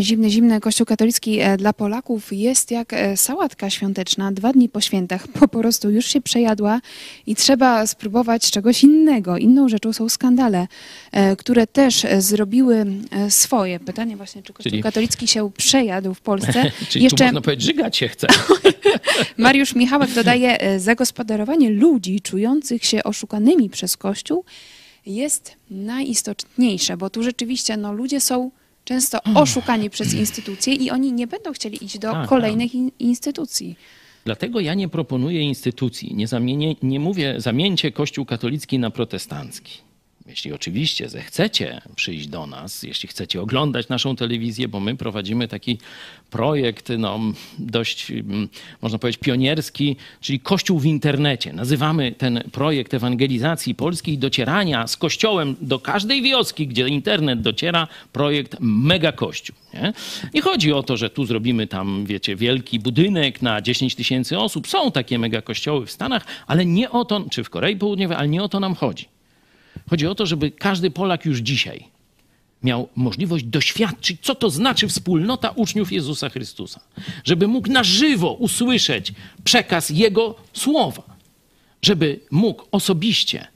[0.00, 4.32] Zimny, zimny Kościół katolicki e, dla Polaków jest jak e, sałatka świąteczna.
[4.32, 6.80] Dwa dni po świętach po prostu już się przejadła
[7.26, 9.38] i trzeba spróbować czegoś innego.
[9.38, 10.66] Inną rzeczą są skandale,
[11.12, 12.86] e, które też zrobiły
[13.28, 13.80] swoje.
[13.80, 16.70] Pytanie właśnie, czy Kościół Czyli- katolicki się przejadł w Polsce?
[16.90, 18.26] Czyli tu można powiedzieć, żygać się chce.
[19.38, 24.44] Mariusz Michałek dodaje, zagospodarowanie ludzi czujących się oszukanymi przez Kościół
[25.06, 28.50] jest najistotniejsze, bo tu rzeczywiście no, ludzie są
[28.86, 33.76] często oszukani przez instytucje i oni nie będą chcieli iść do Tak, kolejnych in- instytucji.
[34.24, 39.72] Dlatego ja nie proponuję instytucji, nie, zamienię, nie mówię zamieńcie Kościół katolicki na protestancki.
[40.28, 45.78] Jeśli oczywiście zechcecie przyjść do nas, jeśli chcecie oglądać naszą telewizję, bo my prowadzimy taki
[46.30, 47.20] projekt no,
[47.58, 48.48] dość, mm,
[48.82, 51.52] można powiedzieć, pionierski, czyli Kościół w internecie.
[51.52, 57.88] Nazywamy ten projekt ewangelizacji Polski i docierania z Kościołem do każdej wioski, gdzie internet dociera,
[58.12, 59.56] projekt Mega Kościół.
[59.74, 59.92] Nie?
[60.34, 64.68] nie chodzi o to, że tu zrobimy tam, wiecie, wielki budynek na 10 tysięcy osób.
[64.68, 68.28] Są takie mega kościoły w Stanach, ale nie o to, czy w Korei Południowej, ale
[68.28, 69.15] nie o to nam chodzi.
[69.90, 71.84] Chodzi o to, żeby każdy Polak już dzisiaj
[72.62, 76.80] miał możliwość doświadczyć, co to znaczy wspólnota uczniów Jezusa Chrystusa.
[77.24, 79.12] Żeby mógł na żywo usłyszeć
[79.44, 81.02] przekaz Jego słowa.
[81.82, 83.46] Żeby mógł osobiście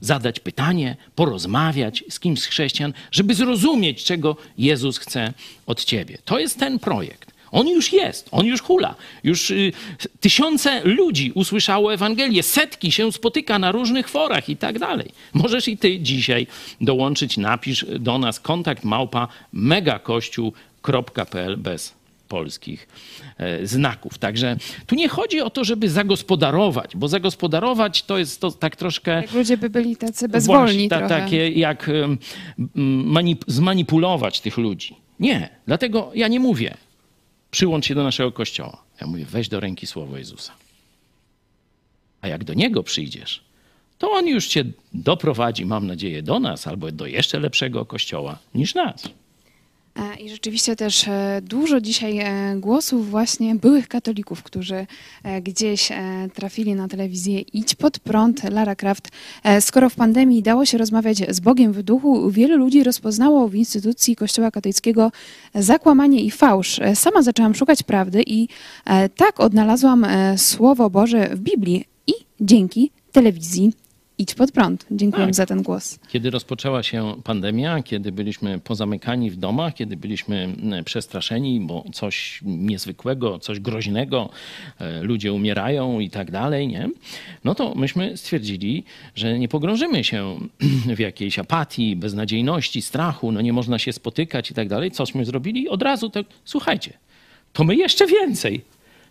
[0.00, 5.32] zadać pytanie, porozmawiać z kimś z chrześcijan, żeby zrozumieć, czego Jezus chce
[5.66, 6.18] od ciebie.
[6.24, 7.27] To jest ten projekt.
[7.52, 8.94] On już jest, on już hula.
[9.24, 9.72] Już y,
[10.20, 15.10] tysiące ludzi usłyszało Ewangelię, setki się spotyka na różnych forach i tak dalej.
[15.32, 16.46] Możesz i ty dzisiaj
[16.80, 21.98] dołączyć, napisz do nas kontakt małpa megakościół.pl bez
[22.28, 22.88] polskich
[23.38, 24.18] e, znaków.
[24.18, 24.56] Także
[24.86, 29.10] tu nie chodzi o to, żeby zagospodarować, bo zagospodarować to jest to tak troszkę...
[29.10, 32.18] Jak ludzie by byli tacy bezwolni Właśnie, ta, takie jak em,
[32.58, 32.68] m,
[33.12, 34.96] manip- zmanipulować tych ludzi.
[35.20, 36.74] Nie, dlatego ja nie mówię,
[37.50, 38.82] przyłącz się do naszego kościoła.
[39.00, 40.52] Ja mówię, weź do ręki słowo Jezusa.
[42.20, 43.44] A jak do Niego przyjdziesz,
[43.98, 44.64] to On już cię
[44.94, 49.08] doprowadzi, mam nadzieję, do nas albo do jeszcze lepszego kościoła niż nas.
[49.98, 54.86] E, I rzeczywiście też e, dużo dzisiaj e, głosów właśnie byłych katolików, którzy
[55.42, 55.88] gdzieś
[56.34, 59.08] trafili na telewizję Idź pod prąd, Lara Kraft.
[59.60, 64.16] Skoro w pandemii dało się rozmawiać z Bogiem w duchu, wielu ludzi rozpoznało w instytucji
[64.16, 65.12] Kościoła katolickiego
[65.54, 66.80] zakłamanie i fałsz.
[66.94, 68.48] Sama zaczęłam szukać prawdy i
[69.16, 70.06] tak odnalazłam
[70.36, 73.72] Słowo Boże w Biblii i dzięki telewizji
[74.20, 74.86] Idź pod prąd.
[74.90, 75.34] Dziękuję Tak.
[75.34, 75.98] za ten głos.
[76.08, 80.54] Kiedy rozpoczęła się pandemia, kiedy byliśmy pozamykani w domach, kiedy byliśmy
[80.84, 84.30] przestraszeni, bo coś niezwykłego, coś groźnego,
[84.78, 86.90] e, ludzie umierają i tak dalej, nie?
[87.44, 88.84] No to myśmy stwierdzili,
[89.14, 90.38] że nie pogrążymy się
[90.96, 94.90] w jakiejś apatii, beznadziejności, strachu, no nie można się spotykać i tak dalej.
[94.90, 95.68] Cośmy zrobili?
[95.68, 96.92] Od razu tak, słuchajcie,
[97.52, 98.60] to my jeszcze więcej.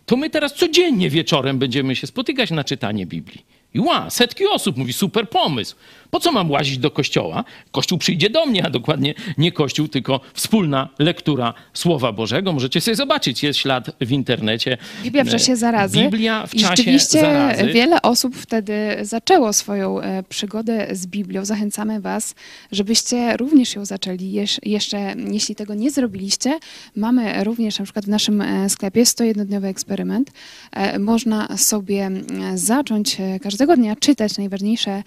[0.06, 3.57] To my teraz codziennie wieczorem będziemy się spotykać na czytanie Biblii.
[3.74, 5.76] I ła, setki osób mówi, super pomysł.
[6.10, 7.44] Po co mam łazić do kościoła?
[7.72, 12.52] Kościół przyjdzie do mnie, a dokładnie nie kościół, tylko wspólna lektura Słowa Bożego.
[12.52, 14.78] Możecie sobie zobaczyć, jest ślad w internecie.
[15.02, 15.98] Biblia w czasie zarazy.
[15.98, 17.66] Biblia w I czasie rzeczywiście zarazy.
[17.66, 21.44] wiele osób wtedy zaczęło swoją e, przygodę z Biblią.
[21.44, 22.34] Zachęcamy Was,
[22.72, 24.32] żebyście również ją zaczęli.
[24.32, 26.58] Jesz- jeszcze, jeśli tego nie zrobiliście,
[26.96, 30.30] mamy również na przykład w naszym e, sklepie 101-dniowy eksperyment.
[30.72, 32.10] E, Można sobie
[32.54, 35.02] zacząć e, każdego czytać najważniejsze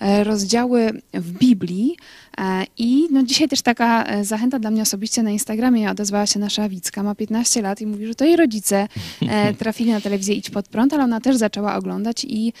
[0.00, 1.96] e, rozdziały w Biblii.
[2.38, 6.38] E, I no dzisiaj też taka e, zachęta dla mnie osobiście na Instagramie odezwała się
[6.38, 8.88] nasza Wicka, ma 15 lat i mówi, że to jej rodzice
[9.28, 12.52] e, trafili na telewizję Idź Pod Prąd, ale ona też zaczęła oglądać i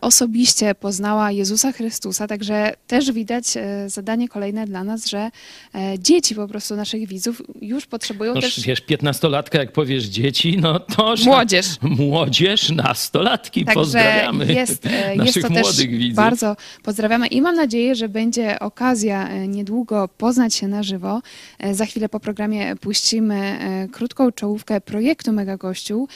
[0.00, 3.44] osobiście poznała Jezusa Chrystusa, także też widać
[3.86, 5.30] zadanie kolejne dla nas, że
[5.98, 8.60] dzieci po prostu naszych widzów już potrzebują No, też...
[8.60, 11.14] wiesz, piętnastolatka, jak powiesz dzieci, no to...
[11.24, 11.66] Młodzież.
[11.82, 16.16] Młodzież, nastolatki, Także pozdrawiamy jest, e, jest naszych to też młodych widzów.
[16.16, 21.22] bardzo Pozdrawiamy i mam nadzieję, że będzie okazja e, niedługo poznać się na żywo.
[21.58, 26.08] E, Za chwilę po programie puścimy e, krótką czołówkę projektu Mega Kościół.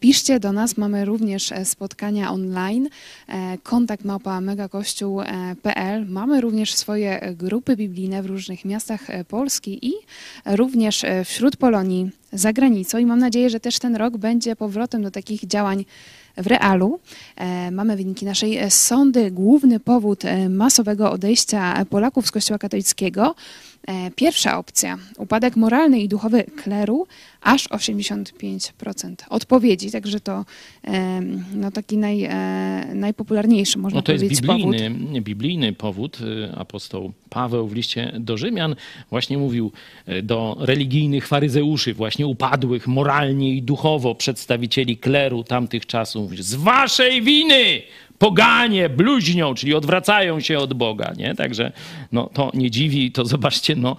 [0.00, 2.88] Piszcie do nas, mamy również spotkania online.
[3.62, 6.06] Kontakt małpa megakościół.pl.
[6.06, 9.92] Mamy również swoje grupy biblijne w różnych miastach Polski i
[10.46, 15.10] również wśród Polonii za granicą i mam nadzieję, że też ten rok będzie powrotem do
[15.10, 15.84] takich działań
[16.36, 17.00] w realu.
[17.36, 19.30] E, Mamy wyniki naszej e, sondy.
[19.30, 23.34] Główny powód e, masowego odejścia Polaków z Kościoła katolickiego.
[24.16, 27.06] Pierwsza opcja, upadek moralny i duchowy kleru,
[27.42, 30.44] aż 85% odpowiedzi, także to
[30.84, 31.20] e,
[31.54, 34.76] no, taki naj, e, najpopularniejszy, można No to jest powiedzieć, powód.
[34.76, 36.18] biblijny, biblijny powód.
[36.20, 38.76] Y, Apostoł Paweł w liście do Rzymian
[39.10, 39.72] właśnie mówił
[40.08, 46.36] y, do religijnych faryzeuszy, właśnie upadłych moralnie i duchowo przedstawicieli kleru tamtych czasów.
[46.36, 47.82] Z waszej winy
[48.22, 51.34] poganie bluźnią, czyli odwracają się od Boga, nie?
[51.34, 51.72] Także
[52.12, 53.96] no, to nie dziwi, to zobaczcie, no,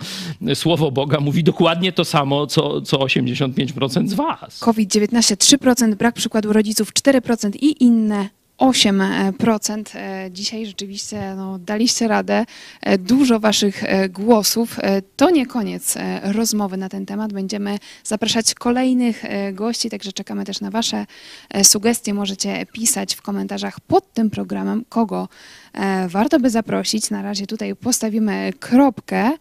[0.54, 3.00] słowo Boga mówi dokładnie to samo, co, co
[3.34, 4.60] 85% z was.
[4.60, 9.84] COVID-19 3%, brak przykładu rodziców 4% i inne 8%.
[9.96, 12.46] E, Dzisiaj rzeczywiście no, daliście radę.
[12.82, 14.80] E, Dużo Waszych e, głosów.
[15.16, 17.34] To nie koniec rozmowy na ten temat.
[17.34, 19.24] Będziemy zapraszać kolejnych
[19.54, 21.06] gości, także czekamy też na Wasze
[21.64, 22.14] sugestie.
[22.14, 25.28] Możecie pisać w komentarzach pod tym programem, kogo
[26.08, 27.10] warto by zaprosić.
[27.10, 29.32] Na razie tutaj postawimy kropkę.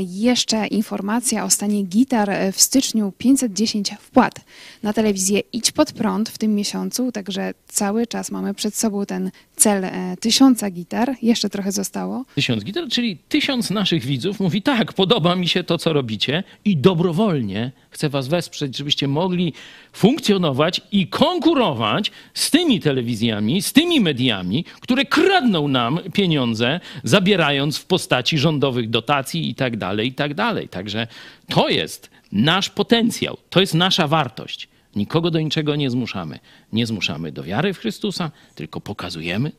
[0.00, 4.40] Jeszcze informacja o stanie gitar w styczniu 510 wpłat
[4.82, 9.30] na telewizję Idź Pod Prąd w tym miesiącu, także cały czas mamy przed sobą ten
[9.56, 11.16] cel e, tysiąca gitar.
[11.22, 12.24] Jeszcze trochę zostało.
[12.34, 16.76] Tysiąc gitar, czyli tysiąc naszych widzów mówi tak, podoba mi się to, co robicie i
[16.76, 19.52] dobrowolnie chcę was wesprzeć, żebyście mogli
[19.92, 27.84] funkcjonować i konkurować z tymi telewizjami, z tymi mediami, które kradną nam pieniądze, zabierając w
[27.84, 30.68] postaci rządowych dotacji i tak dalej, i tak dalej.
[30.68, 31.06] Także
[31.48, 34.68] to jest nasz potencjał, to jest nasza wartość.
[34.96, 36.38] Nikogo do niczego nie zmuszamy.
[36.72, 39.52] Nie zmuszamy do wiary w Chrystusa, tylko pokazujemy,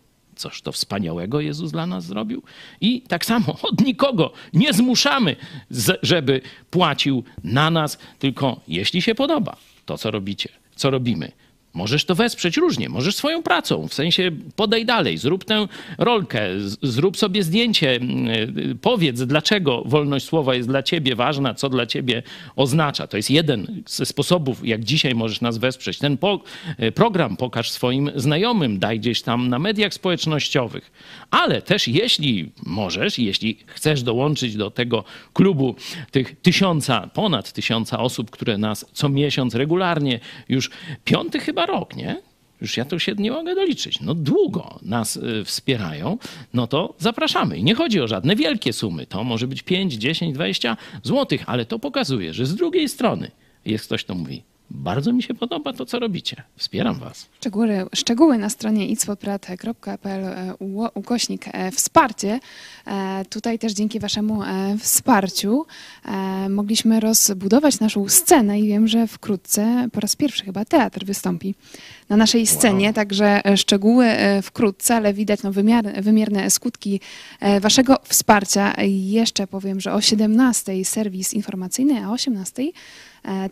[0.43, 2.43] Coż to wspaniałego Jezus dla nas zrobił?
[2.81, 5.35] I tak samo od nikogo nie zmuszamy,
[6.01, 9.55] żeby płacił na nas, tylko jeśli się podoba
[9.85, 11.31] to, co robicie, co robimy.
[11.73, 15.67] Możesz to wesprzeć różnie, możesz swoją pracą, w sensie podej dalej, zrób tę
[15.97, 16.41] rolkę,
[16.81, 17.99] zrób sobie zdjęcie,
[18.71, 22.23] y, powiedz, dlaczego wolność słowa jest dla ciebie ważna, co dla ciebie
[22.55, 23.07] oznacza.
[23.07, 25.97] To jest jeden ze sposobów, jak dzisiaj możesz nas wesprzeć.
[25.97, 26.39] Ten po,
[26.79, 30.91] y, program pokaż swoim znajomym, daj gdzieś tam na mediach społecznościowych.
[31.31, 35.75] Ale też jeśli możesz, jeśli chcesz dołączyć do tego klubu
[36.11, 40.19] tych tysiąca, ponad tysiąca osób, które nas co miesiąc regularnie,
[40.49, 40.69] już
[41.05, 42.21] piąty chyba rok, nie?
[42.61, 44.01] Już ja to się nie mogę doliczyć.
[44.01, 46.17] No długo nas y, wspierają,
[46.53, 47.57] no to zapraszamy.
[47.57, 49.05] I nie chodzi o żadne wielkie sumy.
[49.05, 53.31] To może być 5, 10, 20 złotych, ale to pokazuje, że z drugiej strony
[53.65, 56.43] jest ktoś, kto mówi, bardzo mi się podoba to, co robicie.
[56.55, 57.29] Wspieram was.
[57.39, 60.53] Szczegóły, szczegóły na stronie icwodprat.pl e,
[60.93, 62.39] ukośnik e, wsparcie.
[62.87, 64.41] E, Tutaj też dzięki Waszemu
[64.79, 65.65] wsparciu
[66.49, 71.55] mogliśmy rozbudować naszą scenę i wiem, że wkrótce po raz pierwszy chyba teatr wystąpi
[72.09, 74.07] na naszej scenie, także e, szczegóły
[74.43, 76.99] wkrótce, ale widać no, wymiar, wymierne skutki
[77.61, 78.73] Waszego wsparcia.
[78.87, 82.71] Jeszcze powiem, że o 17 serwis informacyjny, a o 18 E,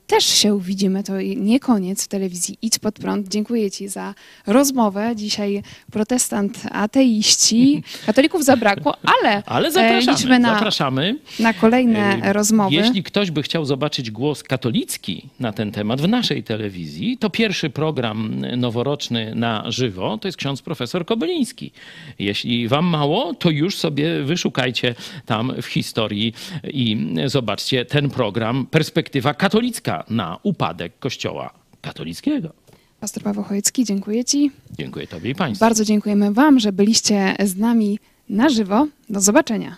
[0.07, 3.27] Też się widzimy, to nie koniec w telewizji Idź Pod Prąd.
[3.27, 4.14] Dziękuję Ci za
[4.48, 5.14] rozmowę.
[5.15, 11.19] Dzisiaj protestant, ateiści, katolików zabrakło, ale, Ale e, zapraszamy, liczmy na, zapraszamy.
[11.39, 12.76] na kolejne E, rozmowy.
[12.76, 17.69] Jeśli ktoś by chciał zobaczyć głos katolicki na ten temat w naszej telewizji, to pierwszy
[17.69, 21.72] program noworoczny na żywo to jest ksiądz profesor Kobyliński.
[22.19, 24.95] Jeśli wam mało, to już sobie wyszukajcie
[25.26, 26.34] tam w historii
[26.64, 29.61] i zobaczcie ten program Perspektywa katolicka
[30.10, 32.54] na upadek Kościoła katolickiego.
[33.00, 34.52] Pastor Paweł Chojecki, dziękuję Ci.
[34.78, 35.66] Dziękuję Tobie i Państwu.
[35.66, 38.88] Bardzo dziękujemy Wam, że byliście z nami na żywo.
[39.10, 39.78] Do zobaczenia.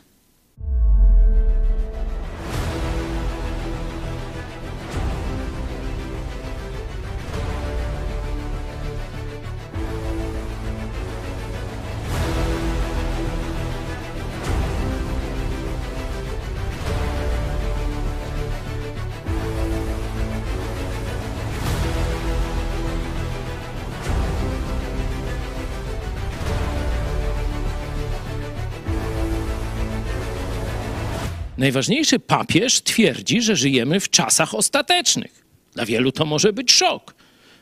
[31.64, 35.46] Najważniejszy papież twierdzi, że żyjemy w czasach ostatecznych.
[35.74, 37.16] Dla wielu to może być szok.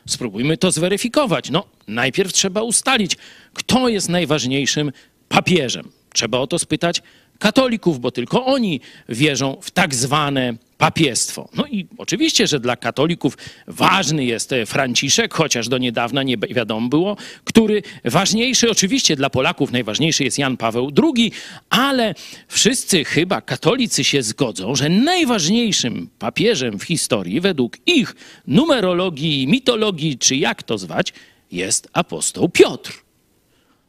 [0.08, 1.50] Spróbujmy to zweryfikować.
[1.50, 3.16] No, najpierw trzeba ustalić,
[3.54, 4.92] kto jest najważniejszym
[5.28, 5.90] papieżem?
[6.14, 7.02] Trzeba o to spytać
[7.42, 11.48] katolików, bo tylko oni wierzą w tak zwane papiestwo.
[11.54, 16.88] No i oczywiście, że dla katolików ważny jest e, Franciszek, chociaż do niedawna nie wiadomo
[16.88, 21.32] było, który ważniejszy, oczywiście dla Polaków najważniejszy jest Jan Paweł II,
[21.70, 22.14] ale
[22.48, 28.14] wszyscy chyba katolicy się zgodzą, że najważniejszym papieżem w historii według ich
[28.46, 31.12] numerologii, mitologii, czy jak to zwać,
[31.52, 33.02] jest apostoł Piotr.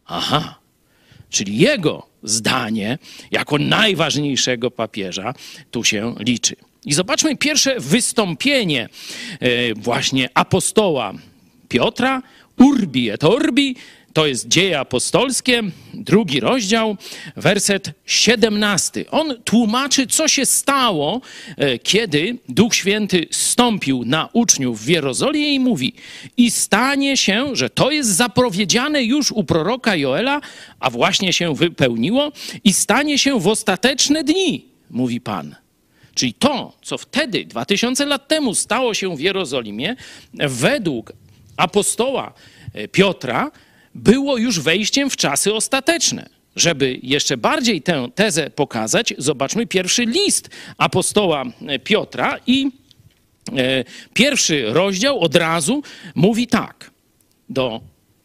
[0.06, 0.60] Aha,
[1.30, 2.98] czyli jego zdanie
[3.32, 5.34] jako najważniejszego papieża
[5.72, 6.56] tu się liczy.
[6.86, 8.90] I zobaczmy pierwsze wystąpienie
[9.40, 11.14] e, właśnie apostoła
[11.70, 12.22] Piotra,
[12.58, 13.76] Urbi et Orbi,
[14.14, 15.64] to jest Dzieje Apostolskie,
[15.94, 16.98] drugi rozdział,
[17.35, 19.06] werset 17.
[19.11, 21.22] On tłumaczy, co się stało,
[21.57, 25.94] e, kiedy Duch Święty stąpił na uczniów w Jerozolimie i mówi:
[26.38, 30.41] I stanie się, że to jest zapowiedziane już u proroka Joela,
[30.80, 32.31] a właśnie się wypełniło,
[32.64, 35.56] i stanie się w ostateczne dni, mówi Pan.
[36.15, 39.95] Czyli to, co wtedy, 2000 lat temu, stało się w Jerozolimie,
[40.34, 41.14] według
[41.57, 42.34] apostoła
[42.73, 43.52] e, Piotra,
[43.95, 46.30] było już wejściem w czasy ostateczne.
[46.56, 51.44] Żeby jeszcze bardziej tę tezę pokazać, zobaczmy pierwszy list apostoła
[51.84, 52.72] Piotra i
[53.57, 53.84] e,
[54.14, 55.84] pierwszy rozdział od razu
[56.15, 56.91] mówi tak
[57.49, 57.82] do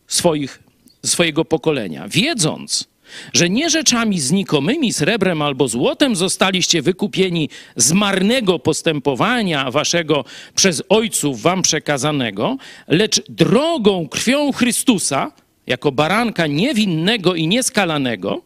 [0.06, 0.62] swoich,
[1.04, 2.08] swojego pokolenia.
[2.08, 2.88] Wiedząc,
[3.32, 10.24] że nie rzeczami znikomymi, srebrem albo złotem zostaliście wykupieni z marnego postępowania waszego
[10.54, 12.56] przez ojców wam przekazanego,
[12.88, 15.32] lecz drogą krwią Chrystusa,
[15.68, 18.42] jako baranka niewinnego i nieskalanego,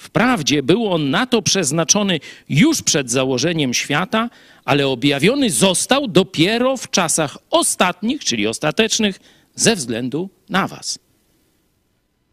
[0.00, 4.30] Wprawdzie był on na to przeznaczony już przed założeniem świata,
[4.64, 9.20] ale objawiony został dopiero w czasach ostatnich, czyli ostatecznych,
[9.54, 10.98] ze względu na Was.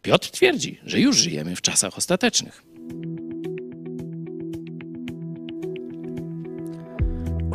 [0.02, 2.62] Piotr twierdzi, że już żyjemy w czasach ostatecznych.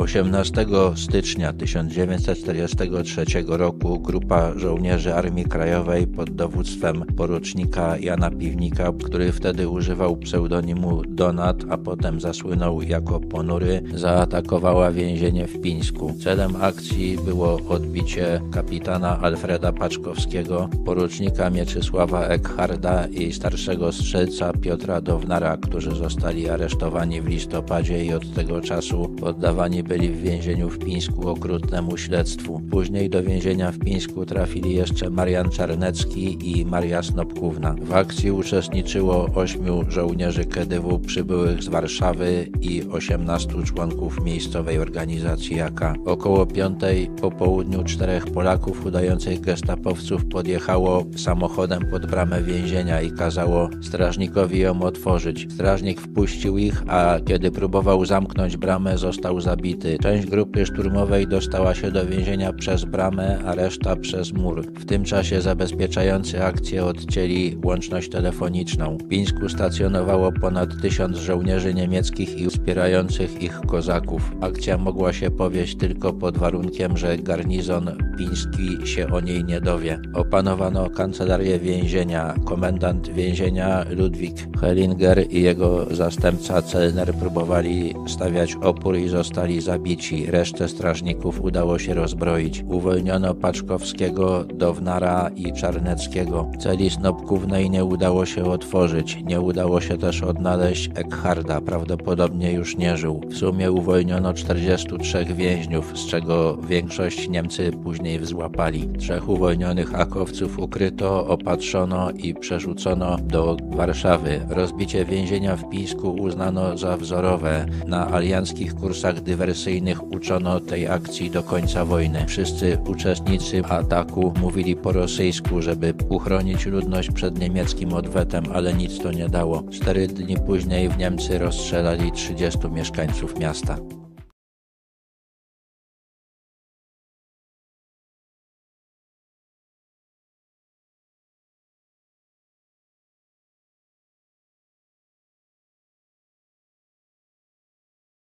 [0.04, 0.66] 18
[0.96, 10.16] stycznia 1943 roku grupa żołnierzy Armii Krajowej pod dowództwem porucznika Jana Piwnika, który wtedy używał
[10.16, 16.14] pseudonimu Donat, a potem zasłynął jako Ponury, zaatakowała więzienie w Pińsku.
[16.24, 25.56] Celem akcji było odbicie kapitana Alfreda Paczkowskiego, porucznika Mieczysława Eckharda i starszego strzelca Piotra Downara,
[25.56, 31.28] którzy zostali aresztowani w listopadzie i od tego czasu poddawani byli w więzieniu w Pińsku
[31.28, 32.60] okrutnemu śledztwu.
[32.70, 37.74] Później do więzienia w Pińsku trafili jeszcze Marian Czarnecki i Maria Snopkówna.
[37.82, 45.94] W akcji uczestniczyło ośmiu żołnierzy KDW przybyłych z Warszawy i 18 członków miejscowej organizacji AK.
[46.06, 53.68] Około piątej po południu czterech Polaków udających gestapowców podjechało samochodem pod bramę więzienia i kazało
[53.82, 55.46] strażnikowi ją otworzyć.
[55.54, 59.83] Strażnik wpuścił ich, a kiedy próbował zamknąć bramę, został zabity.
[60.00, 64.62] Część grupy szturmowej dostała się do więzienia przez bramę, a reszta przez mur.
[64.66, 68.98] W tym czasie zabezpieczający akcję odcięli łączność telefoniczną.
[68.98, 74.32] W Pińsku stacjonowało ponad tysiąc żołnierzy niemieckich i wspierających ich kozaków.
[74.40, 79.98] Akcja mogła się powieść tylko pod warunkiem, że garnizon piński się o niej nie dowie.
[80.14, 82.34] Opanowano kancelarię więzienia.
[82.44, 90.26] Komendant więzienia Ludwik Hellinger i jego zastępca Celner próbowali stawiać opór i zostali zabici.
[90.26, 92.64] Resztę strażników udało się rozbroić.
[92.68, 96.50] Uwolniono Paczkowskiego, Downara i Czarneckiego.
[96.58, 99.18] Celi Snopkównej nie udało się otworzyć.
[99.24, 101.60] Nie udało się też odnaleźć Eckharda.
[101.60, 103.20] Prawdopodobnie już nie żył.
[103.30, 108.88] W sumie uwolniono 43 więźniów, z czego większość Niemcy później złapali.
[108.98, 114.40] Trzech uwolnionych akowców ukryto, opatrzono i przerzucono do Warszawy.
[114.48, 117.66] Rozbicie więzienia w Pińsku uznano za wzorowe.
[117.86, 119.63] Na alianckich kursach dywersyjnych
[120.10, 122.24] uczono tej akcji do końca wojny.
[122.26, 129.12] Wszyscy uczestnicy ataku mówili po rosyjsku, żeby uchronić ludność przed niemieckim odwetem, ale nic to
[129.12, 129.62] nie dało.
[129.70, 133.76] Cztery dni później w Niemcy rozstrzelali 30 mieszkańców miasta.